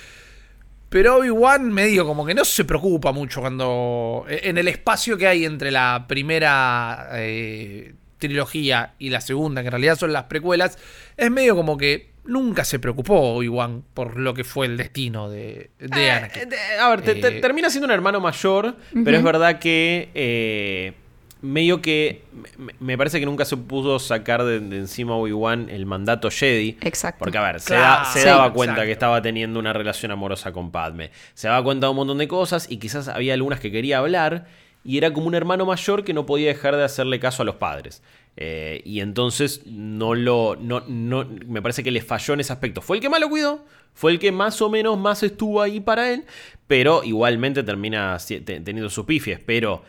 Pero 0.90 1.16
Obi-Wan 1.16 1.70
medio 1.70 2.06
como 2.06 2.24
que 2.24 2.34
no 2.34 2.44
se 2.44 2.64
preocupa 2.64 3.12
mucho 3.12 3.40
cuando. 3.40 4.24
En 4.28 4.56
el 4.56 4.68
espacio 4.68 5.18
que 5.18 5.26
hay 5.26 5.44
entre 5.44 5.70
la 5.70 6.06
primera 6.08 7.10
eh, 7.12 7.94
trilogía 8.18 8.94
y 8.98 9.10
la 9.10 9.20
segunda, 9.20 9.62
que 9.62 9.68
en 9.68 9.72
realidad 9.72 9.96
son 9.96 10.12
las 10.12 10.24
precuelas, 10.24 10.78
es 11.16 11.30
medio 11.30 11.54
como 11.56 11.76
que 11.78 12.10
nunca 12.24 12.64
se 12.64 12.78
preocupó 12.78 13.36
Obi-Wan 13.36 13.82
por 13.94 14.18
lo 14.18 14.34
que 14.34 14.44
fue 14.44 14.66
el 14.66 14.76
destino 14.76 15.30
de, 15.30 15.70
de 15.78 16.06
Eh, 16.06 16.10
Anakin. 16.10 16.52
eh, 16.52 16.56
a 16.80 16.88
ver, 16.90 17.00
te- 17.02 17.14
te- 17.14 17.38
Eh, 17.38 17.40
termina 17.40 17.70
siendo 17.70 17.86
un 17.86 17.92
hermano 17.92 18.20
mayor, 18.20 18.76
pero 19.04 19.16
es 19.16 19.22
verdad 19.22 19.58
que 19.58 20.10
eh, 20.14 20.92
medio 21.40 21.80
que 21.80 22.22
me, 22.58 22.74
me 22.80 22.98
parece 22.98 23.20
que 23.20 23.24
nunca 23.24 23.44
se 23.46 23.56
pudo 23.56 23.98
sacar 23.98 24.42
de, 24.44 24.60
de 24.60 24.76
encima 24.76 25.14
a 25.14 25.16
Obi-Wan 25.16 25.70
el 25.70 25.86
mandato 25.86 26.30
Jedi. 26.30 26.76
Exacto. 26.82 27.20
Porque, 27.20 27.38
a 27.38 27.42
ver, 27.42 27.60
se, 27.60 27.68
Claro. 27.68 27.82
da- 27.82 28.04
se 28.04 28.20
Sí, 28.20 28.26
daba 28.26 28.52
cuenta 28.52 28.72
exacto. 28.72 28.86
que 28.86 28.92
estaba 28.92 29.22
teniendo 29.22 29.58
una 29.58 29.72
relación 29.72 30.10
amorosa 30.10 30.52
con 30.52 30.70
Padme. 30.70 31.10
Se 31.34 31.48
daba 31.48 31.62
cuenta 31.64 31.86
de 31.86 31.90
un 31.92 31.96
montón 31.96 32.18
de 32.18 32.28
cosas 32.28 32.66
y 32.70 32.76
quizás 32.78 33.08
había 33.08 33.32
algunas 33.34 33.60
que 33.60 33.70
quería 33.72 33.98
hablar 33.98 34.46
y 34.84 34.98
era 34.98 35.12
como 35.12 35.26
un 35.26 35.34
hermano 35.34 35.66
mayor 35.66 36.04
que 36.04 36.14
no 36.14 36.24
podía 36.26 36.48
dejar 36.48 36.76
de 36.76 36.84
hacerle 36.84 37.20
caso 37.20 37.42
a 37.42 37.44
los 37.46 37.56
padres. 37.56 38.02
Eh, 38.36 38.82
y 38.84 39.00
entonces 39.00 39.62
no 39.66 40.14
lo. 40.14 40.56
No, 40.60 40.80
no, 40.86 41.28
me 41.46 41.60
parece 41.60 41.82
que 41.82 41.90
le 41.90 42.00
falló 42.00 42.34
en 42.34 42.40
ese 42.40 42.52
aspecto. 42.52 42.80
Fue 42.80 42.96
el 42.96 43.02
que 43.02 43.08
más 43.08 43.20
lo 43.20 43.28
cuidó. 43.28 43.64
Fue 43.94 44.12
el 44.12 44.18
que 44.20 44.30
más 44.30 44.62
o 44.62 44.70
menos 44.70 44.96
más 44.96 45.22
estuvo 45.24 45.60
ahí 45.60 45.80
para 45.80 46.12
él. 46.12 46.24
Pero 46.68 47.02
igualmente 47.02 47.62
termina 47.64 48.16
teniendo 48.44 48.88
sus 48.90 49.04
pifies. 49.06 49.40
Pero 49.44 49.82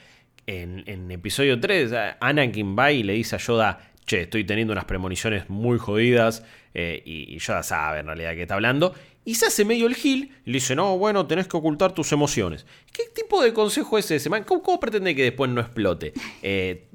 en, 0.47 1.11
episodio 1.11 1.59
3, 1.59 1.93
a- 1.93 2.17
Anakin 2.19 2.75
va 2.77 2.91
y 2.91 3.03
le 3.03 3.13
dice 3.13 3.35
a 3.35 3.39
Yoda. 3.39 3.79
Che, 4.07 4.21
estoy 4.21 4.43
teniendo 4.43 4.73
unas 4.73 4.85
premoniciones 4.85 5.47
muy 5.51 5.77
jodidas. 5.77 6.43
eh, 6.73 7.03
y, 7.05 7.35
y 7.35 7.37
Yoda 7.37 7.61
sabe 7.61 7.99
en 7.99 8.07
realidad 8.07 8.31
qué 8.33 8.41
está 8.43 8.55
hablando. 8.55 8.95
Y 9.29 9.35
se 9.35 9.45
hace 9.45 9.63
medio 9.63 9.85
el 9.85 9.93
gil 9.93 10.31
y 10.43 10.49
le 10.49 10.53
dice, 10.55 10.75
no, 10.75 10.97
bueno, 10.97 11.27
tenés 11.27 11.47
que 11.47 11.55
ocultar 11.55 11.93
tus 11.93 12.11
emociones. 12.11 12.65
¿Qué 12.91 13.03
tipo 13.13 13.43
de 13.43 13.53
consejo 13.53 13.97
es 13.99 14.09
ese? 14.09 14.27
man? 14.27 14.43
¿Cómo, 14.43 14.63
cómo 14.63 14.79
pretende 14.79 15.13
que 15.15 15.21
después 15.21 15.51
no 15.51 15.61
explote? 15.61 16.13
Eh, 16.41 16.87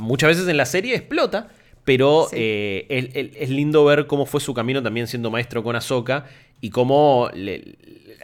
muchas 0.00 0.28
veces 0.28 0.46
en 0.46 0.56
la 0.58 0.64
serie 0.66 0.94
explota, 0.94 1.48
pero 1.84 2.28
Sí. 2.30 2.36
eh, 2.38 2.86
es, 2.88 3.34
es- 3.34 3.50
lindo 3.50 3.84
ver 3.84 4.06
cómo 4.06 4.26
fue 4.26 4.40
su 4.40 4.54
camino 4.54 4.80
también 4.80 5.08
siendo 5.08 5.28
maestro 5.32 5.64
con 5.64 5.74
Ahsoka 5.74 6.26
y 6.60 6.70
cómo, 6.70 7.28
le- 7.34 7.74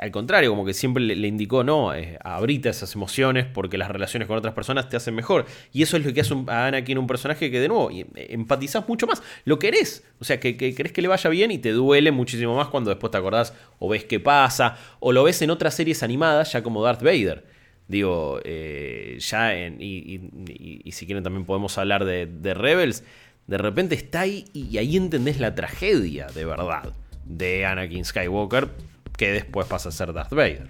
al 0.00 0.10
contrario, 0.10 0.50
como 0.50 0.64
que 0.64 0.74
siempre 0.74 1.02
le, 1.02 1.26
indicó, 1.28 1.64
no, 1.64 1.94
eh, 1.94 2.18
abrite 2.24 2.68
esas 2.68 2.94
emociones 2.94 3.46
porque 3.46 3.76
las 3.78 3.88
relaciones 3.90 4.28
con 4.28 4.36
otras 4.38 4.54
personas 4.54 4.88
te 4.88 4.96
hacen 4.96 5.14
mejor. 5.14 5.46
Y 5.72 5.82
eso 5.82 5.96
es 5.96 6.04
lo 6.06 6.12
que 6.12 6.20
hace 6.20 6.34
un- 6.34 6.48
a 6.48 6.66
Anakin 6.66 6.98
un 6.98 7.06
personaje 7.06 7.50
que, 7.50 7.60
de 7.60 7.68
nuevo, 7.68 7.90
eh, 7.90 8.06
empatizás 8.30 8.88
mucho 8.88 9.06
más. 9.06 9.22
Lo 9.44 9.58
querés, 9.58 10.04
o 10.20 10.24
sea, 10.24 10.38
que, 10.40 10.56
que 10.56 10.74
querés 10.74 10.92
que 10.92 11.02
le 11.02 11.08
vaya 11.08 11.28
bien 11.30 11.50
y 11.50 11.58
te 11.58 11.72
duele 11.72 12.10
muchísimo 12.12 12.56
más 12.56 12.68
cuando 12.68 12.90
después 12.90 13.10
te 13.10 13.18
acordás 13.18 13.54
o 13.78 13.88
ves 13.88 14.04
qué 14.04 14.20
pasa, 14.20 14.76
o 15.00 15.12
lo 15.12 15.24
ves 15.24 15.42
en 15.42 15.50
otras 15.50 15.74
series 15.74 16.02
animadas, 16.02 16.52
ya 16.52 16.62
como 16.62 16.82
Darth 16.82 17.02
Vader. 17.02 17.44
Digo, 17.88 18.38
eh, 18.44 19.16
ya 19.20 19.54
en, 19.56 19.78
y 19.80 20.92
si 20.92 21.06
quieren 21.06 21.24
también 21.24 21.44
podemos 21.46 21.76
hablar 21.78 22.04
de, 22.04 22.26
de 22.26 22.54
Rebels. 22.54 23.02
De 23.46 23.56
repente 23.56 23.94
está 23.94 24.20
ahí 24.20 24.44
y 24.52 24.76
ahí 24.76 24.96
entendés 24.96 25.40
la 25.40 25.54
tragedia 25.54 26.26
de 26.34 26.44
verdad 26.44 26.92
de 27.24 27.64
Anakin 27.64 28.04
Skywalker, 28.04 28.68
que 29.16 29.32
después 29.32 29.66
pasa 29.66 29.88
a 29.88 29.92
ser 29.92 30.12
Darth 30.12 30.32
Vader. 30.32 30.68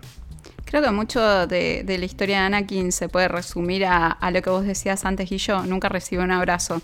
Creo 0.64 0.82
que 0.82 0.90
mucho 0.90 1.46
de, 1.46 1.82
de 1.82 1.98
la 1.98 2.04
historia 2.04 2.40
de 2.40 2.46
Anakin 2.46 2.92
se 2.92 3.08
puede 3.08 3.26
resumir 3.28 3.86
a, 3.86 4.08
a 4.08 4.30
lo 4.30 4.42
que 4.42 4.50
vos 4.50 4.64
decías 4.64 5.06
antes 5.06 5.32
y 5.32 5.38
yo, 5.38 5.62
nunca 5.62 5.88
recibió 5.88 6.22
un 6.24 6.30
abrazo. 6.30 6.82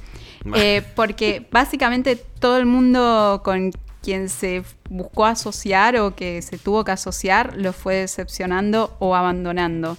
Eh, 0.55 0.83
porque 0.95 1.47
básicamente 1.53 2.17
todo 2.17 2.57
el 2.57 2.65
mundo 2.65 3.43
con 3.45 3.73
quien 4.03 4.29
se 4.29 4.63
buscó 4.89 5.25
asociar 5.27 5.97
o 5.97 6.15
que 6.15 6.43
se 6.43 6.59
tuvo 6.59 6.85
que 6.85 6.93
asociar 6.93 7.57
lo 7.57 7.73
fue 7.73 7.97
decepcionando 7.97 8.97
o 9.01 9.15
abandonando. 9.15 9.97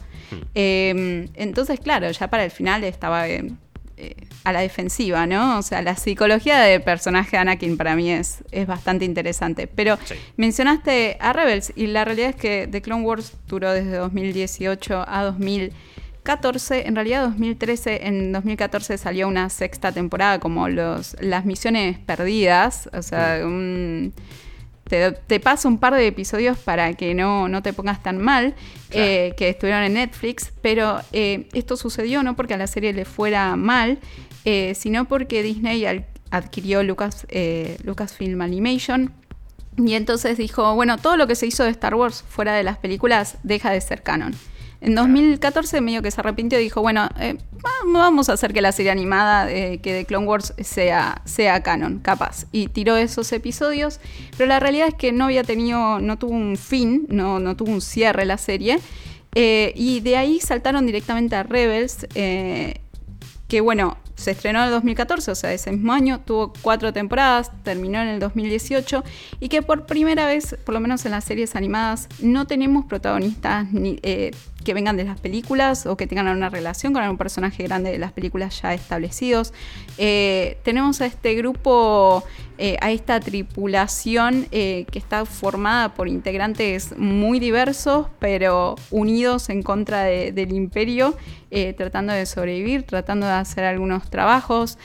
Eh, 0.54 1.30
entonces, 1.34 1.80
claro, 1.80 2.10
ya 2.10 2.28
para 2.30 2.44
el 2.44 2.52
final 2.52 2.84
estaba 2.84 3.28
eh, 3.28 3.52
eh, 3.98 4.16
a 4.44 4.52
la 4.52 4.60
defensiva, 4.62 5.26
¿no? 5.26 5.58
O 5.58 5.62
sea, 5.62 5.82
la 5.82 5.96
psicología 5.96 6.60
del 6.60 6.82
personaje 6.82 7.32
de 7.32 7.38
Anakin 7.38 7.78
para 7.78 7.96
mí 7.96 8.10
es, 8.12 8.44
es 8.52 8.68
bastante 8.68 9.06
interesante. 9.06 9.68
Pero 9.68 9.98
Sí. 10.06 10.16
mencionaste 10.38 11.18
a 11.20 11.32
Rebels 11.34 11.72
y 11.76 11.88
la 11.88 12.04
realidad 12.06 12.30
es 12.32 12.36
que 12.36 12.68
The 12.70 12.82
Clone 12.82 13.04
Wars 13.04 13.34
duró 13.48 13.72
desde 13.72 13.96
2018 13.98 15.06
a 15.08 15.24
2014. 15.24 16.88
En 16.88 16.96
realidad 16.96 17.24
2013, 17.24 18.08
en 18.08 18.32
2014 18.32 18.98
salió 18.98 19.28
una 19.28 19.50
sexta 19.50 19.92
temporada 19.92 20.40
como 20.40 20.68
los, 20.70 21.16
las 21.22 21.46
misiones 21.46 21.98
perdidas. 22.00 22.90
O 22.94 23.02
sea, 23.02 23.42
un- 23.44 24.14
te, 24.88 25.12
te 25.12 25.40
paso 25.40 25.68
un 25.68 25.78
par 25.80 25.94
de 25.96 26.06
episodios 26.08 26.58
para 26.58 26.94
que 26.94 27.14
no, 27.14 27.48
no 27.50 27.62
te 27.62 27.74
pongas 27.74 28.02
tan 28.04 28.18
mal, 28.20 28.56
eh, 28.92 29.34
que 29.38 29.50
estuvieron 29.50 29.84
en 29.84 29.94
Netflix, 29.96 30.54
pero 30.62 31.00
eh, 31.12 31.48
esto 31.54 31.76
sucedió 31.78 32.24
no 32.24 32.36
porque 32.36 32.54
a 32.54 32.58
la 32.58 32.68
serie 32.68 32.94
le 32.94 33.06
fuera 33.06 33.56
mal, 33.56 34.00
eh, 34.46 34.74
sino 34.76 35.06
porque 35.06 35.42
Disney 35.44 35.86
al- 35.86 36.06
adquirió 36.32 36.84
Lucas, 36.84 37.26
Lucasfilm 37.84 38.42
Animation. 38.42 39.12
Y 39.78 39.94
entonces 39.96 40.38
dijo, 40.38 40.74
bueno, 40.76 40.98
todo 40.98 41.18
lo 41.18 41.28
que 41.28 41.36
se 41.36 41.48
hizo 41.48 41.64
de 41.66 41.70
Star 41.72 41.96
Wars 41.96 42.24
fuera 42.28 42.54
de 42.54 42.64
las 42.64 42.78
películas 42.78 43.38
deja 43.44 43.72
de 43.72 43.82
ser 43.82 44.04
canon. 44.04 44.34
En 44.86 44.94
2014 44.94 45.82
medio 45.82 46.02
que 46.04 46.12
se 46.12 46.22
arrepintió 46.22 46.60
y 46.60 46.64
dijo, 46.64 46.82
bueno, 46.82 47.10
eh, 47.20 47.38
va- 47.56 47.92
vamos 48.00 48.30
a 48.30 48.34
hacer 48.34 48.54
que 48.54 48.62
la 48.62 48.72
serie 48.72 48.92
animada 48.92 49.52
eh, 49.52 49.80
que 49.82 49.94
de 49.94 50.06
Clone 50.06 50.28
Wars 50.28 50.54
sea, 50.62 51.22
sea 51.26 51.64
canon, 51.64 52.00
capaz. 52.00 52.46
Y 52.52 52.68
tiró 52.68 52.96
esos 52.96 53.32
episodios, 53.32 54.00
pero 54.38 54.48
la 54.48 54.60
realidad 54.60 54.88
es 54.90 54.94
que 54.94 55.12
no 55.12 55.26
había 55.26 55.44
tenido, 55.44 56.00
no 56.00 56.18
tuvo 56.20 56.34
un 56.36 56.56
fin, 56.56 57.08
no, 57.10 57.40
no 57.40 57.56
tuvo 57.56 57.72
un 57.72 57.82
cierre 57.82 58.26
la 58.26 58.38
serie. 58.38 58.80
Eh, 59.34 59.74
y 59.76 60.02
de 60.02 60.18
ahí 60.18 60.40
saltaron 60.40 60.86
directamente 60.86 61.36
a 61.36 61.42
Rebels, 61.44 62.06
que 62.14 63.62
bueno, 63.62 63.98
se 64.16 64.32
estrenó 64.32 64.60
en 64.60 64.66
el 64.66 64.72
2014, 64.72 65.32
o 65.32 65.36
sea, 65.36 65.52
ese 65.52 65.72
mismo 65.72 65.92
año, 65.94 66.22
tuvo 66.22 66.54
cuatro 66.62 66.94
temporadas, 66.94 67.52
terminó 67.64 68.02
en 68.02 68.08
el 68.08 68.20
2018, 68.20 69.04
y 69.40 69.50
que 69.50 69.62
por 69.62 69.86
primera 69.86 70.26
vez, 70.26 70.56
por 70.66 70.74
lo 70.74 70.80
menos 70.80 71.06
en 71.06 71.12
las 71.12 71.26
series 71.26 71.56
animadas, 71.56 72.08
no 72.22 72.48
tenemos 72.48 72.86
protagonistas 72.86 73.72
ni, 73.74 74.00
que 74.66 74.74
vengan 74.74 74.98
de 74.98 75.06
las 75.06 75.18
películas 75.22 75.86
o 75.86 75.96
que 75.96 76.08
tengan 76.08 76.28
una 76.28 76.50
relación 76.50 76.92
con 76.92 77.02
algún 77.02 77.18
personaje 77.18 77.64
grande 77.64 77.92
de 77.92 78.00
las 78.00 78.12
películas 78.12 78.62
ya 78.62 78.74
establecidos. 78.74 79.54
Eh, 79.98 80.58
tenemos 80.64 81.00
a 81.00 81.06
este 81.06 81.36
grupo, 81.36 82.24
eh, 82.58 82.76
a 82.82 82.92
esta 82.92 83.20
tripulación 83.22 84.48
eh, 84.52 84.86
que 84.92 85.00
está 85.00 85.26
formada 85.26 85.94
por 85.94 86.10
integrantes 86.10 86.98
muy 86.98 87.40
diversos, 87.40 88.08
pero 88.20 88.76
unidos 88.92 89.50
en 89.50 89.62
contra 89.64 90.04
de- 90.04 90.34
del 90.34 90.52
imperio, 90.52 91.16
tratando 91.78 92.12
de 92.12 92.26
sobrevivir, 92.26 92.84
tratando 92.84 93.28
de 93.28 93.32
hacer 93.32 93.64
algunos 93.64 94.10
trabajos. 94.10 94.78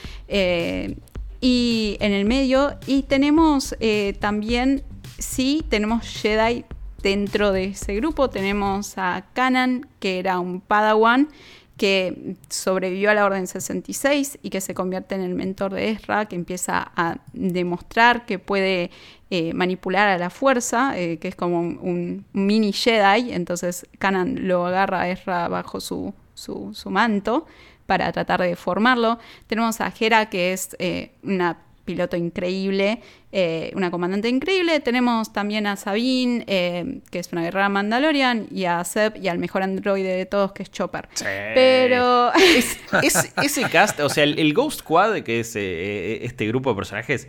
y 1.43 1.97
en 1.99 2.13
el 2.13 2.25
medio, 2.25 2.77
y 2.85 3.01
tenemos 3.01 3.75
también, 4.19 4.83
sí, 5.17 5.63
tenemos 5.69 6.05
Jedi 6.07 6.63
dentro 7.01 7.51
de 7.51 7.65
ese 7.65 7.95
grupo. 7.95 8.29
Tenemos 8.29 8.97
a 8.97 9.25
Kanan, 9.33 9.87
que 9.99 10.19
era 10.19 10.39
un 10.39 10.61
Padawan, 10.61 11.29
que 11.77 12.35
sobrevivió 12.49 13.09
a 13.09 13.15
la 13.15 13.25
Orden 13.25 13.47
66 13.47 14.39
y 14.43 14.49
que 14.51 14.61
se 14.61 14.75
convierte 14.75 15.15
en 15.15 15.21
el 15.21 15.33
mentor 15.33 15.73
de 15.73 15.89
Ezra, 15.89 16.25
que 16.25 16.35
empieza 16.35 16.91
a 16.95 17.17
demostrar 17.33 18.25
que 18.25 18.37
puede 18.37 18.91
eh, 19.31 19.53
manipular 19.53 20.07
a 20.07 20.17
la 20.17 20.29
fuerza, 20.29 20.97
eh, 20.99 21.17
que 21.17 21.29
es 21.29 21.35
como 21.35 21.59
un, 21.59 22.25
mini 22.33 22.71
Jedi. 22.71 23.31
Entonces 23.31 23.87
Kanan 23.97 24.47
lo 24.47 24.67
agarra 24.67 25.01
a 25.01 25.09
Ezra 25.09 25.47
bajo 25.47 25.79
su, 25.81 26.13
su, 26.35 26.71
su 26.73 26.89
manto 26.91 27.47
para 27.91 28.11
tratar 28.11 28.41
de 28.41 28.55
formarlo. 28.55 29.19
Tenemos 29.47 29.81
a 29.81 29.91
Hera, 29.99 30.29
que 30.29 30.53
es 30.53 30.75
eh, 30.79 31.11
una 31.23 31.57
piloto 31.85 32.15
increíble, 32.17 33.01
eh, 33.31 33.71
una 33.75 33.91
comandante 33.91 34.29
increíble. 34.29 34.79
Tenemos 34.79 35.33
también 35.33 35.67
a 35.67 35.75
Sabine, 35.75 36.43
eh, 36.47 37.01
que 37.09 37.19
es 37.19 37.31
una 37.31 37.43
guerrera 37.43 37.69
Mandalorian, 37.69 38.47
y 38.51 38.65
a 38.65 38.83
Zeb 38.83 39.17
y 39.17 39.27
al 39.27 39.39
mejor 39.39 39.63
androide 39.63 40.15
de 40.15 40.25
todos, 40.25 40.51
que 40.53 40.63
es 40.63 40.71
Chopper. 40.71 41.09
Pero. 41.53 42.31
ese 43.01 43.69
cast, 43.71 43.99
o 43.99 44.09
sea, 44.09 44.23
el, 44.23 44.53
Ghost 44.53 44.79
Squad, 44.79 45.21
que 45.21 45.39
es 45.39 45.55
eh, 45.55 46.23
este 46.23 46.47
grupo 46.47 46.71
de 46.71 46.75
personajes, 46.75 47.27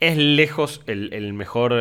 es 0.00 0.16
lejos 0.16 0.82
el, 0.86 1.32
mejor 1.32 1.74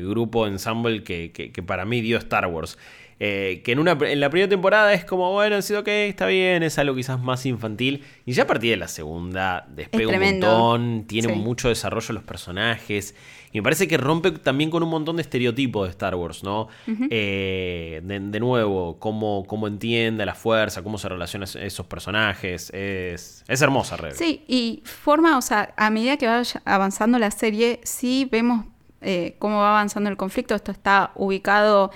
grupo 0.00 0.46
ensemble 0.46 1.02
que, 1.02 1.32
que 1.32 1.62
para 1.62 1.84
mí 1.84 2.00
dio 2.00 2.18
Star 2.18 2.46
Wars. 2.46 2.78
Eh, 3.18 3.62
que 3.64 3.72
en, 3.72 3.78
una, 3.78 3.92
en 3.92 4.20
la 4.20 4.28
primera 4.28 4.48
temporada 4.48 4.92
es 4.92 5.06
como, 5.06 5.32
bueno, 5.32 5.60
sido 5.62 5.80
ok, 5.80 5.88
está 5.88 6.26
bien, 6.26 6.62
es 6.62 6.78
algo 6.78 6.94
quizás 6.94 7.18
más 7.18 7.46
infantil. 7.46 8.04
Y 8.26 8.32
ya 8.32 8.42
a 8.42 8.46
partir 8.46 8.70
de 8.70 8.76
la 8.76 8.88
segunda 8.88 9.66
despega 9.70 10.12
un 10.12 10.20
montón, 10.20 11.04
tiene 11.06 11.28
mucho 11.28 11.68
desarrollo 11.68 12.12
los 12.12 12.24
personajes. 12.24 13.14
Y 13.52 13.58
me 13.58 13.62
parece 13.62 13.88
que 13.88 13.96
rompe 13.96 14.32
también 14.32 14.68
con 14.68 14.82
un 14.82 14.90
montón 14.90 15.16
de 15.16 15.22
estereotipos 15.22 15.86
de 15.86 15.90
Star 15.92 16.14
Wars, 16.14 16.42
¿no? 16.42 16.68
Eh, 17.08 18.02
de, 18.04 18.40
nuevo, 18.40 18.98
cómo, 18.98 19.46
cómo 19.46 19.66
entiende 19.66 20.26
la 20.26 20.34
fuerza, 20.34 20.82
cómo 20.82 20.98
se 20.98 21.08
relacionan 21.08 21.48
esos 21.62 21.86
personajes. 21.86 22.70
Es, 22.74 23.44
es 23.48 23.62
hermosa, 23.62 23.96
Rebe. 23.96 24.14
Sí, 24.14 24.44
y 24.46 24.82
forma, 24.84 25.38
o 25.38 25.42
sea, 25.42 25.72
a 25.78 25.88
medida 25.88 26.18
que 26.18 26.26
va 26.26 26.42
avanzando 26.66 27.18
la 27.18 27.30
serie, 27.30 27.80
sí 27.82 28.28
vemos 28.30 28.66
eh, 29.00 29.36
cómo 29.38 29.60
va 29.60 29.70
avanzando 29.70 30.10
el 30.10 30.18
conflicto. 30.18 30.54
Esto 30.54 30.72
está 30.72 31.12
ubicado 31.14 31.92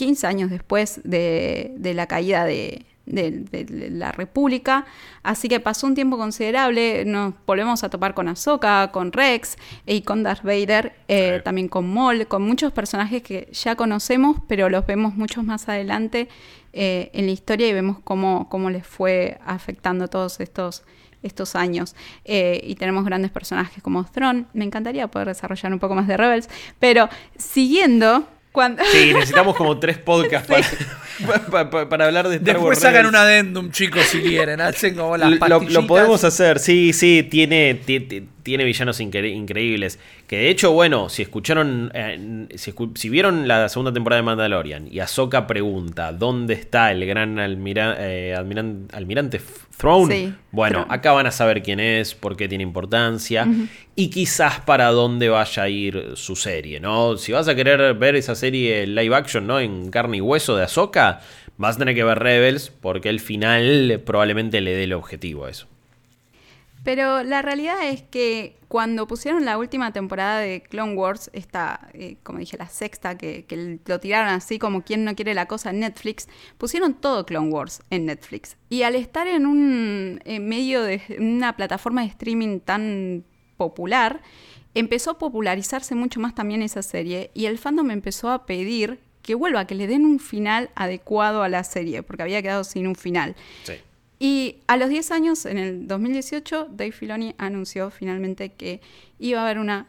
15 0.00 0.26
años 0.26 0.48
después 0.50 1.02
de, 1.04 1.74
la 1.94 2.06
caída 2.06 2.46
de, 2.46 2.86
la 3.04 4.12
República. 4.12 4.86
Así 5.22 5.46
que 5.46 5.60
pasó 5.60 5.86
un 5.86 5.94
tiempo 5.94 6.16
considerable. 6.16 7.04
Nos 7.04 7.34
volvemos 7.46 7.84
a 7.84 7.90
topar 7.90 8.14
con 8.14 8.26
Ahsoka, 8.26 8.92
con 8.92 9.12
Rex 9.12 9.58
y 9.84 10.00
con 10.00 10.22
Darth 10.22 10.42
Vader, 10.42 10.94
eh, 11.08 11.42
también 11.44 11.68
con 11.68 11.92
Maul, 11.92 12.26
con 12.28 12.40
muchos 12.40 12.72
personajes 12.72 13.22
que 13.22 13.50
ya 13.52 13.76
conocemos, 13.76 14.38
pero 14.48 14.70
los 14.70 14.86
vemos 14.86 15.16
mucho 15.16 15.42
más 15.42 15.68
adelante 15.68 16.28
eh, 16.72 17.10
en 17.12 17.26
la 17.26 17.32
historia 17.32 17.68
y 17.68 17.74
vemos 17.74 17.98
cómo, 18.02 18.48
cómo 18.48 18.70
les 18.70 18.86
fue 18.86 19.38
afectando 19.44 20.08
todos 20.08 20.40
estos 20.40 20.82
estos 21.22 21.54
años. 21.54 21.94
Eh, 22.24 22.62
y 22.64 22.76
tenemos 22.76 23.04
grandes 23.04 23.30
personajes 23.30 23.82
como 23.82 24.02
Thrawn. 24.04 24.46
Me 24.54 24.64
encantaría 24.64 25.08
poder 25.08 25.28
desarrollar 25.28 25.74
un 25.74 25.78
poco 25.78 25.94
más 25.94 26.08
de 26.08 26.16
Rebels, 26.16 26.48
pero 26.78 27.10
siguiendo 27.36 28.26
Sí, 28.92 29.12
necesitamos 29.14 29.56
como 29.56 29.78
tres 29.78 29.98
podcasts 29.98 30.48
para, 31.50 32.06
hablar 32.06 32.28
de 32.28 32.36
Star 32.36 32.54
Después 32.54 32.78
sacan 32.78 33.06
un 33.06 33.14
adendum, 33.14 33.70
chicos, 33.70 34.02
si 34.04 34.20
quieren. 34.20 34.60
Hacen 34.60 34.94
como 34.94 35.16
las 35.16 35.30
lo, 35.30 35.60
lo, 35.60 35.86
podemos 35.86 36.24
hacer, 36.24 36.58
sí, 36.58 36.92
sí, 36.92 37.26
tiene, 37.30 37.74
tiene, 37.74 38.24
tiene 38.42 38.64
villanos 38.64 39.00
increíbles. 39.00 39.98
Que 40.26 40.36
de 40.36 40.50
hecho, 40.50 40.72
bueno, 40.72 41.08
si 41.08 41.22
escucharon, 41.22 41.90
eh, 41.94 42.46
si, 42.54 43.08
vieron 43.08 43.48
la 43.48 43.68
segunda 43.68 43.92
temporada 43.92 44.20
de 44.20 44.26
Mandalorian 44.26 44.88
y 44.90 45.00
Ahsoka 45.00 45.46
pregunta 45.46 46.12
dónde 46.12 46.54
está 46.54 46.92
el 46.92 47.04
gran 47.06 47.38
eh, 47.38 48.34
almirante 48.92 49.40
Throne, 49.76 50.34
bueno, 50.52 50.86
acá 50.90 51.12
van 51.12 51.26
a 51.26 51.30
saber 51.30 51.62
quién 51.62 51.80
es, 51.80 52.14
por 52.14 52.36
qué 52.36 52.48
tiene 52.48 52.62
importancia 52.62 53.48
y 53.96 54.10
quizás 54.10 54.60
para 54.60 54.88
dónde 54.88 55.30
vaya 55.30 55.62
a 55.62 55.68
ir 55.70 56.12
su 56.16 56.36
serie, 56.36 56.80
¿no? 56.80 57.16
Si 57.16 57.32
vas 57.32 57.48
a 57.48 57.54
querer 57.54 57.94
ver 57.94 58.14
esa 58.14 58.34
serie 58.34 58.86
live 58.86 59.16
action, 59.16 59.46
¿no? 59.46 59.58
En 59.58 59.90
carne 59.90 60.18
y 60.18 60.20
hueso 60.20 60.54
de 60.54 60.64
Ahsoka, 60.64 61.20
vas 61.56 61.76
a 61.76 61.78
tener 61.78 61.94
que 61.94 62.04
ver 62.04 62.18
Rebels 62.18 62.70
porque 62.70 63.08
el 63.08 63.20
final 63.20 64.02
probablemente 64.04 64.60
le 64.60 64.72
dé 64.72 64.84
el 64.84 64.92
objetivo 64.92 65.46
a 65.46 65.50
eso. 65.50 65.66
Pero 66.82 67.22
la 67.22 67.42
realidad 67.42 67.76
es 67.86 68.02
que 68.02 68.56
cuando 68.68 69.06
pusieron 69.06 69.44
la 69.44 69.58
última 69.58 69.92
temporada 69.92 70.38
de 70.38 70.62
Clone 70.62 70.94
Wars, 70.94 71.30
esta, 71.32 71.88
eh, 71.92 72.16
como 72.22 72.38
dije, 72.38 72.56
la 72.56 72.68
sexta, 72.68 73.18
que, 73.18 73.78
lo 73.84 74.00
tiraron 74.00 74.30
así 74.30 74.58
como 74.58 74.82
quien 74.82 75.04
no 75.04 75.14
quiere 75.14 75.34
la 75.34 75.46
cosa 75.46 75.70
en 75.70 75.80
Netflix, 75.80 76.28
pusieron 76.56 76.94
todo 76.94 77.26
Clone 77.26 77.50
Wars 77.50 77.82
en 77.90 78.06
Netflix. 78.06 78.56
Y 78.68 78.82
al 78.82 78.94
estar 78.94 79.26
en 79.26 79.44
un 79.44 80.22
medio 80.24 80.82
de 80.82 81.02
una 81.18 81.54
plataforma 81.56 82.02
de 82.02 82.08
streaming 82.08 82.60
tan 82.60 83.24
popular, 83.56 84.22
empezó 84.74 85.10
a 85.10 85.18
popularizarse 85.18 85.94
mucho 85.94 86.20
más 86.20 86.34
también 86.34 86.62
esa 86.62 86.82
serie 86.82 87.30
y 87.34 87.46
el 87.46 87.58
fandom 87.58 87.90
empezó 87.90 88.30
a 88.30 88.46
pedir 88.46 89.00
que 89.22 89.34
vuelva, 89.34 89.66
que 89.66 89.74
le 89.74 89.86
den 89.86 90.06
un 90.06 90.18
final 90.18 90.70
adecuado 90.74 91.42
a 91.42 91.48
la 91.48 91.62
serie, 91.62 92.02
porque 92.02 92.22
había 92.22 92.40
quedado 92.40 92.64
sin 92.64 92.86
un 92.86 92.94
final. 92.94 93.36
Sí. 93.64 93.74
Y 94.22 94.58
a 94.66 94.76
los 94.76 94.90
10 94.90 95.10
años, 95.12 95.46
en 95.46 95.56
el 95.56 95.88
2018, 95.88 96.68
Dave 96.70 96.92
Filoni 96.92 97.34
anunció 97.38 97.90
finalmente 97.90 98.52
que 98.52 98.82
iba 99.18 99.40
a 99.40 99.44
haber 99.44 99.58
una 99.58 99.88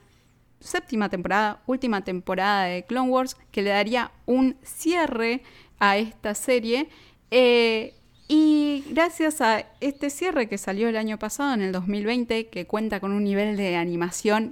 séptima 0.62 1.10
temporada, 1.10 1.62
última 1.68 2.06
temporada 2.06 2.64
de 2.64 2.86
Clone 2.86 3.10
Wars, 3.10 3.36
que 3.52 3.62
le 3.62 3.72
daría 3.72 4.12
un 4.26 4.56
cierre 4.64 5.44
a 5.80 5.98
esta 5.98 6.34
serie. 6.34 6.88
Eh, 7.30 7.94
y 8.30 8.86
gracias 8.92 9.42
a 9.42 9.66
este 9.82 10.10
cierre 10.10 10.48
que 10.48 10.58
salió 10.58 10.88
el 10.88 10.96
año 10.96 11.20
pasado, 11.20 11.54
en 11.54 11.62
el 11.62 11.74
2020, 11.74 12.48
que 12.48 12.66
cuenta 12.66 13.02
con 13.02 13.12
un 13.12 13.26
nivel 13.26 13.58
de 13.58 13.76
animación 13.76 14.52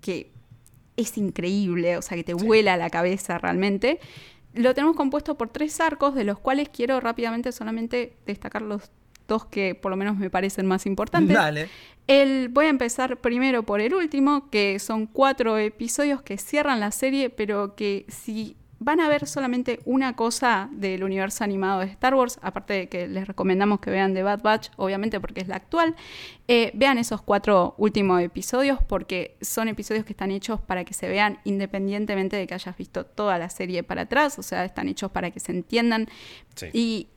que 0.00 0.32
es 0.96 1.16
increíble, 1.18 1.96
o 1.96 2.02
sea, 2.02 2.16
que 2.16 2.24
te 2.24 2.34
vuela 2.34 2.76
la 2.76 2.90
cabeza 2.90 3.38
realmente, 3.38 4.00
lo 4.54 4.74
tenemos 4.74 4.96
compuesto 4.96 5.36
por 5.36 5.50
tres 5.50 5.80
arcos, 5.80 6.14
de 6.14 6.24
los 6.24 6.38
cuales 6.38 6.68
quiero 6.68 7.00
rápidamente 7.00 7.52
solamente 7.52 8.16
destacar 8.26 8.62
los 8.62 8.90
dos 9.26 9.44
que 9.46 9.74
por 9.74 9.90
lo 9.90 9.96
menos 9.96 10.16
me 10.16 10.30
parecen 10.30 10.66
más 10.66 10.86
importantes. 10.86 11.36
Dale. 11.36 11.68
El, 12.06 12.48
voy 12.50 12.66
a 12.66 12.68
empezar 12.68 13.16
primero 13.18 13.62
por 13.62 13.80
el 13.80 13.94
último, 13.94 14.50
que 14.50 14.78
son 14.78 15.06
cuatro 15.06 15.56
episodios 15.56 16.20
que 16.22 16.36
cierran 16.36 16.80
la 16.80 16.90
serie, 16.90 17.30
pero 17.30 17.74
que 17.74 18.04
si 18.08 18.56
van 18.78 19.00
a 19.00 19.08
ver 19.08 19.26
solamente 19.26 19.80
una 19.86 20.14
cosa 20.14 20.68
del 20.72 21.04
universo 21.04 21.42
animado 21.42 21.80
de 21.80 21.86
Star 21.86 22.14
Wars, 22.14 22.38
aparte 22.42 22.74
de 22.74 22.88
que 22.88 23.08
les 23.08 23.26
recomendamos 23.26 23.80
que 23.80 23.90
vean 23.90 24.12
The 24.12 24.22
Bad 24.22 24.42
Batch, 24.42 24.68
obviamente 24.76 25.20
porque 25.20 25.40
es 25.40 25.48
la 25.48 25.56
actual, 25.56 25.96
eh, 26.48 26.70
vean 26.74 26.98
esos 26.98 27.22
cuatro 27.22 27.74
últimos 27.78 28.20
episodios 28.20 28.78
porque 28.86 29.36
son 29.40 29.68
episodios 29.68 30.04
que 30.04 30.12
están 30.12 30.30
hechos 30.30 30.60
para 30.60 30.84
que 30.84 30.92
se 30.92 31.08
vean 31.08 31.38
independientemente 31.44 32.36
de 32.36 32.46
que 32.46 32.52
hayas 32.52 32.76
visto 32.76 33.06
toda 33.06 33.38
la 33.38 33.48
serie 33.48 33.82
para 33.82 34.02
atrás, 34.02 34.38
o 34.38 34.42
sea, 34.42 34.64
están 34.66 34.88
hechos 34.88 35.10
para 35.10 35.30
que 35.30 35.40
se 35.40 35.52
entiendan. 35.52 36.08
y 36.74 37.08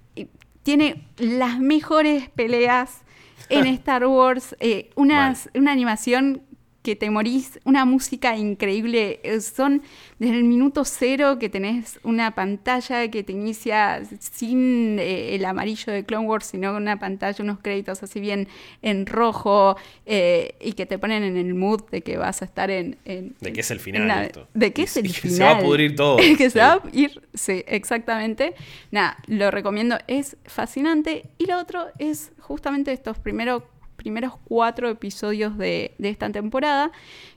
tiene 0.67 1.07
las 1.15 1.61
mejores 1.61 2.29
peleas 2.29 3.05
en 3.47 3.67
Star 3.67 4.05
Wars, 4.05 4.53
eh, 4.59 4.89
una 4.97 5.33
animación 5.55 6.41
que 6.87 6.95
te 6.95 7.09
morís, 7.09 7.59
una 7.65 7.83
música 7.83 8.37
increíble. 8.37 9.19
Eh, 9.21 9.41
son 9.41 9.81
desde 10.19 10.37
el 10.37 10.45
minuto 10.45 10.85
cero 10.85 11.37
que 11.37 11.49
tenés 11.49 11.99
una 12.01 12.33
pantalla 12.33 13.11
que 13.11 13.23
te 13.23 13.33
inicia 13.33 14.01
sin 14.21 14.97
eh, 14.97 15.35
el 15.35 15.43
amarillo 15.43 15.91
de 15.91 16.05
Clone 16.05 16.25
Wars, 16.25 16.45
sino 16.45 16.73
una 16.77 16.97
pantalla, 16.97 17.43
unos 17.43 17.59
créditos 17.59 18.03
así 18.03 18.21
bien 18.21 18.47
en 18.81 19.05
rojo 19.05 19.75
eh, 20.05 20.55
y 20.61 20.71
que 20.73 20.85
te 20.85 20.97
ponen 20.97 21.23
en 21.23 21.35
el 21.35 21.55
mood 21.55 21.81
de 21.91 22.03
que 22.03 22.15
vas 22.15 22.41
a 22.41 22.45
estar 22.45 22.71
en... 22.71 22.97
de 23.03 23.51
que 23.51 23.59
es 23.59 23.69
el 23.69 23.81
final. 23.81 24.07
de, 24.07 24.25
esto. 24.27 24.47
de 24.53 24.71
que 24.71 24.83
es 24.83 24.95
el 24.95 25.09
final. 25.13 25.37
se 25.37 25.43
va 25.43 25.51
a 25.51 25.59
pudrir 25.59 25.93
todo. 25.93 26.15
que 26.37 26.49
se 26.49 26.59
va 26.59 26.71
a 26.71 26.81
ir, 26.93 27.21
sí, 27.33 27.65
exactamente. 27.67 28.55
Nada, 28.91 29.17
lo 29.27 29.51
recomiendo, 29.51 29.97
es 30.07 30.37
fascinante. 30.45 31.23
Y 31.37 31.47
lo 31.47 31.59
otro 31.59 31.87
es 31.99 32.31
justamente 32.39 32.93
estos 32.93 33.19
primeros 33.19 33.63
primeros 34.07 34.35
cuatro 34.45 34.87
episodios 34.87 35.57
de, 35.57 35.93
esta 35.99 36.29
temporada 36.29 36.93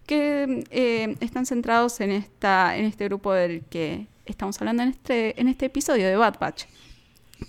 que 0.06 0.62
eh, 0.70 1.16
están 1.18 1.44
centrados 1.44 2.00
en, 2.00 2.12
esta, 2.12 2.76
en 2.76 2.84
este 2.84 3.06
grupo 3.06 3.32
del 3.32 3.64
que 3.64 4.06
estamos 4.24 4.60
hablando 4.60 4.84
en 4.84 4.90
este, 4.90 5.40
en 5.40 5.48
este 5.48 5.66
episodio 5.66 6.06
de 6.06 6.14
Bad 6.14 6.38
Batch. 6.38 6.66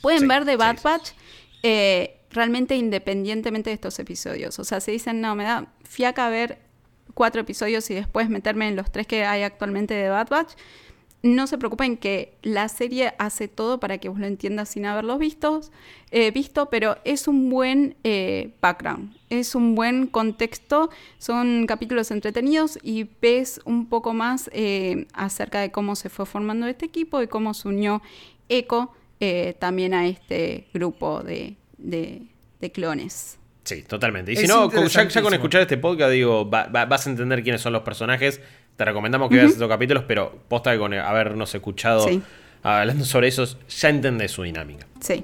Pueden 0.02 0.28
ver 0.28 0.46
de 0.46 0.56
Bad 0.56 0.80
Batch 0.82 1.12
eh, 1.62 2.18
realmente 2.32 2.76
independientemente 2.76 3.70
de 3.70 3.76
estos 3.76 4.00
episodios. 4.00 4.58
O 4.58 4.64
sea, 4.64 4.80
se 4.80 4.90
dicen, 4.90 5.22
no, 5.22 5.36
me 5.36 5.44
da 5.44 5.68
fiaca 5.84 6.28
ver 6.30 6.58
cuatro 7.14 7.42
episodios 7.42 7.88
y 7.92 7.94
después 7.94 8.28
meterme 8.28 8.70
en 8.70 8.76
los 8.76 8.92
tres 8.92 9.06
que 9.06 9.24
hay 9.24 9.44
actualmente 9.44 9.94
de 9.94 10.10
Bad 10.10 10.30
Batch 10.30 10.54
no 11.24 11.46
se 11.46 11.58
preocupen 11.58 11.98
que 11.98 12.34
la 12.42 12.68
serie 12.68 13.14
hace 13.20 13.48
todo 13.48 13.80
para 13.80 14.00
que 14.00 14.10
vos 14.10 14.20
lo 14.20 14.26
entiendas 14.26 14.70
sin 14.70 14.86
haberlos 14.86 15.20
visto, 15.20 15.62
eh, 16.10 16.32
visto 16.32 16.70
pero 16.70 16.98
es 17.04 17.28
un 17.28 17.50
buen 17.50 17.96
eh, 18.04 18.54
background, 18.62 19.16
es 19.30 19.54
un 19.54 19.76
buen 19.76 20.08
contexto, 20.08 20.90
son 21.20 21.68
capítulos 21.68 22.10
entretenidos 22.12 22.80
y 22.82 23.08
ves 23.22 23.62
un 23.66 23.88
poco 23.88 24.14
más 24.14 24.50
eh, 24.54 25.06
acerca 25.14 25.62
de 25.62 25.72
cómo 25.72 25.96
se 25.96 26.10
fue 26.10 26.26
formando 26.26 26.66
este 26.68 26.86
equipo 26.86 27.22
y 27.22 27.28
cómo 27.28 27.54
se 27.54 27.68
unió 27.68 28.02
Echo 28.50 28.92
también 29.60 29.94
a 29.94 30.08
este 30.08 30.68
grupo 30.74 31.22
de, 31.22 31.56
clones. 32.74 33.38
Sí, 33.64 33.84
totalmente. 33.84 34.32
Y 34.32 34.36
si 34.36 34.48
no, 34.48 34.70
ya, 34.72 35.22
con 35.22 35.34
escuchar 35.34 35.62
este 35.62 35.78
podcast, 35.78 36.12
digo, 36.12 36.46
vas 36.46 37.08
a 37.08 37.10
entender 37.10 37.44
quiénes 37.44 37.62
son 37.62 37.72
los 37.72 37.84
personajes 37.84 38.42
te 38.82 38.86
recomendamos 38.86 39.30
que 39.30 39.36
veas 39.36 39.52
estos 39.52 39.70
capítulos, 39.70 40.06
pero 40.08 40.40
posta 40.48 40.72
que 40.72 40.80
con 40.80 40.92
habernos 40.92 41.54
escuchado 41.54 42.08
hablando 42.64 43.06
sobre 43.06 43.28
esos, 43.28 43.60
ya 43.70 43.90
entendés 43.90 44.32
su 44.32 44.42
dinámica. 44.42 44.88
Sí. 45.00 45.24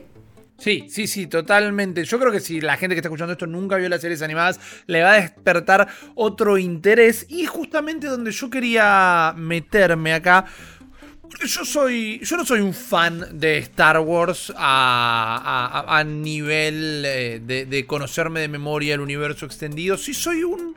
Sí, 0.59 0.85
sí, 0.89 1.07
sí, 1.07 1.25
totalmente. 1.25 2.03
Yo 2.03 2.19
creo 2.19 2.31
que 2.31 2.39
si 2.39 2.61
la 2.61 2.77
gente 2.77 2.93
que 2.93 2.99
está 2.99 3.07
escuchando 3.07 3.33
esto 3.33 3.47
nunca 3.47 3.77
vio 3.77 3.89
las 3.89 4.01
series 4.01 4.21
animadas, 4.21 4.59
le 4.85 5.01
va 5.01 5.13
a 5.13 5.21
despertar 5.21 5.87
otro 6.13 6.59
interés. 6.59 7.25
Y 7.29 7.47
justamente 7.47 8.05
donde 8.05 8.31
yo 8.31 8.47
quería 8.47 9.33
meterme 9.35 10.13
acá. 10.13 10.45
Porque 11.19 11.47
yo 11.47 11.65
soy. 11.65 12.19
Yo 12.23 12.37
no 12.37 12.45
soy 12.45 12.59
un 12.59 12.75
fan 12.75 13.39
de 13.39 13.57
Star 13.57 13.99
Wars 13.99 14.53
a, 14.55 16.03
nivel 16.05 17.03
eh, 17.05 17.41
de, 17.43 17.65
de 17.65 17.85
conocerme 17.87 18.39
de 18.39 18.49
memoria 18.49 18.93
el 18.93 19.01
universo 19.01 19.47
extendido. 19.47 19.97
Sí 19.97 20.13
soy 20.13 20.43
un 20.43 20.75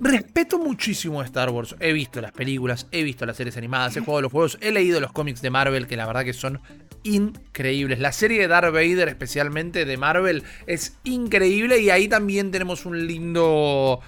Respeto 0.00 0.58
muchísimo 0.58 1.20
a 1.20 1.24
Star 1.24 1.50
Wars. 1.50 1.76
He 1.78 1.92
visto 1.92 2.20
las 2.20 2.32
películas, 2.32 2.88
he 2.90 3.04
visto 3.04 3.24
las 3.26 3.36
series 3.36 3.56
animadas, 3.56 3.96
he 3.96 4.00
jugado 4.00 4.22
los 4.22 4.32
juegos, 4.32 4.58
he 4.60 4.72
leído 4.72 5.00
los 5.00 5.12
cómics 5.12 5.40
de 5.40 5.50
Marvel 5.50 5.86
que 5.86 5.96
la 5.96 6.06
verdad 6.06 6.24
que 6.24 6.32
son 6.32 6.60
increíbles. 7.04 8.00
La 8.00 8.10
serie 8.10 8.40
de 8.40 8.48
Darth 8.48 8.72
Vader, 8.72 9.08
especialmente 9.08 9.84
de 9.84 9.96
Marvel, 9.96 10.42
es 10.66 10.96
increíble 11.04 11.78
y 11.80 11.90
ahí 11.90 12.08
también 12.08 12.50
tenemos 12.50 12.86
un 12.86 13.06
lindo. 13.06 14.00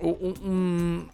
Un, 0.00 1.10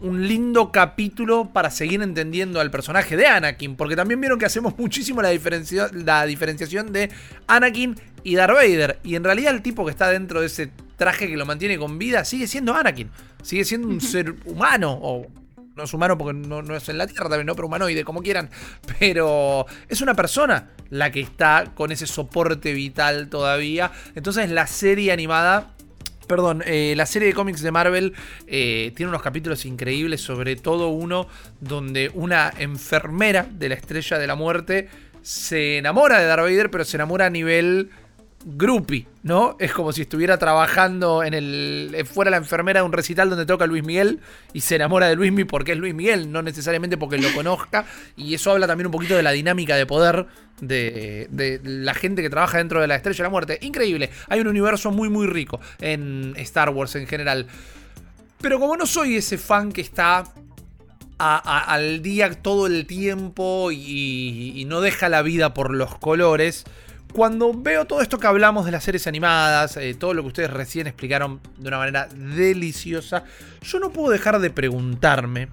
lindo 0.00 0.70
capítulo 0.70 1.50
para 1.52 1.72
seguir 1.72 2.02
entendiendo 2.02 2.60
al 2.60 2.70
personaje 2.70 3.16
de 3.16 3.26
Anakin, 3.26 3.74
porque 3.74 3.96
también 3.96 4.20
vieron 4.20 4.38
que 4.38 4.46
hacemos 4.46 4.78
muchísimo 4.78 5.22
la, 5.22 5.30
la 5.92 6.26
diferenciación 6.26 6.92
de 6.92 7.10
Anakin 7.48 7.96
y 8.22 8.36
Darth 8.36 8.54
Vader, 8.54 9.00
y 9.02 9.16
en 9.16 9.24
realidad 9.24 9.54
el 9.54 9.62
tipo 9.62 9.84
que 9.84 9.90
está 9.90 10.08
dentro 10.08 10.40
de 10.40 10.46
ese 10.46 10.70
traje 10.98 11.28
que 11.28 11.36
lo 11.36 11.46
mantiene 11.46 11.78
con 11.78 11.98
vida 11.98 12.26
sigue 12.26 12.46
siendo 12.46 12.74
Anakin, 12.74 13.10
sigue 13.42 13.64
siendo 13.64 13.88
un 13.88 14.00
ser 14.02 14.34
humano, 14.44 14.98
o 15.00 15.26
no 15.74 15.84
es 15.84 15.94
humano 15.94 16.18
porque 16.18 16.36
no, 16.36 16.76
es 16.76 16.88
en 16.90 16.98
la 16.98 17.06
Tierra 17.06 17.30
también, 17.30 17.46
no, 17.46 17.54
pero 17.54 17.68
humanoide, 17.68 18.04
como 18.04 18.20
quieran. 18.20 18.50
Pero 18.98 19.64
es 19.88 20.02
una 20.02 20.14
persona 20.14 20.70
la 20.90 21.10
que 21.10 21.20
está 21.20 21.72
con 21.74 21.92
ese 21.92 22.06
soporte 22.06 22.72
vital 22.72 23.28
todavía. 23.28 23.92
Entonces 24.14 24.50
la 24.50 24.66
serie 24.66 25.12
animada 25.12 25.74
perdón, 26.26 26.62
eh, 26.66 26.92
la 26.94 27.06
serie 27.06 27.28
de 27.28 27.32
cómics 27.32 27.62
de 27.62 27.70
Marvel 27.70 28.12
eh, 28.46 28.92
tiene 28.94 29.08
unos 29.08 29.22
capítulos 29.22 29.64
increíbles, 29.64 30.20
sobre 30.20 30.56
todo 30.56 30.88
uno 30.88 31.26
donde 31.58 32.10
una 32.12 32.52
enfermera 32.58 33.48
de 33.50 33.70
la 33.70 33.76
estrella 33.76 34.18
de 34.18 34.26
la 34.26 34.34
muerte 34.34 34.90
se 35.22 35.78
enamora 35.78 36.20
de 36.20 36.26
Darth 36.26 36.42
Vader, 36.42 36.70
pero 36.70 36.84
se 36.84 36.98
enamora 36.98 37.26
a 37.26 37.30
nivel 37.30 37.90
groupie, 38.44 39.06
¿no? 39.22 39.56
Es 39.58 39.72
como 39.72 39.92
si 39.92 40.02
estuviera 40.02 40.38
trabajando 40.38 41.22
en 41.22 41.34
el. 41.34 41.90
Eh, 41.94 42.04
fuera 42.04 42.30
la 42.30 42.36
enfermera 42.36 42.80
de 42.80 42.86
un 42.86 42.92
recital 42.92 43.28
donde 43.28 43.46
toca 43.46 43.66
Luis 43.66 43.84
Miguel 43.84 44.20
y 44.52 44.60
se 44.60 44.76
enamora 44.76 45.08
de 45.08 45.16
Luis 45.16 45.32
Miguel 45.32 45.46
porque 45.46 45.72
es 45.72 45.78
Luis 45.78 45.94
Miguel, 45.94 46.30
no 46.30 46.42
necesariamente 46.42 46.96
porque 46.96 47.18
lo 47.18 47.32
conozca. 47.32 47.84
Y 48.16 48.34
eso 48.34 48.52
habla 48.52 48.66
también 48.66 48.86
un 48.86 48.92
poquito 48.92 49.16
de 49.16 49.22
la 49.22 49.32
dinámica 49.32 49.76
de 49.76 49.86
poder 49.86 50.26
de, 50.60 51.28
de, 51.30 51.60
la 51.62 51.94
gente 51.94 52.22
que 52.22 52.30
trabaja 52.30 52.58
dentro 52.58 52.80
de 52.80 52.86
la 52.86 52.96
estrella 52.96 53.18
de 53.18 53.22
la 53.24 53.30
muerte. 53.30 53.58
Increíble. 53.60 54.10
Hay 54.28 54.40
un 54.40 54.48
universo 54.48 54.90
muy, 54.90 55.08
muy 55.08 55.26
rico 55.26 55.60
en 55.80 56.34
Star 56.36 56.70
Wars 56.70 56.94
en 56.94 57.06
general. 57.06 57.46
Pero 58.40 58.60
como 58.60 58.76
no 58.76 58.86
soy 58.86 59.16
ese 59.16 59.36
fan 59.36 59.72
que 59.72 59.80
está 59.80 60.24
al 61.18 62.00
día 62.00 62.30
todo 62.40 62.68
el 62.68 62.86
tiempo 62.86 63.72
y 63.72 64.64
no 64.68 64.80
deja 64.80 65.08
la 65.08 65.22
vida 65.22 65.52
por 65.52 65.74
los 65.74 65.98
colores 65.98 66.64
cuando 67.12 67.52
veo 67.54 67.86
todo 67.86 68.02
esto 68.02 68.18
que 68.18 68.26
hablamos 68.26 68.64
de 68.64 68.72
las 68.72 68.84
series 68.84 69.06
animadas, 69.06 69.76
eh, 69.76 69.94
todo 69.94 70.14
lo 70.14 70.22
que 70.22 70.28
ustedes 70.28 70.50
recién 70.50 70.86
explicaron 70.86 71.40
de 71.56 71.68
una 71.68 71.78
manera 71.78 72.08
deliciosa, 72.14 73.24
yo 73.62 73.80
no 73.80 73.90
puedo 73.90 74.10
dejar 74.10 74.38
de 74.38 74.50
preguntarme. 74.50 75.48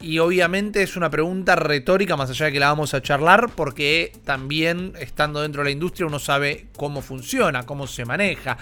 Y 0.00 0.18
obviamente 0.18 0.82
es 0.82 0.96
una 0.96 1.10
pregunta 1.10 1.54
retórica, 1.54 2.16
más 2.16 2.28
allá 2.28 2.46
de 2.46 2.52
que 2.52 2.58
la 2.58 2.68
vamos 2.68 2.92
a 2.92 3.02
charlar, 3.02 3.50
porque 3.54 4.12
también 4.24 4.94
estando 4.98 5.40
dentro 5.42 5.62
de 5.62 5.66
la 5.66 5.70
industria 5.70 6.06
uno 6.06 6.18
sabe 6.18 6.66
cómo 6.76 7.02
funciona, 7.02 7.62
cómo 7.62 7.86
se 7.86 8.04
maneja 8.04 8.58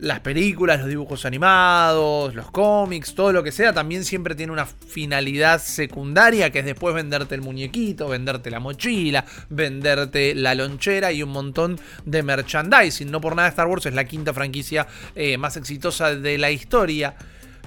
las 0.00 0.20
películas, 0.20 0.80
los 0.80 0.88
dibujos 0.88 1.26
animados, 1.26 2.34
los 2.34 2.50
cómics, 2.50 3.14
todo 3.14 3.32
lo 3.32 3.42
que 3.42 3.52
sea, 3.52 3.72
también 3.72 4.04
siempre 4.04 4.34
tiene 4.34 4.52
una 4.52 4.64
finalidad 4.64 5.60
secundaria 5.60 6.50
que 6.50 6.60
es 6.60 6.64
después 6.64 6.94
venderte 6.94 7.34
el 7.34 7.42
muñequito, 7.42 8.08
venderte 8.08 8.50
la 8.50 8.60
mochila, 8.60 9.26
venderte 9.50 10.34
la 10.34 10.54
lonchera 10.54 11.12
y 11.12 11.22
un 11.22 11.30
montón 11.30 11.78
de 12.06 12.22
merchandising. 12.22 13.10
No 13.10 13.20
por 13.20 13.36
nada 13.36 13.48
Star 13.48 13.66
Wars 13.66 13.86
es 13.86 13.94
la 13.94 14.04
quinta 14.04 14.32
franquicia 14.32 14.86
eh, 15.14 15.36
más 15.36 15.58
exitosa 15.58 16.14
de 16.14 16.38
la 16.38 16.50
historia. 16.50 17.14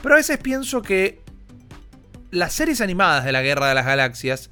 Pero 0.02 0.16
a 0.16 0.18
veces 0.18 0.40
pienso 0.40 0.82
que 0.82 1.22
las 2.32 2.54
series 2.54 2.82
animadas 2.82 3.26
de 3.26 3.32
la 3.32 3.44
Guerra 3.44 3.70
de 3.70 3.76
las 3.76 3.86
Galaxias 3.86 4.50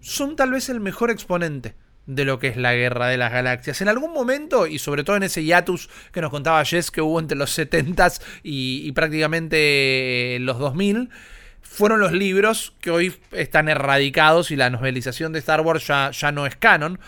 son 0.00 0.34
tal 0.34 0.50
vez 0.50 0.68
el 0.68 0.80
mejor 0.80 1.10
exponente 1.10 1.76
de 2.06 2.24
lo 2.24 2.38
que 2.38 2.48
es 2.48 2.56
la 2.56 2.74
guerra 2.74 3.08
de 3.08 3.16
las 3.16 3.32
galaxias. 3.32 3.80
En 3.80 3.88
algún 3.88 4.12
momento, 4.12 4.66
y 4.66 4.78
sobre 4.78 5.04
todo 5.04 5.16
en 5.16 5.22
ese 5.22 5.44
hiatus 5.44 5.88
que 6.12 6.20
nos 6.20 6.30
contaba 6.30 6.64
Jess 6.64 6.90
que 6.90 7.00
hubo 7.00 7.20
entre 7.20 7.38
los 7.38 7.56
70s 7.56 8.20
y, 8.42 8.90
prácticamente 8.92 10.38
los 10.40 10.58
2000, 10.58 11.10
fueron 11.60 12.00
los 12.00 12.12
libros 12.12 12.74
que 12.80 12.90
hoy 12.90 13.14
están 13.30 13.68
erradicados 13.68 14.50
y 14.50 14.56
la 14.56 14.70
novelización 14.70 15.32
de 15.32 15.38
Star 15.38 15.60
Wars 15.60 15.86
ya, 15.86 16.10
ya 16.10 16.32
no 16.32 16.46
es 16.46 16.56
canon. 16.56 16.98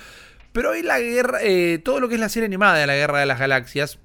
Pero 0.53 0.71
hoy 0.71 0.83
la 0.83 1.01
guerra, 1.01 1.39
eh, 1.43 1.81
todo 1.85 1.99
lo 1.99 2.09
que 2.09 2.15
es 2.15 2.21
la 2.21 2.29
serie 2.29 2.47
animada 2.47 2.77
de 2.77 2.87
la 2.87 2.95
guerra 2.95 3.19
de 3.19 3.27
las 3.27 3.41
galaxias, 3.41 3.99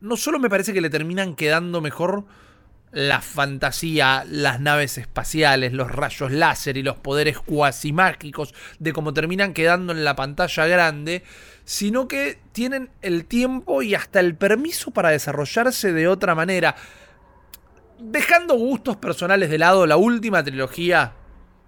no 0.00 0.16
solo 0.16 0.38
me 0.38 0.48
parece 0.48 0.72
que 0.72 0.80
le 0.80 0.90
terminan 0.90 1.34
quedando 1.34 1.80
mejor 1.80 2.26
la 2.94 3.20
fantasía, 3.20 4.24
las 4.28 4.60
naves 4.60 4.98
espaciales, 4.98 5.72
los 5.72 5.90
rayos 5.90 6.30
láser 6.30 6.76
y 6.76 6.82
los 6.82 6.96
poderes 6.96 7.40
cuasi 7.40 7.92
mágicos 7.92 8.54
de 8.78 8.92
cómo 8.92 9.12
terminan 9.12 9.52
quedando 9.52 9.92
en 9.92 10.04
la 10.04 10.14
pantalla 10.14 10.66
grande, 10.66 11.24
sino 11.64 12.06
que 12.06 12.38
tienen 12.52 12.90
el 13.02 13.24
tiempo 13.24 13.82
y 13.82 13.96
hasta 13.96 14.20
el 14.20 14.36
permiso 14.36 14.92
para 14.92 15.10
desarrollarse 15.10 15.92
de 15.92 16.06
otra 16.06 16.36
manera. 16.36 16.76
Dejando 17.98 18.54
gustos 18.54 18.96
personales 18.96 19.50
de 19.50 19.58
lado, 19.58 19.86
la 19.86 19.96
última 19.96 20.44
trilogía 20.44 21.14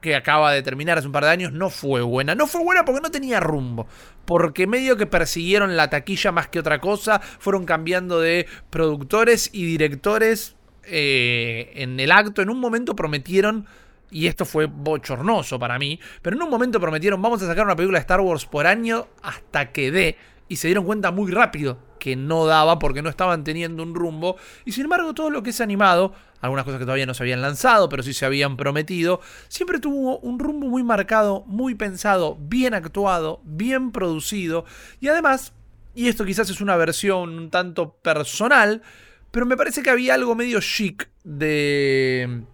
que 0.01 0.15
acaba 0.15 0.53
de 0.53 0.63
terminar 0.63 0.99
hace 0.99 1.09
un 1.09 1.13
par 1.13 1.25
de 1.25 1.31
años 1.31 1.53
no 1.53 1.71
fue 1.71 2.03
buena. 2.03 2.37
No 2.37 2.47
fue 2.47 2.63
buena 2.63 2.85
porque 2.85 3.01
no 3.01 3.11
tenía 3.11 3.41
rumbo. 3.41 3.89
Porque 4.25 4.69
medio 4.69 4.97
que 4.97 5.07
persiguieron 5.07 5.77
la 5.77 5.91
taquilla 5.91 6.31
más 6.31 6.47
que 6.47 6.61
otra 6.61 6.81
cosa, 6.81 7.21
fueron 7.21 7.65
cambiando 7.65 8.21
de 8.21 8.47
productores 8.71 9.51
y 9.53 9.65
directores 9.65 10.57
eh, 10.87 11.73
en 11.75 11.99
el 12.01 12.13
acto, 12.13 12.43
en 12.43 12.51
un 12.51 12.61
momento 12.61 12.95
prometieron, 12.95 13.67
y 14.11 14.27
esto 14.27 14.45
fue 14.45 14.67
bochornoso 14.67 15.59
para 15.59 15.79
mí, 15.79 15.99
pero 16.23 16.37
en 16.37 16.43
un 16.43 16.51
momento 16.51 16.81
prometieron, 16.81 17.21
vamos 17.21 17.43
a 17.43 17.47
sacar 17.47 17.65
una 17.65 17.77
película 17.77 17.99
de 17.99 18.03
Star 18.03 18.21
Wars 18.21 18.47
por 18.47 18.67
año 18.67 19.09
hasta 19.23 19.73
que 19.73 19.91
dé, 19.91 20.17
y 20.49 20.57
se 20.57 20.69
dieron 20.69 20.85
cuenta 20.85 21.11
muy 21.11 21.31
rápido 21.33 21.79
que 21.99 22.15
no 22.15 22.47
daba 22.47 22.79
porque 22.79 23.03
no 23.03 23.09
estaban 23.09 23.43
teniendo 23.43 23.83
un 23.83 23.95
rumbo, 23.95 24.37
y 24.65 24.73
sin 24.73 24.85
embargo 24.85 25.13
todo 25.13 25.31
lo 25.31 25.43
que 25.43 25.51
es 25.51 25.61
animado, 25.61 26.15
algunas 26.41 26.65
cosas 26.65 26.79
que 26.79 26.85
todavía 26.85 27.07
no 27.07 27.15
se 27.15 27.23
habían 27.25 27.43
lanzado, 27.43 27.89
pero 27.89 28.03
sí 28.03 28.13
se 28.13 28.25
habían 28.27 28.57
prometido, 28.57 29.21
siempre 29.49 29.81
tuvo 29.81 30.19
un 30.19 30.39
rumbo 30.39 30.69
muy 30.69 30.85
marcado, 30.85 31.43
muy 31.47 31.75
pensado, 31.75 32.37
bien 32.41 32.75
actuado, 32.75 33.41
bien 33.45 33.91
producido, 33.91 34.65
y 35.01 35.09
además, 35.09 35.53
y 35.97 36.09
esto 36.09 36.25
quizás 36.25 36.49
es 36.51 36.61
una 36.61 36.77
versión 36.77 37.31
un 37.31 37.51
tanto 37.51 37.95
personal, 37.95 38.83
pero 39.37 39.45
me 39.45 39.59
parece 39.59 39.83
que 39.83 39.91
había 39.91 40.15
algo 40.15 40.35
medio 40.35 40.63
chic 40.63 41.11
de, 41.23 42.45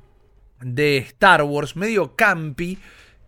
de 0.61 0.97
Star 0.97 1.45
Wars, 1.45 1.76
medio 1.76 2.16
campy, 2.16 2.76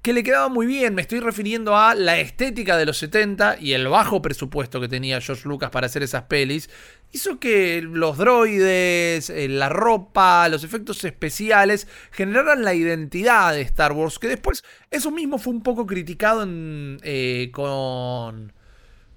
que 0.02 0.12
le 0.12 0.24
quedaba 0.24 0.48
muy 0.48 0.66
bien. 0.66 0.92
Me 0.96 1.02
estoy 1.02 1.20
refiriendo 1.20 1.76
a 1.76 1.94
la 1.94 2.18
estética 2.18 2.76
de 2.76 2.84
los 2.84 2.98
70 2.98 3.59
y 3.61 3.74
el 3.74 3.86
bajo 3.86 4.20
presupuesto 4.20 4.80
que 4.80 4.88
tenía 4.88 5.20
George 5.20 5.48
Lucas 5.48 5.70
para 5.70 5.86
hacer 5.86 6.02
esas 6.02 6.24
pelis. 6.24 6.68
Hizo 7.12 7.38
que 7.38 7.80
los 7.80 8.18
droides, 8.18 9.30
eh, 9.30 9.46
la 9.48 9.68
ropa, 9.68 10.48
los 10.48 10.64
efectos 10.64 11.05
especiales 11.05 11.86
generaran 12.11 12.64
la 12.64 12.74
identidad 12.74 13.55
de 13.55 13.61
Star 13.61 13.92
Wars, 13.92 14.18
que 14.18 14.26
después 14.26 14.64
eso 14.90 15.12
mismo 15.12 15.38
fue 15.38 15.52
un 15.52 15.62
poco 15.62 15.86
criticado 15.86 16.42
en, 16.42 16.98
eh, 17.05 17.50
con 17.52 18.52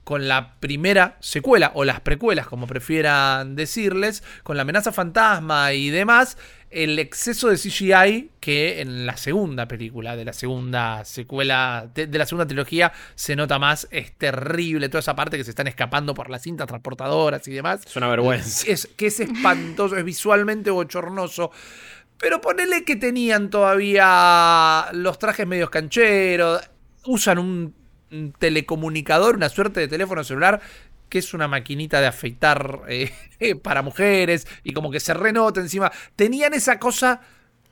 con 0.07 0.29
la 0.29 0.53
primera 0.61 1.17
secuela 1.19 1.73
o 1.75 1.83
las 1.83 1.99
precuelas, 1.99 2.47
como 2.47 2.65
prefieran 2.65 3.57
decirles, 3.57 4.23
con 4.43 4.55
la 4.55 4.61
amenaza 4.61 4.93
fantasma 4.93 5.73
y 5.73 5.89
demás, 5.89 6.37
el 6.69 6.97
exceso 6.97 7.49
de 7.49 7.57
CGI 7.57 8.31
que 8.39 8.79
en 8.79 9.05
la 9.05 9.17
segunda 9.17 9.67
película, 9.67 10.15
de 10.15 10.23
la 10.23 10.31
segunda 10.31 11.03
secuela, 11.03 11.89
de, 11.93 12.07
la 12.07 12.25
segunda 12.25 12.47
trilogía, 12.47 12.93
se 13.15 13.35
nota 13.35 13.59
más, 13.59 13.89
es 13.91 14.17
terrible, 14.17 14.87
toda 14.87 15.01
esa 15.01 15.13
parte 15.13 15.35
que 15.35 15.43
se 15.43 15.49
están 15.49 15.67
escapando 15.67 16.13
por 16.13 16.29
las 16.29 16.41
cintas 16.41 16.67
transportadoras 16.67 17.45
y 17.49 17.51
demás. 17.51 17.81
Es 17.85 17.97
una 17.97 18.07
vergüenza. 18.07 18.65
Es, 18.65 18.87
que 18.95 19.07
es 19.07 19.19
espantoso, 19.19 19.97
es 19.97 20.05
visualmente 20.05 20.71
bochornoso. 20.71 21.51
Pero 22.17 22.39
ponele 22.39 22.85
que 22.85 22.95
tenían 22.95 23.49
todavía 23.49 24.85
los 24.93 25.19
trajes 25.19 25.45
medios 25.45 25.69
cancheros, 25.69 26.61
usan 27.03 27.39
un 27.39 27.75
un 27.79 27.86
telecomunicador, 28.39 29.35
una 29.35 29.49
suerte 29.49 29.79
de 29.79 29.87
teléfono 29.87 30.23
celular 30.23 30.61
que 31.09 31.19
es 31.19 31.33
una 31.33 31.47
maquinita 31.47 32.01
de 32.01 32.07
afeitar 32.07 32.81
eh, 32.89 33.11
para 33.63 33.81
mujeres 33.81 34.47
y 34.63 34.73
como 34.73 34.91
que 34.91 34.99
se 34.99 35.13
renota 35.13 35.61
encima. 35.61 35.91
Tenían 36.15 36.53
esa 36.53 36.79
cosa 36.79 37.21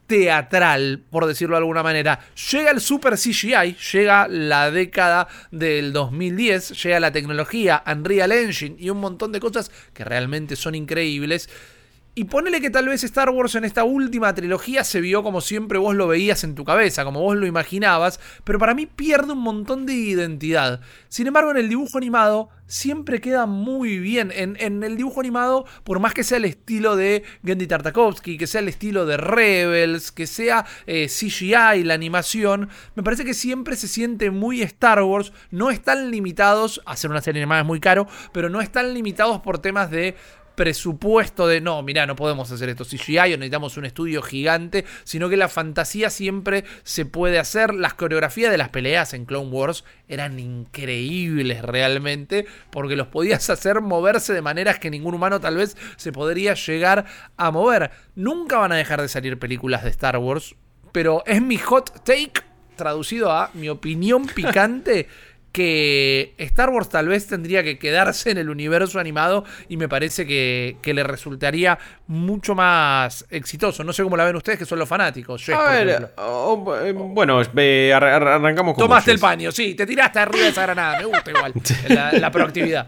teatral, 0.08 1.04
por 1.10 1.26
decirlo 1.26 1.56
de 1.56 1.60
alguna 1.60 1.84
manera. 1.84 2.20
Llega 2.52 2.72
el 2.72 2.80
super 2.80 3.16
CGI, 3.16 3.76
llega 3.92 4.28
la 4.28 4.72
década 4.72 5.28
del 5.52 5.94
2010, 5.94 6.84
llega 6.84 7.00
la 7.00 7.12
tecnología, 7.12 7.84
Unreal 7.88 8.32
Engine 8.32 8.76
y 8.80 8.90
un 8.90 9.00
montón 9.00 9.32
de 9.32 9.40
cosas 9.40 9.72
que 9.94 10.04
realmente 10.04 10.56
son 10.56 10.76
increíbles. 10.76 11.50
Y 12.18 12.24
ponele 12.24 12.62
que 12.62 12.70
tal 12.70 12.88
vez 12.88 13.04
Star 13.04 13.30
Wars 13.30 13.56
en 13.56 13.66
esta 13.66 13.84
última 13.84 14.34
trilogía 14.34 14.86
se 14.86 15.02
vio 15.02 15.22
como 15.22 15.42
siempre 15.42 15.78
vos 15.78 15.94
lo 15.96 16.08
veías 16.08 16.46
en 16.46 16.56
tu 16.56 16.64
cabeza, 16.64 17.04
como 17.04 17.20
vos 17.20 17.36
lo 17.36 17.46
imaginabas, 17.46 18.22
pero 18.46 18.58
para 18.58 18.74
mí 18.74 18.86
pierde 18.86 19.34
un 19.34 19.40
montón 19.40 19.86
de 19.86 19.96
identidad. 19.96 20.80
Sin 21.10 21.28
embargo, 21.28 21.52
en 21.52 21.58
el 21.58 21.68
dibujo 21.68 21.98
animado 21.98 22.48
siempre 22.68 23.20
queda 23.20 23.48
muy 23.48 24.00
bien. 24.00 24.32
En, 24.34 24.56
el 24.82 24.96
dibujo 24.96 25.20
animado, 25.20 25.66
por 25.84 26.00
más 26.00 26.14
que 26.14 26.24
sea 26.24 26.38
el 26.38 26.46
estilo 26.46 26.96
de 26.96 27.24
Gendy 27.44 27.68
Tartakovsky, 27.68 28.38
que 28.38 28.48
sea 28.48 28.62
el 28.62 28.70
estilo 28.70 29.06
de 29.06 29.18
Rebels, 29.18 30.14
que 30.14 30.26
sea 30.26 30.66
eh, 30.88 31.08
CGI, 31.08 31.84
la 31.84 31.96
animación, 31.96 32.70
me 32.96 33.04
parece 33.04 33.26
que 33.26 33.34
siempre 33.34 33.76
se 33.76 33.90
siente 33.90 34.32
muy 34.32 34.62
Star 34.62 35.04
Wars. 35.04 35.34
No 35.52 35.70
están 35.70 36.12
limitados, 36.12 36.82
hacer 36.86 37.12
una 37.12 37.20
serie 37.20 37.42
animada 37.42 37.60
es 37.60 37.68
muy 37.68 37.82
caro, 37.82 38.08
pero 38.32 38.50
no 38.50 38.62
están 38.62 38.94
limitados 38.94 39.42
por 39.42 39.60
temas 39.60 39.92
de 39.92 40.16
presupuesto 40.56 41.48
de 41.48 41.62
no, 41.62 41.82
mira, 41.84 42.06
no 42.06 42.16
podemos 42.16 42.52
hacer 42.52 42.70
esto 42.70 42.86
CGI 42.86 43.18
o 43.18 43.38
necesitamos 43.38 43.78
un 43.78 43.86
estudio 43.86 44.22
gigante, 44.22 44.86
sino 45.04 45.30
que 45.30 45.38
la 45.38 45.50
fantasía 45.50 46.10
siempre 46.10 46.66
se 46.84 47.06
puede 47.06 47.40
hacer. 47.40 47.74
Las 47.74 47.94
coreografías 47.94 48.52
de 48.52 48.58
las 48.58 48.70
peleas 48.70 49.14
en 49.14 49.26
Clone 49.26 49.50
Wars 49.50 49.84
eran 50.08 50.40
increíbles 50.40 51.62
realmente, 51.62 52.46
porque 52.72 52.96
los 52.96 53.08
podías 53.08 53.50
hacer 53.50 53.82
moverse 53.82 54.34
de 54.34 54.42
maneras 54.42 54.80
que 54.80 54.90
ningún 54.90 55.16
humano 55.16 55.40
tal 55.40 55.58
vez 55.58 55.78
se 55.98 56.12
podría 56.12 56.54
llegar 56.54 57.06
a 57.38 57.52
mover. 57.52 57.92
Nunca 58.16 58.58
van 58.58 58.72
a 58.72 58.78
dejar 58.78 59.02
de 59.02 59.08
salir 59.08 59.40
películas 59.40 59.84
de 59.84 59.90
Star 59.90 60.18
Wars, 60.18 60.56
pero 60.92 61.24
es 61.26 61.42
mi 61.42 61.58
hot 61.58 62.04
take 62.04 62.44
traducido 62.76 63.32
a 63.32 63.52
mi 63.54 63.70
opinión 63.70 64.28
picante 64.28 65.08
que 65.56 66.34
Star 66.38 66.70
Wars 66.70 66.90
tal 66.90 67.08
vez 67.08 67.28
tendría 67.28 67.64
que 67.64 67.80
quedarse 67.80 68.30
en 68.30 68.38
el 68.38 68.50
universo 68.50 69.00
animado 69.00 69.46
y 69.70 69.78
me 69.78 69.88
parece 69.88 70.28
que, 70.28 70.76
le 70.84 71.02
resultaría 71.02 71.80
mucho 72.08 72.56
más 72.56 73.26
exitoso. 73.30 73.82
No 73.86 73.94
sé 73.94 74.04
cómo 74.04 74.18
la 74.18 74.26
ven 74.26 74.36
ustedes, 74.36 74.60
que 74.60 74.66
son 74.66 74.80
los 74.80 74.90
fanáticos. 74.90 75.48
a 75.48 75.72
ver, 75.72 76.12
oh, 76.18 76.76
eh, 76.84 76.92
bueno, 76.92 77.40
arrancamos 77.40 78.76
con. 78.76 78.84
Tomaste 78.84 79.12
el 79.12 79.20
paño, 79.20 79.50
sí, 79.50 79.76
te 79.76 79.86
tiraste 79.86 80.20
arriba 80.20 80.44
de 80.44 80.50
esa 80.50 80.64
granada, 80.64 80.98
me 80.98 81.06
gusta 81.06 81.32
igual 81.32 81.54
la, 82.20 82.32
proactividad. 82.32 82.88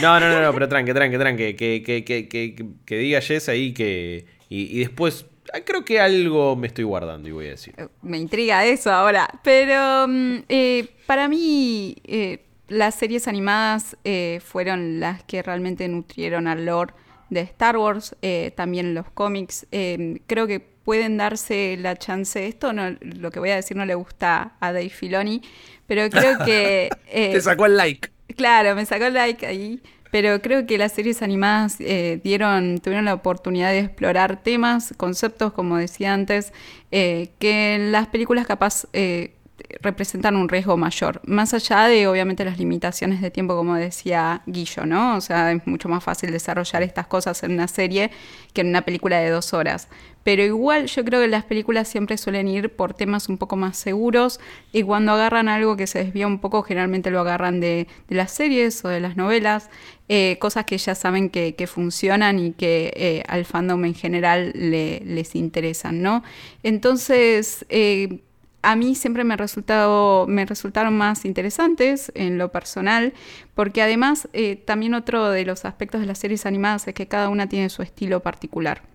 No, 0.00 0.20
no, 0.20 0.40
no, 0.40 0.52
pero 0.54 0.68
tranque, 0.68 0.94
tranque, 0.94 1.18
tranque, 1.18 1.56
que, 1.56 1.82
que, 1.82 2.04
que, 2.04 2.54
que, 2.86 2.96
diga 2.96 3.20
Jess 3.20 3.48
ahí 3.48 3.72
que... 3.72 4.26
y 4.48 4.78
después 4.78 5.26
creo 5.64 5.84
que 5.84 6.00
algo 6.00 6.56
me 6.56 6.66
estoy 6.66 6.84
guardando 6.84 7.28
y 7.28 7.32
voy 7.32 7.46
a 7.46 7.50
decir. 7.50 7.74
Eh, 7.76 7.88
me 8.02 8.18
intriga 8.18 8.64
eso 8.64 8.92
ahora. 8.92 9.28
Pero 9.42 10.06
mm, 10.08 10.44
eh, 10.48 10.88
para 11.06 11.28
mí, 11.28 11.96
eh, 12.04 12.44
las 12.68 12.94
series 12.94 13.26
animadas 13.28 13.96
fueron 14.44 15.00
las 15.00 15.24
que 15.24 15.42
realmente 15.42 15.88
nutrieron 15.88 16.46
al 16.46 16.66
lore 16.66 16.94
de 17.28 17.40
Star 17.40 17.76
Wars, 17.76 18.14
también 18.54 18.94
los 18.94 19.10
cómics. 19.10 19.66
creo 19.70 20.46
que 20.46 20.60
pueden 20.84 21.16
darse 21.16 21.76
la 21.78 21.96
chance. 21.96 22.46
Esto 22.46 22.72
no, 22.72 22.96
lo 23.00 23.30
que 23.30 23.40
voy 23.40 23.50
a 23.50 23.56
decir 23.56 23.76
no 23.76 23.84
le 23.86 23.94
gusta 23.94 24.52
a 24.60 24.72
Dave 24.72 24.88
Filoni, 24.88 25.42
pero 25.86 26.08
creo 26.10 26.44
que. 26.44 26.90
Te 27.12 27.40
sacó 27.40 27.66
el 27.66 27.76
like. 27.76 28.08
Claro, 28.36 28.76
me 28.76 28.86
sacó 28.86 29.06
el 29.06 29.14
like 29.14 29.44
ahí. 29.46 29.82
Pero 30.10 30.40
creo 30.42 30.66
que 30.66 30.76
las 30.78 30.92
series 30.92 31.22
animadas 31.22 31.76
eh, 31.80 32.20
dieron, 32.22 32.78
tuvieron 32.78 33.04
la 33.04 33.14
oportunidad 33.14 33.70
de 33.70 33.80
explorar 33.80 34.42
temas, 34.42 34.92
conceptos, 34.96 35.52
como 35.52 35.76
decía 35.76 36.12
antes, 36.14 36.52
eh, 36.90 37.30
que 37.38 37.78
las 37.78 38.08
películas 38.08 38.46
capaz 38.46 38.86
eh, 38.92 39.34
representan 39.80 40.36
un 40.36 40.48
riesgo 40.48 40.76
mayor. 40.76 41.20
Más 41.24 41.54
allá 41.54 41.84
de, 41.84 42.06
obviamente, 42.08 42.44
las 42.44 42.58
limitaciones 42.58 43.20
de 43.20 43.30
tiempo, 43.30 43.54
como 43.54 43.74
decía 43.76 44.42
Guillo, 44.46 44.86
¿no? 44.86 45.16
O 45.16 45.20
sea, 45.20 45.52
es 45.52 45.66
mucho 45.66 45.88
más 45.88 46.02
fácil 46.02 46.32
desarrollar 46.32 46.82
estas 46.82 47.06
cosas 47.06 47.42
en 47.42 47.52
una 47.52 47.68
serie 47.68 48.10
que 48.52 48.62
en 48.62 48.68
una 48.68 48.82
película 48.82 49.18
de 49.18 49.30
dos 49.30 49.54
horas. 49.54 49.88
Pero 50.22 50.42
igual 50.42 50.86
yo 50.86 51.04
creo 51.04 51.20
que 51.20 51.28
las 51.28 51.44
películas 51.44 51.88
siempre 51.88 52.18
suelen 52.18 52.46
ir 52.46 52.70
por 52.70 52.94
temas 52.94 53.28
un 53.28 53.38
poco 53.38 53.56
más 53.56 53.76
seguros 53.76 54.38
y 54.72 54.82
cuando 54.82 55.12
agarran 55.12 55.48
algo 55.48 55.76
que 55.76 55.86
se 55.86 56.04
desvía 56.04 56.26
un 56.26 56.40
poco, 56.40 56.62
generalmente 56.62 57.10
lo 57.10 57.20
agarran 57.20 57.60
de, 57.60 57.86
las 58.08 58.32
series 58.32 58.84
o 58.84 58.88
de 58.88 59.00
las 59.00 59.16
novelas, 59.16 59.70
eh, 60.08 60.36
cosas 60.38 60.66
que 60.66 60.76
ya 60.76 60.94
saben 60.94 61.30
que, 61.30 61.54
funcionan 61.66 62.38
y 62.38 62.52
que 62.52 62.92
eh, 62.96 63.22
al 63.28 63.44
fandom 63.44 63.84
en 63.84 63.94
general 63.94 64.52
les 64.54 65.34
interesan, 65.34 66.02
¿no? 66.02 66.22
Entonces... 66.62 67.64
Eh, 67.68 68.20
a 68.62 68.76
mí 68.76 68.94
siempre 68.94 69.24
me, 69.24 69.38
resultado, 69.38 70.26
me 70.26 70.44
resultaron 70.44 70.94
más 70.94 71.24
interesantes 71.24 72.12
en 72.14 72.36
lo 72.36 72.52
personal, 72.52 73.14
porque 73.54 73.80
además 73.80 74.28
también 74.66 74.92
otro 74.92 75.30
de 75.30 75.46
los 75.46 75.64
aspectos 75.64 76.02
de 76.02 76.06
las 76.06 76.18
series 76.18 76.44
animadas 76.44 76.86
es 76.86 76.92
que 76.92 77.08
cada 77.08 77.30
una 77.30 77.48
tiene 77.48 77.70
su 77.70 77.80
estilo 77.80 78.20
particular 78.20 78.89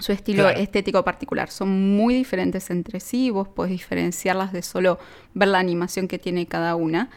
su 0.00 0.12
estilo 0.12 0.48
estético 0.48 1.04
particular. 1.04 1.50
Son 1.50 1.96
muy 1.96 2.14
diferentes 2.14 2.70
entre 2.70 3.00
sí, 3.00 3.30
vos 3.30 3.48
podés 3.48 3.72
diferenciarlas 3.72 4.52
de 4.52 4.62
solo 4.62 4.98
ver 5.34 5.48
la 5.48 5.58
animación 5.58 6.08
que 6.08 6.18
tiene 6.18 6.46
cada 6.46 6.74
una. 6.76 7.10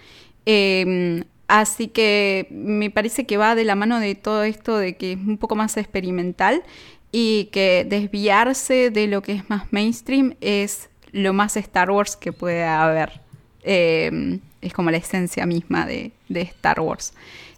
Em, 0.45 1.23
así 1.47 1.87
que 1.87 2.47
me 2.51 2.89
parece 2.89 3.25
que 3.25 3.37
va 3.37 3.55
de 3.55 3.63
la 3.63 3.75
mano 3.75 3.99
de 3.99 4.15
todo 4.15 4.43
esto 4.43 4.77
de 4.77 4.97
que 4.97 5.13
es 5.13 5.19
un 5.19 5.37
poco 5.37 5.55
más 5.55 5.77
experimental 5.77 6.63
y 7.11 7.45
que 7.51 7.85
desviarse 7.87 8.89
de 8.89 9.07
lo 9.07 9.21
que 9.21 9.33
es 9.33 9.49
más 9.49 9.71
mainstream 9.71 10.35
es 10.41 10.89
lo 11.11 11.31
más 11.33 11.55
Star 11.57 11.91
Wars 11.91 12.15
que 12.15 12.33
puede 12.33 12.63
haber. 12.63 13.21
Em, 13.63 14.41
es 14.61 14.73
como 14.73 14.91
la 14.91 14.97
esencia 14.97 15.45
misma 15.45 15.85
de, 15.85 16.11
Star 16.29 16.79
Wars. 16.79 17.13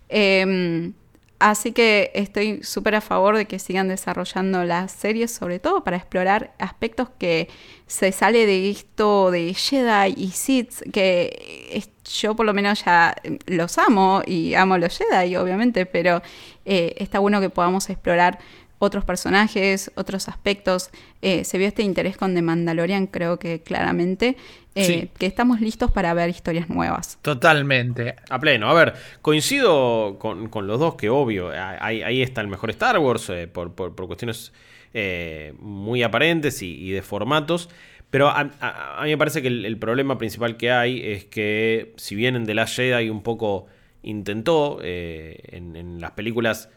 Em, 0.09 0.93
Así 1.38 1.73
que 1.73 2.11
estoy 2.15 2.63
súper 2.63 2.95
a 2.95 3.01
favor 3.01 3.36
de 3.36 3.45
que 3.45 3.59
sigan 3.59 3.89
desarrollando 3.89 4.63
las 4.63 4.91
series, 4.91 5.31
sobre 5.31 5.59
todo 5.59 5.83
para 5.83 5.97
explorar 5.97 6.53
aspectos 6.59 7.09
que 7.17 7.49
se 7.88 8.13
sale 8.13 8.45
de 8.45 8.69
esto 8.69 9.31
de 9.31 9.53
Jedi 9.53 10.13
y 10.15 10.31
Sith, 10.31 10.89
que 10.93 11.83
yo 12.05 12.36
por 12.36 12.45
lo 12.45 12.53
menos 12.53 12.86
ya 12.86 13.15
los 13.47 13.77
amo 13.77 14.21
y 14.25 14.53
amo 14.53 14.77
los 14.77 14.97
Jedi, 14.97 15.36
obviamente, 15.36 15.86
pero 15.86 16.21
eh, 16.63 16.95
está 16.97 17.19
bueno 17.19 17.41
que 17.41 17.49
podamos 17.49 17.89
explorar 17.89 18.39
otros 18.80 19.05
personajes, 19.05 19.91
otros 19.95 20.28
aspectos. 20.28 20.89
Eh, 21.21 21.43
se 21.43 21.57
vio 21.57 21.67
este 21.67 21.84
interés 21.84 22.17
con 22.17 22.34
The 22.34 22.41
Mandalorian, 22.41 23.07
creo 23.07 23.39
que 23.39 23.61
claramente, 23.61 24.38
eh, 24.76 25.09
que 25.17 25.26
estamos 25.26 25.61
listos 25.61 25.91
para 25.91 26.13
ver 26.13 26.30
historias 26.30 26.69
nuevas. 26.69 27.17
Totalmente. 27.21 28.15
A 28.30 28.39
pleno. 28.39 28.69
A 28.69 28.73
ver, 28.73 28.93
coincido 29.21 30.17
con, 30.19 30.49
los 30.67 30.80
dos 30.80 30.95
que 30.95 31.09
obvio, 31.09 31.51
ahí, 31.51 32.21
está 32.21 32.41
el 32.41 32.47
mejor 32.47 32.69
Star 32.71 32.99
Wars 32.99 33.30
eh, 33.30 33.47
por, 33.47 33.73
cuestiones 33.73 34.51
muy 35.59 36.03
aparentes 36.03 36.61
y, 36.61 36.91
de 36.91 37.01
formatos. 37.01 37.69
Pero 38.09 38.30
a, 38.30 38.45
mí 39.03 39.09
me 39.09 39.17
parece 39.17 39.41
que 39.41 39.49
el, 39.49 39.78
problema 39.78 40.17
principal 40.17 40.55
que 40.55 40.71
hay 40.71 41.01
es 41.03 41.26
que 41.26 41.93
si 41.97 42.15
bien 42.15 42.36
en 42.38 42.45
The 42.45 42.53
Last 42.53 42.76
Jedi 42.78 43.09
un 43.09 43.21
poco 43.21 43.67
intentó 44.03 44.80
en 44.82 45.99
las 45.99 46.11
películas 46.11 46.69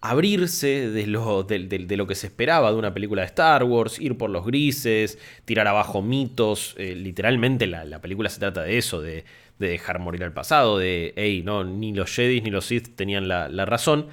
abrirse 0.00 0.90
de 0.90 1.06
lo, 1.06 1.42
de, 1.42 1.96
lo, 1.96 2.06
que 2.06 2.14
se 2.14 2.28
esperaba 2.28 2.70
de 2.70 2.78
una 2.78 2.94
película 2.94 3.22
de 3.22 3.26
Star 3.26 3.64
Wars, 3.64 4.00
ir 4.00 4.16
por 4.16 4.30
los 4.30 4.46
grises, 4.46 5.18
tirar 5.44 5.66
abajo 5.66 6.02
mitos. 6.02 6.74
Eh, 6.78 6.94
literalmente 6.94 7.66
la, 7.66 8.00
película 8.00 8.28
se 8.30 8.40
trata 8.40 8.62
de 8.62 8.78
eso, 8.78 9.00
de, 9.00 9.24
dejar 9.58 9.98
morir 9.98 10.24
al 10.24 10.32
pasado, 10.32 10.78
de, 10.78 11.12
hey, 11.16 11.42
no, 11.44 11.64
ni 11.64 11.92
los 11.92 12.10
Jedi 12.10 12.40
ni 12.40 12.50
los 12.50 12.64
Sith 12.64 12.96
tenían 12.96 13.28
la, 13.28 13.64
razón. 13.66 14.06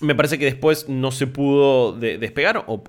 Me 0.00 0.14
parece 0.14 0.38
que 0.38 0.44
después 0.44 0.88
no 0.88 1.10
se 1.10 1.26
pudo 1.26 1.92
despegar 1.92 2.64
o, 2.66 2.82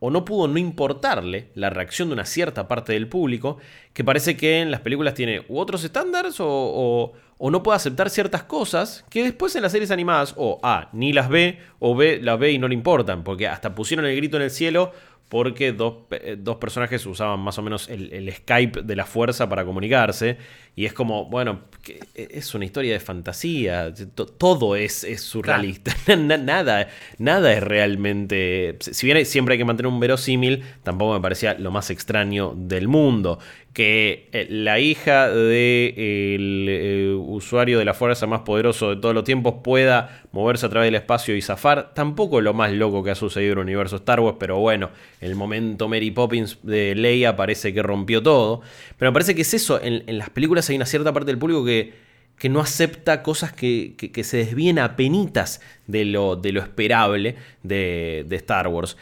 o 0.00 0.10
no 0.10 0.24
pudo 0.24 0.48
no 0.48 0.58
importarle 0.58 1.48
la 1.54 1.70
reacción 1.70 2.08
de 2.08 2.14
una 2.14 2.24
cierta 2.24 2.68
parte 2.68 2.92
del 2.92 3.08
público, 3.08 3.58
que 3.92 4.04
parece 4.04 4.36
que 4.36 4.60
en 4.60 4.70
las 4.70 4.80
películas 4.80 5.14
tiene 5.14 5.44
u 5.48 5.58
otros 5.58 5.82
estándares 5.84 6.36
o, 6.38 7.12
no 7.40 7.62
puede 7.62 7.76
aceptar 7.76 8.10
ciertas 8.10 8.42
cosas 8.42 9.04
que 9.10 9.22
después 9.22 9.54
en 9.56 9.62
las 9.62 9.72
series 9.72 9.90
animadas 9.90 10.34
o 10.36 10.58
A, 10.62 10.88
ni 10.92 11.12
las 11.12 11.28
ve 11.28 11.60
o 11.78 11.94
B, 11.94 12.20
las 12.20 12.38
ve 12.38 12.52
y 12.52 12.58
no 12.58 12.68
le 12.68 12.74
importan, 12.74 13.24
porque 13.24 13.46
hasta 13.46 13.74
pusieron 13.74 14.06
el 14.06 14.16
grito 14.16 14.36
en 14.36 14.42
el 14.42 14.50
cielo 14.50 14.92
porque 15.28 15.72
dos, 15.72 15.94
eh, 16.10 16.36
dos, 16.38 16.56
personajes 16.56 17.04
usaban 17.04 17.40
más 17.40 17.58
o 17.58 17.62
menos 17.62 17.88
el, 17.90 18.32
Skype 18.32 18.82
de 18.82 18.96
la 18.96 19.04
fuerza 19.04 19.48
para 19.48 19.64
comunicarse. 19.64 20.38
Y 20.74 20.86
es 20.86 20.92
como, 20.92 21.26
bueno, 21.26 21.62
e, 21.86 22.28
es 22.30 22.54
una 22.54 22.64
historia 22.64 22.92
de 22.92 23.00
fantasía. 23.00 23.92
Todo 24.38 24.74
es, 24.74 25.04
es 25.04 25.20
surrealista. 25.20 25.94
nada, 26.16 26.88
nada 27.18 27.52
es 27.52 27.62
realmente. 27.62 28.76
Si 28.80 29.06
bien 29.06 29.26
siempre 29.26 29.54
hay 29.54 29.58
que 29.58 29.64
mantener 29.66 29.92
un 29.92 30.00
verosímil, 30.00 30.62
tampoco 30.82 31.14
me 31.14 31.20
parecía 31.20 31.54
lo 31.54 31.70
más 31.70 31.90
extraño 31.90 32.54
del 32.56 32.88
mundo. 32.88 33.38
Que 33.74 34.30
eh, 34.32 34.46
la 34.48 34.80
hija 34.80 35.28
del 35.28 36.66
eh, 36.68 37.14
usuario 37.16 37.78
de 37.78 37.84
la 37.84 37.92
fuerza 37.92 38.26
más 38.26 38.40
poderoso 38.40 38.90
de 38.90 38.96
todos 38.96 39.14
los 39.14 39.24
tiempos 39.24 39.56
pueda 39.62 40.22
moverse 40.32 40.66
a 40.66 40.68
través 40.68 40.86
del 40.88 40.96
espacio 40.96 41.36
y 41.36 41.42
zafar, 41.42 41.92
tampoco 41.94 42.38
es 42.38 42.44
lo 42.44 42.54
más 42.54 42.72
loco 42.72 43.02
que 43.02 43.10
ha 43.10 43.14
sucedido 43.14 43.52
en 43.52 43.58
el 43.58 43.64
universo 43.64 43.96
Star 43.96 44.20
Wars, 44.20 44.36
pero 44.38 44.58
bueno 44.58 44.90
el 45.20 45.34
momento 45.34 45.88
Mary 45.88 46.10
Poppins 46.10 46.58
de 46.62 46.94
Leia 46.94 47.36
parece 47.36 47.74
que 47.74 47.82
rompió 47.82 48.22
todo. 48.22 48.62
Pero 48.98 49.10
me 49.10 49.14
parece 49.14 49.34
que 49.34 49.42
es 49.42 49.54
eso, 49.54 49.80
en, 49.82 50.04
las 50.18 50.30
películas 50.30 50.68
hay 50.70 50.76
una 50.76 50.86
cierta 50.86 51.12
parte 51.12 51.26
del 51.30 51.38
público 51.38 51.64
que, 51.64 51.94
que 52.38 52.48
no 52.48 52.60
acepta 52.60 53.22
cosas 53.22 53.52
que, 53.52 53.94
se 54.22 54.36
desvíen 54.36 54.78
a 54.78 54.96
penitas 54.96 55.60
de 55.86 56.04
lo, 56.04 56.36
de 56.36 56.52
lo 56.52 56.60
esperable 56.60 57.36
de, 57.62 58.26
Star 58.30 58.68
Wars. 58.68 58.96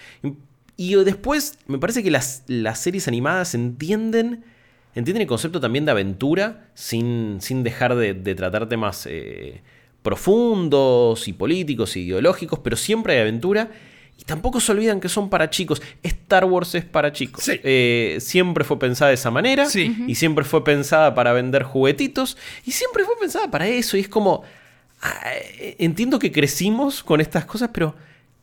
Y 0.76 0.94
después 0.94 1.58
me 1.66 1.78
parece 1.78 2.02
que 2.02 2.10
las, 2.10 2.44
las 2.46 2.80
series 2.80 3.08
animadas 3.08 3.54
entienden 3.54 4.44
entienden 4.96 5.22
el 5.22 5.28
concepto 5.28 5.60
también 5.60 5.84
de 5.84 5.90
aventura 5.90 6.70
sin, 6.74 7.38
sin 7.40 7.62
dejar 7.62 7.94
de, 7.94 8.14
tratar 8.34 8.66
temas 8.66 9.06
eh, 9.08 9.60
profundos 10.02 11.28
y 11.28 11.34
políticos 11.34 11.96
y 11.96 12.00
ideológicos, 12.00 12.60
pero 12.60 12.76
siempre 12.76 13.12
hay 13.14 13.20
aventura. 13.20 13.70
Y 14.18 14.24
tampoco 14.24 14.60
se 14.60 14.72
olvidan 14.72 15.00
que 15.00 15.08
son 15.08 15.28
para 15.28 15.50
chicos. 15.50 15.82
Star 16.02 16.44
Wars 16.44 16.74
es 16.74 16.84
para 16.84 17.12
chicos. 17.12 17.44
Eh, 17.48 18.16
siempre 18.20 18.64
fue 18.64 18.78
pensada 18.78 19.10
de 19.10 19.14
esa 19.14 19.30
manera. 19.30 19.66
Y 19.74 20.14
siempre 20.14 20.44
fue 20.44 20.64
pensada 20.64 21.14
para 21.14 21.32
vender 21.32 21.62
juguetitos. 21.62 22.36
Y 22.64 22.72
siempre 22.72 23.04
fue 23.04 23.14
pensada 23.20 23.50
para 23.50 23.66
eso. 23.68 23.96
Y 23.96 24.00
es 24.00 24.08
como... 24.08 24.42
Ah, 25.02 25.30
entiendo 25.78 26.18
que 26.18 26.32
crecimos 26.32 27.02
con 27.02 27.20
estas 27.20 27.44
cosas, 27.44 27.68
pero 27.72 27.94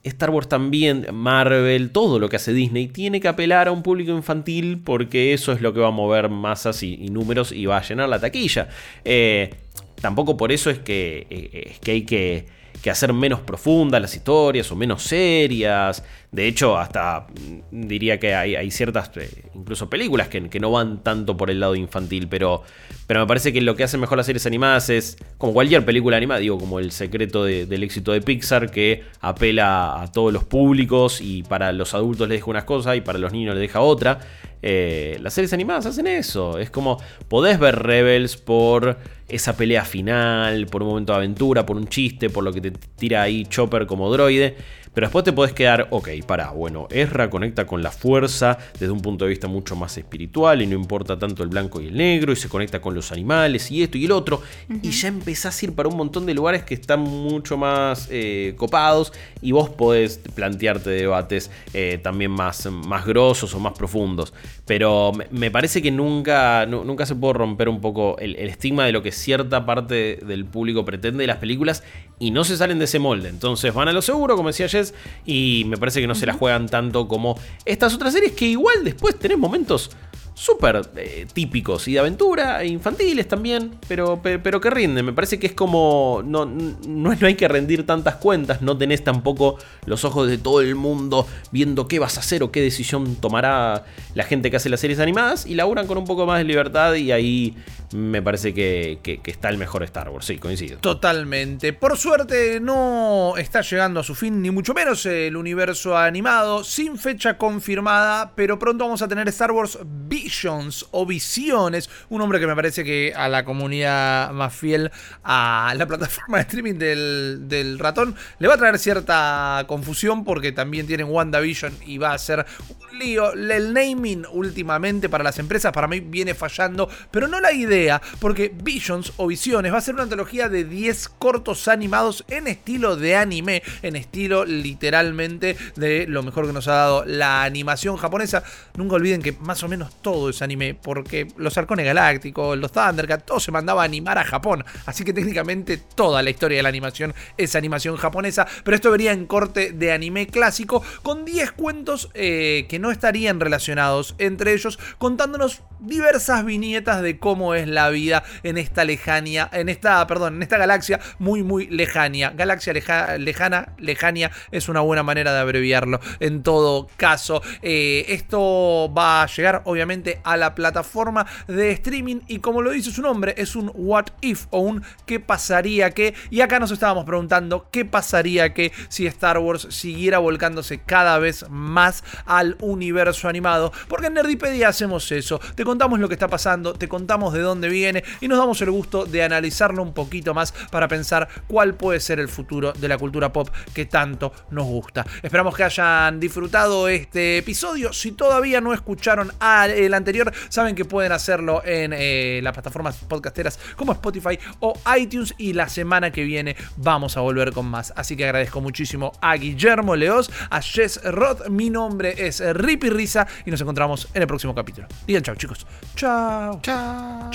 Star 0.04 0.30
Wars 0.30 0.50
también, 0.50 1.08
Marvel, 1.14 1.92
todo 1.92 2.20
lo 2.20 2.30
que 2.30 2.36
hace 2.36 2.54
Disney, 2.54 2.88
tiene 2.88 3.22
que 3.22 3.28
apelar 3.28 3.68
a 3.68 3.72
un 3.72 3.84
público 3.84 4.12
infantil 4.12 4.82
porque 4.84 5.34
eso 5.34 5.54
es 5.54 5.62
lo 5.62 5.74
que 5.74 5.80
va 5.80 5.88
a 5.88 5.92
mover 5.92 6.30
masas 6.30 6.84
y, 6.84 6.98
números 7.10 7.52
y 7.52 7.66
va 7.66 7.78
a 7.78 7.82
llenar 7.82 8.10
la 8.10 8.20
taquilla. 8.20 8.68
Eh, 9.06 9.54
tampoco 10.02 10.36
por 10.36 10.52
eso 10.52 10.70
es 10.70 10.80
que, 10.80 11.26
eh, 11.30 11.70
es 11.72 11.80
que 11.80 11.92
hay 11.92 12.02
que 12.04 12.46
que 12.82 12.90
hacer 12.90 13.14
menos 13.14 13.40
profundas 13.40 14.02
las 14.02 14.16
historias 14.16 14.72
o 14.72 14.76
menos 14.76 15.04
serias. 15.04 16.04
De 16.32 16.48
hecho, 16.48 16.78
hasta 16.78 17.28
mm, 17.72 17.88
diría 17.88 18.20
que 18.20 18.34
hay, 18.34 18.72
ciertas, 18.72 19.12
eh, 19.16 19.30
incluso 19.54 19.90
películas 19.90 20.28
que, 20.28 20.60
no 20.60 20.72
van 20.72 21.04
tanto 21.04 21.38
por 21.38 21.50
el 21.50 21.60
lado 21.60 21.76
infantil, 21.76 22.28
pero, 22.28 22.64
pero 23.08 23.22
me 23.22 23.28
parece 23.28 23.54
que 23.54 23.62
lo 23.62 23.76
que 23.76 23.84
hacen 23.84 24.00
mejor 24.00 24.18
las 24.18 24.26
series 24.26 24.46
animadas 24.46 24.90
es, 24.90 25.18
como 25.38 25.54
cualquier 25.54 25.86
película 25.86 26.18
animada, 26.18 26.40
digo, 26.40 26.58
como 26.58 26.80
el 26.80 26.92
secreto 26.92 27.46
del 27.46 27.84
éxito 27.84 28.12
de 28.12 28.22
Pixar, 28.22 28.72
que 28.72 29.04
apela 29.22 30.02
a 30.02 30.12
todos 30.12 30.34
los 30.34 30.44
públicos 30.44 31.22
y 31.22 31.44
para 31.44 31.72
los 31.72 31.94
adultos 31.94 32.28
les 32.28 32.40
deja 32.40 32.50
unas 32.50 32.64
cosas 32.64 32.98
y 32.98 33.02
para 33.02 33.20
los 33.20 33.32
niños 33.32 33.54
les 33.56 33.62
deja 33.62 33.82
otra. 33.82 34.20
Eh, 34.66 35.18
las 35.22 35.34
series 35.34 35.52
animadas 35.52 35.86
hacen 35.86 36.08
eso. 36.08 36.58
Es 36.58 36.70
como, 36.70 36.98
podés 37.28 37.60
ver 37.60 37.84
Rebels 37.84 38.38
por 38.38 38.98
esa 39.28 39.56
pelea 39.56 39.86
final, 39.86 40.68
por 40.68 40.84
un 40.84 40.90
momento 40.90 41.14
de 41.14 41.18
aventura, 41.18 41.66
por 41.66 41.78
un 41.78 41.88
chiste, 41.88 42.30
por 42.30 42.44
lo 42.44 42.54
que 42.54 42.62
te 42.62 42.72
tira 42.72 43.24
ahí 43.24 43.46
Chopper 43.46 43.86
como 43.88 44.12
droide. 44.12 44.56
Pero 44.94 45.08
después 45.08 45.26
te 45.26 45.34
podés 45.34 45.54
quedar, 45.54 45.88
ok, 45.90 46.10
para, 46.28 46.52
bueno, 46.52 46.88
Ezra 46.92 47.30
conecta 47.30 47.66
con 47.66 47.82
la 47.82 47.90
fuerza 47.90 48.60
desde 48.74 48.92
un 48.92 49.02
punto 49.02 49.26
de 49.26 49.30
vista 49.30 49.48
mucho 49.48 49.76
más 49.76 49.98
espiritual 49.98 50.62
y 50.62 50.68
no 50.68 50.76
importa 50.76 51.18
tanto 51.18 51.42
el 51.42 51.50
blanco 51.50 51.82
y 51.82 51.88
el 51.88 51.98
negro 51.98 52.32
y 52.32 52.36
se 52.36 52.48
conecta 52.48 52.80
con 52.80 52.94
los 52.94 53.12
animales 53.12 53.72
y 53.72 53.82
esto 53.82 53.98
y 53.98 54.06
el 54.06 54.12
otro. 54.12 54.44
Y 54.84 54.92
ya 54.92 55.08
empezás 55.08 55.60
a 55.60 55.66
ir 55.66 55.74
para 55.74 55.90
un 55.90 55.98
montón 55.98 56.28
de 56.28 56.36
lugares 56.36 56.64
que 56.64 56.76
están 56.76 57.00
mucho 57.00 57.58
más 57.58 58.08
eh, 58.12 58.54
copados 58.56 59.14
y 59.42 59.52
vos 59.52 59.70
podés 59.70 60.20
plantearte 60.36 60.92
debates 60.92 61.50
eh, 61.74 62.00
también 62.02 62.30
más, 62.30 62.68
más 62.68 63.04
grosos 63.04 63.56
o 63.56 63.60
más 63.60 63.74
profundos. 63.74 64.32
Pero 64.66 65.12
me 65.30 65.52
parece 65.52 65.82
que 65.82 65.92
nunca, 65.92 66.66
nunca 66.66 67.06
se 67.06 67.16
puede 67.16 67.34
romper 67.34 67.68
un 67.68 67.82
poco 67.82 68.18
el, 68.20 68.38
el 68.38 68.48
estigma 68.48 68.86
de 68.86 68.94
lo 68.94 69.04
que 69.04 69.12
cierta 69.12 69.66
parte 69.66 70.20
del 70.26 70.46
público 70.46 70.86
pretende 70.86 71.24
de 71.24 71.28
las 71.28 71.38
películas 71.38 71.84
y 72.18 72.32
no 72.32 72.46
se 72.46 72.56
salen 72.56 72.80
de 72.80 72.86
ese 72.86 73.00
molde. 73.00 73.28
Entonces 73.28 73.74
van 73.74 73.90
a 73.90 73.94
lo 73.94 74.02
seguro, 74.02 74.38
como 74.38 74.50
decía 74.50 74.70
Jess, 74.70 74.94
y 75.26 75.64
me 75.68 75.76
parece 75.78 76.00
que 76.00 76.08
no 76.08 76.16
se 76.16 76.26
la 76.26 76.34
juegan 76.34 76.70
tanto 76.70 77.10
como 77.10 77.38
estas 77.66 77.94
otras 77.94 78.14
series 78.14 78.32
que 78.32 78.46
igual 78.46 78.86
después 78.86 79.20
tenés 79.20 79.38
momentos 79.38 79.92
súper 80.34 80.82
eh, 80.96 81.28
típicos 81.32 81.88
y 81.88 81.94
de 81.94 82.00
aventura, 82.00 82.62
e 82.64 82.68
infantiles 82.68 83.28
también, 83.28 83.72
pero, 83.88 84.22
pero, 84.22 84.60
que 84.60 84.70
rinden. 84.70 85.06
Me 85.06 85.14
parece 85.14 85.40
que 85.40 85.48
es 85.48 85.54
como. 85.54 86.22
No, 86.26 86.46
no, 86.46 87.12
hay 87.22 87.36
que 87.36 87.48
rendir 87.48 87.86
tantas 87.86 88.16
cuentas, 88.16 88.62
no 88.62 88.78
tenés 88.78 89.04
tampoco 89.04 89.58
los 89.86 90.06
ojos 90.06 90.28
de 90.28 90.38
todo 90.38 90.62
el 90.62 90.76
mundo 90.76 91.28
viendo 91.52 91.88
qué 91.88 92.00
vas 92.00 92.18
a 92.18 92.22
hacer 92.22 92.44
o 92.44 92.52
qué 92.52 92.62
decisión 92.62 93.16
tomará 93.16 93.86
la 94.16 94.24
gente 94.24 94.50
que 94.50 94.58
hace 94.58 94.70
las 94.70 94.80
series 94.80 95.00
animadas 95.00 95.46
y 95.46 95.56
laburan 95.56 95.88
con 95.88 95.98
un 95.98 96.06
poco 96.06 96.26
más 96.26 96.40
de 96.40 96.46
libertad 96.46 96.96
y 96.96 97.12
ahí 97.12 97.56
me 97.94 98.22
parece 98.22 98.54
que, 98.54 99.00
está 99.26 99.50
el 99.50 99.58
mejor 99.58 99.84
Star 99.84 100.10
Wars, 100.10 100.26
sí, 100.26 100.38
coincido. 100.38 100.80
Totalmente. 100.80 101.74
Por 101.74 101.98
suerte 101.98 102.60
no 102.60 103.36
está 103.38 103.62
llegando 103.62 104.00
a 104.00 104.04
su 104.04 104.16
fin, 104.16 104.42
ni 104.42 104.52
mucho 104.52 104.74
menos 104.74 105.06
el 105.06 105.36
universo 105.36 105.98
animado, 105.98 106.64
sin 106.64 106.98
fecha 106.98 107.38
confirmada, 107.38 108.34
pero 108.36 108.58
pronto 108.60 108.86
vamos 108.86 109.02
a 109.02 109.08
tener 109.08 109.28
Star 109.30 109.52
Wars 109.52 109.78
Visions 109.84 110.88
o 110.92 111.06
Visiones, 111.06 111.90
un 112.10 112.20
nombre 112.20 112.40
que 112.40 112.48
me 112.48 112.56
parece 112.56 112.84
que 112.84 113.14
a 113.16 113.30
la 113.30 113.46
comunidad 113.46 114.32
más 114.32 114.54
fiel 114.56 114.92
a 115.24 115.74
la 115.78 115.86
plataforma 115.86 116.38
de 116.38 116.44
streaming 116.44 116.76
del, 116.76 117.48
del 117.48 117.80
ratón 117.80 118.16
le 118.40 118.48
va 118.48 118.56
a 118.56 118.58
traer 118.58 118.80
cierta 118.80 119.64
confusión 119.68 120.24
porque 120.24 120.52
también 120.52 120.88
tienen 120.88 121.08
WandaVision 121.08 121.74
y 121.86 121.98
va 121.98 122.14
a 122.14 122.18
ser 122.18 122.46
un 122.70 123.00
lío. 123.00 123.34
El 123.34 123.74
naming 123.74 124.26
últimamente 124.32 125.10
para 125.10 125.24
las 125.24 125.40
empresas 125.40 125.72
para 125.72 125.88
mí 125.88 126.00
viene 126.00 126.34
fallando, 126.34 126.90
pero 127.12 127.28
no 127.28 127.40
la 127.40 127.52
idea 127.52 127.83
porque 128.20 128.52
Visions 128.54 129.14
o 129.18 129.28
Visiones 129.28 129.74
va 129.74 129.78
a 129.78 129.82
ser 129.82 129.94
una 129.96 130.04
antología 130.04 130.50
de 130.50 130.64
10 130.64 131.10
cortos 131.10 131.68
animados 131.68 132.26
en 132.30 132.48
estilo 132.48 132.96
de 132.96 133.16
anime, 133.16 133.64
en 133.82 133.96
estilo 133.96 134.46
literalmente 134.46 135.58
de 135.76 136.06
lo 136.08 136.24
mejor 136.24 136.48
que 136.48 136.54
nos 136.54 136.68
ha 136.68 136.74
dado 136.74 137.06
la 137.06 137.44
animación 137.44 137.98
japonesa. 137.98 138.44
Nunca 138.76 138.96
olviden 138.96 139.22
que 139.22 139.34
más 139.34 139.64
o 139.64 139.68
menos 139.68 139.94
todo 140.02 140.30
es 140.30 140.42
anime, 140.42 140.76
porque 140.76 141.28
los 141.38 141.58
Arcones 141.58 141.86
Galácticos, 141.86 142.58
los 142.58 142.72
Thundercats, 142.72 143.26
todo 143.26 143.40
se 143.40 143.52
mandaba 143.52 143.82
a 143.82 143.86
animar 143.86 144.18
a 144.18 144.24
Japón. 144.24 144.64
Así 144.86 145.04
que 145.04 145.14
técnicamente 145.14 145.78
toda 145.78 146.22
la 146.22 146.30
historia 146.30 146.58
de 146.58 146.64
la 146.64 146.70
animación 146.70 147.14
es 147.38 147.56
animación 147.56 147.98
japonesa, 147.98 148.48
pero 148.64 148.76
esto 148.76 148.92
vería 148.92 149.12
en 149.12 149.26
corte 149.26 149.72
de 149.72 149.92
anime 149.92 150.28
clásico 150.28 150.84
con 151.02 151.26
10 151.26 151.52
cuentos 151.54 152.10
eh, 152.14 152.66
que 152.70 152.80
no 152.80 152.92
estarían 152.92 153.40
relacionados 153.40 154.16
entre 154.18 154.54
ellos, 154.54 154.80
contándonos 154.98 155.62
diversas 155.80 156.46
viñetas 156.46 157.02
de 157.02 157.20
cómo 157.20 157.56
es 157.56 157.68
la 157.74 157.90
vida 157.90 158.24
en 158.44 158.58
esta 158.58 158.84
lejania, 158.86 159.50
en 159.52 159.70
esta, 159.70 160.06
perdón, 160.08 160.36
en 160.36 160.44
esta 160.44 160.58
galaxia 160.58 161.00
muy, 161.20 161.44
muy 161.44 161.68
lejania. 161.68 162.32
Galaxia 162.36 162.74
lejana, 162.74 163.74
lejania 163.78 164.32
es 164.52 164.70
una 164.70 164.82
buena 164.82 165.04
manera 165.04 165.34
de 165.34 165.40
abreviarlo. 165.40 166.00
En 166.20 166.44
todo 166.44 166.88
caso, 166.98 167.42
eh, 167.62 168.06
esto 168.10 168.92
va 168.96 169.24
a 169.24 169.28
llegar 169.28 169.62
obviamente 169.66 170.20
a 170.24 170.38
la 170.38 170.56
plataforma 170.56 171.26
de 171.48 171.72
streaming 171.72 172.22
y 172.28 172.40
como 172.40 172.62
lo 172.62 172.72
dice 172.72 172.92
su 172.92 173.02
nombre, 173.02 173.34
es 173.38 173.56
un 173.56 173.72
what 173.74 174.08
if 174.22 174.46
o 174.50 174.60
un 174.60 174.84
qué 175.06 175.20
pasaría 175.20 175.92
que. 175.92 176.14
Y 176.30 176.42
acá 176.42 176.60
nos 176.60 176.72
estábamos 176.72 177.06
preguntando 177.06 177.68
qué 177.72 177.86
pasaría 177.86 178.54
que 178.54 178.72
si 178.90 179.08
Star 179.08 179.38
Wars 179.40 179.68
siguiera 179.70 180.20
volcándose 180.20 180.80
cada 180.80 181.20
vez 181.20 181.46
más 181.50 182.04
al 182.26 182.58
universo 182.60 183.28
animado. 183.28 183.72
Porque 183.88 184.08
en 184.08 184.16
Nerdipedia 184.16 184.68
hacemos 184.68 185.12
eso. 185.12 185.40
Te 185.56 185.64
contamos 185.64 186.00
lo 186.00 186.08
que 186.08 186.16
está 186.16 186.28
pasando, 186.28 186.74
te 186.74 186.88
contamos 186.88 187.34
de 187.34 187.42
dónde 187.42 187.53
viene 187.62 188.04
y 188.22 188.28
nos 188.28 188.38
damos 188.38 188.62
el 188.62 188.72
gusto 188.72 189.06
de 189.06 189.24
analizarlo 189.24 189.84
un 189.84 189.94
poquito 189.94 190.34
más 190.34 190.54
para 190.72 190.88
pensar 190.88 191.28
cuál 191.48 191.76
puede 191.76 192.00
ser 192.00 192.20
el 192.20 192.28
futuro 192.28 192.74
de 192.74 192.88
la 192.88 192.98
cultura 192.98 193.32
pop 193.32 193.50
que 193.74 193.86
tanto 193.86 194.34
nos 194.52 194.66
gusta. 194.66 195.06
Esperamos 195.22 195.56
que 195.56 195.64
hayan 195.64 196.20
disfrutado 196.20 196.88
este 196.88 197.38
episodio. 197.38 197.94
Si 197.94 198.12
todavía 198.12 198.62
no 198.62 198.74
escucharon 198.74 199.32
el 199.76 199.94
anterior, 199.94 200.32
saben 200.50 200.76
que 200.76 200.86
pueden 200.86 201.12
hacerlo 201.12 201.62
en 201.66 201.94
eh, 201.96 202.40
las 202.44 202.54
plataformas 202.54 202.96
podcasteras 202.98 203.60
como 203.76 203.94
Spotify 203.94 204.40
o 204.60 204.74
iTunes 204.98 205.34
y 205.38 205.54
la 205.54 205.70
semana 205.70 206.12
que 206.12 206.24
viene 206.24 206.56
vamos 206.78 207.18
a 207.18 207.22
volver 207.22 207.52
con 207.52 207.66
más. 207.66 207.94
Así 207.96 208.16
que 208.16 208.26
agradezco 208.26 208.62
muchísimo 208.62 209.12
a 209.22 209.36
Guillermo 209.36 209.96
Leos, 209.96 210.32
a 210.50 210.62
Jess 210.62 211.02
Roth, 211.04 211.48
mi 211.50 211.70
nombre 211.70 212.16
es 212.28 212.40
Rippy 212.40 212.90
Risa 212.90 213.28
y 213.46 213.52
nos 213.52 213.62
encontramos 213.62 214.08
en 214.14 214.22
el 214.22 214.28
próximo 214.28 214.54
capítulo. 214.56 214.88
Digan 215.06 215.24
chao 215.24 215.36
chicos. 215.36 215.66
Chao. 215.96 216.60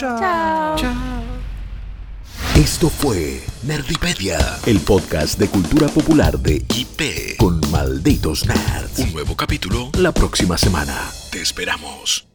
Chao. 0.09 0.19
Chao. 0.19 0.77
Chao. 0.77 1.19
Esto 2.57 2.89
fue 2.89 3.45
Nerdipedia, 3.63 4.39
el 4.67 4.81
podcast 4.81 5.39
de 5.39 5.49
cultura 5.49 5.87
popular 5.89 6.39
de 6.39 6.65
IP 6.75 7.37
con 7.37 7.61
malditos 7.71 8.47
nerds. 8.47 8.99
Un 8.99 9.13
nuevo 9.13 9.37
capítulo 9.37 9.91
la 9.99 10.13
próxima 10.13 10.57
semana. 10.57 10.97
Te 11.31 11.43
esperamos. 11.43 12.28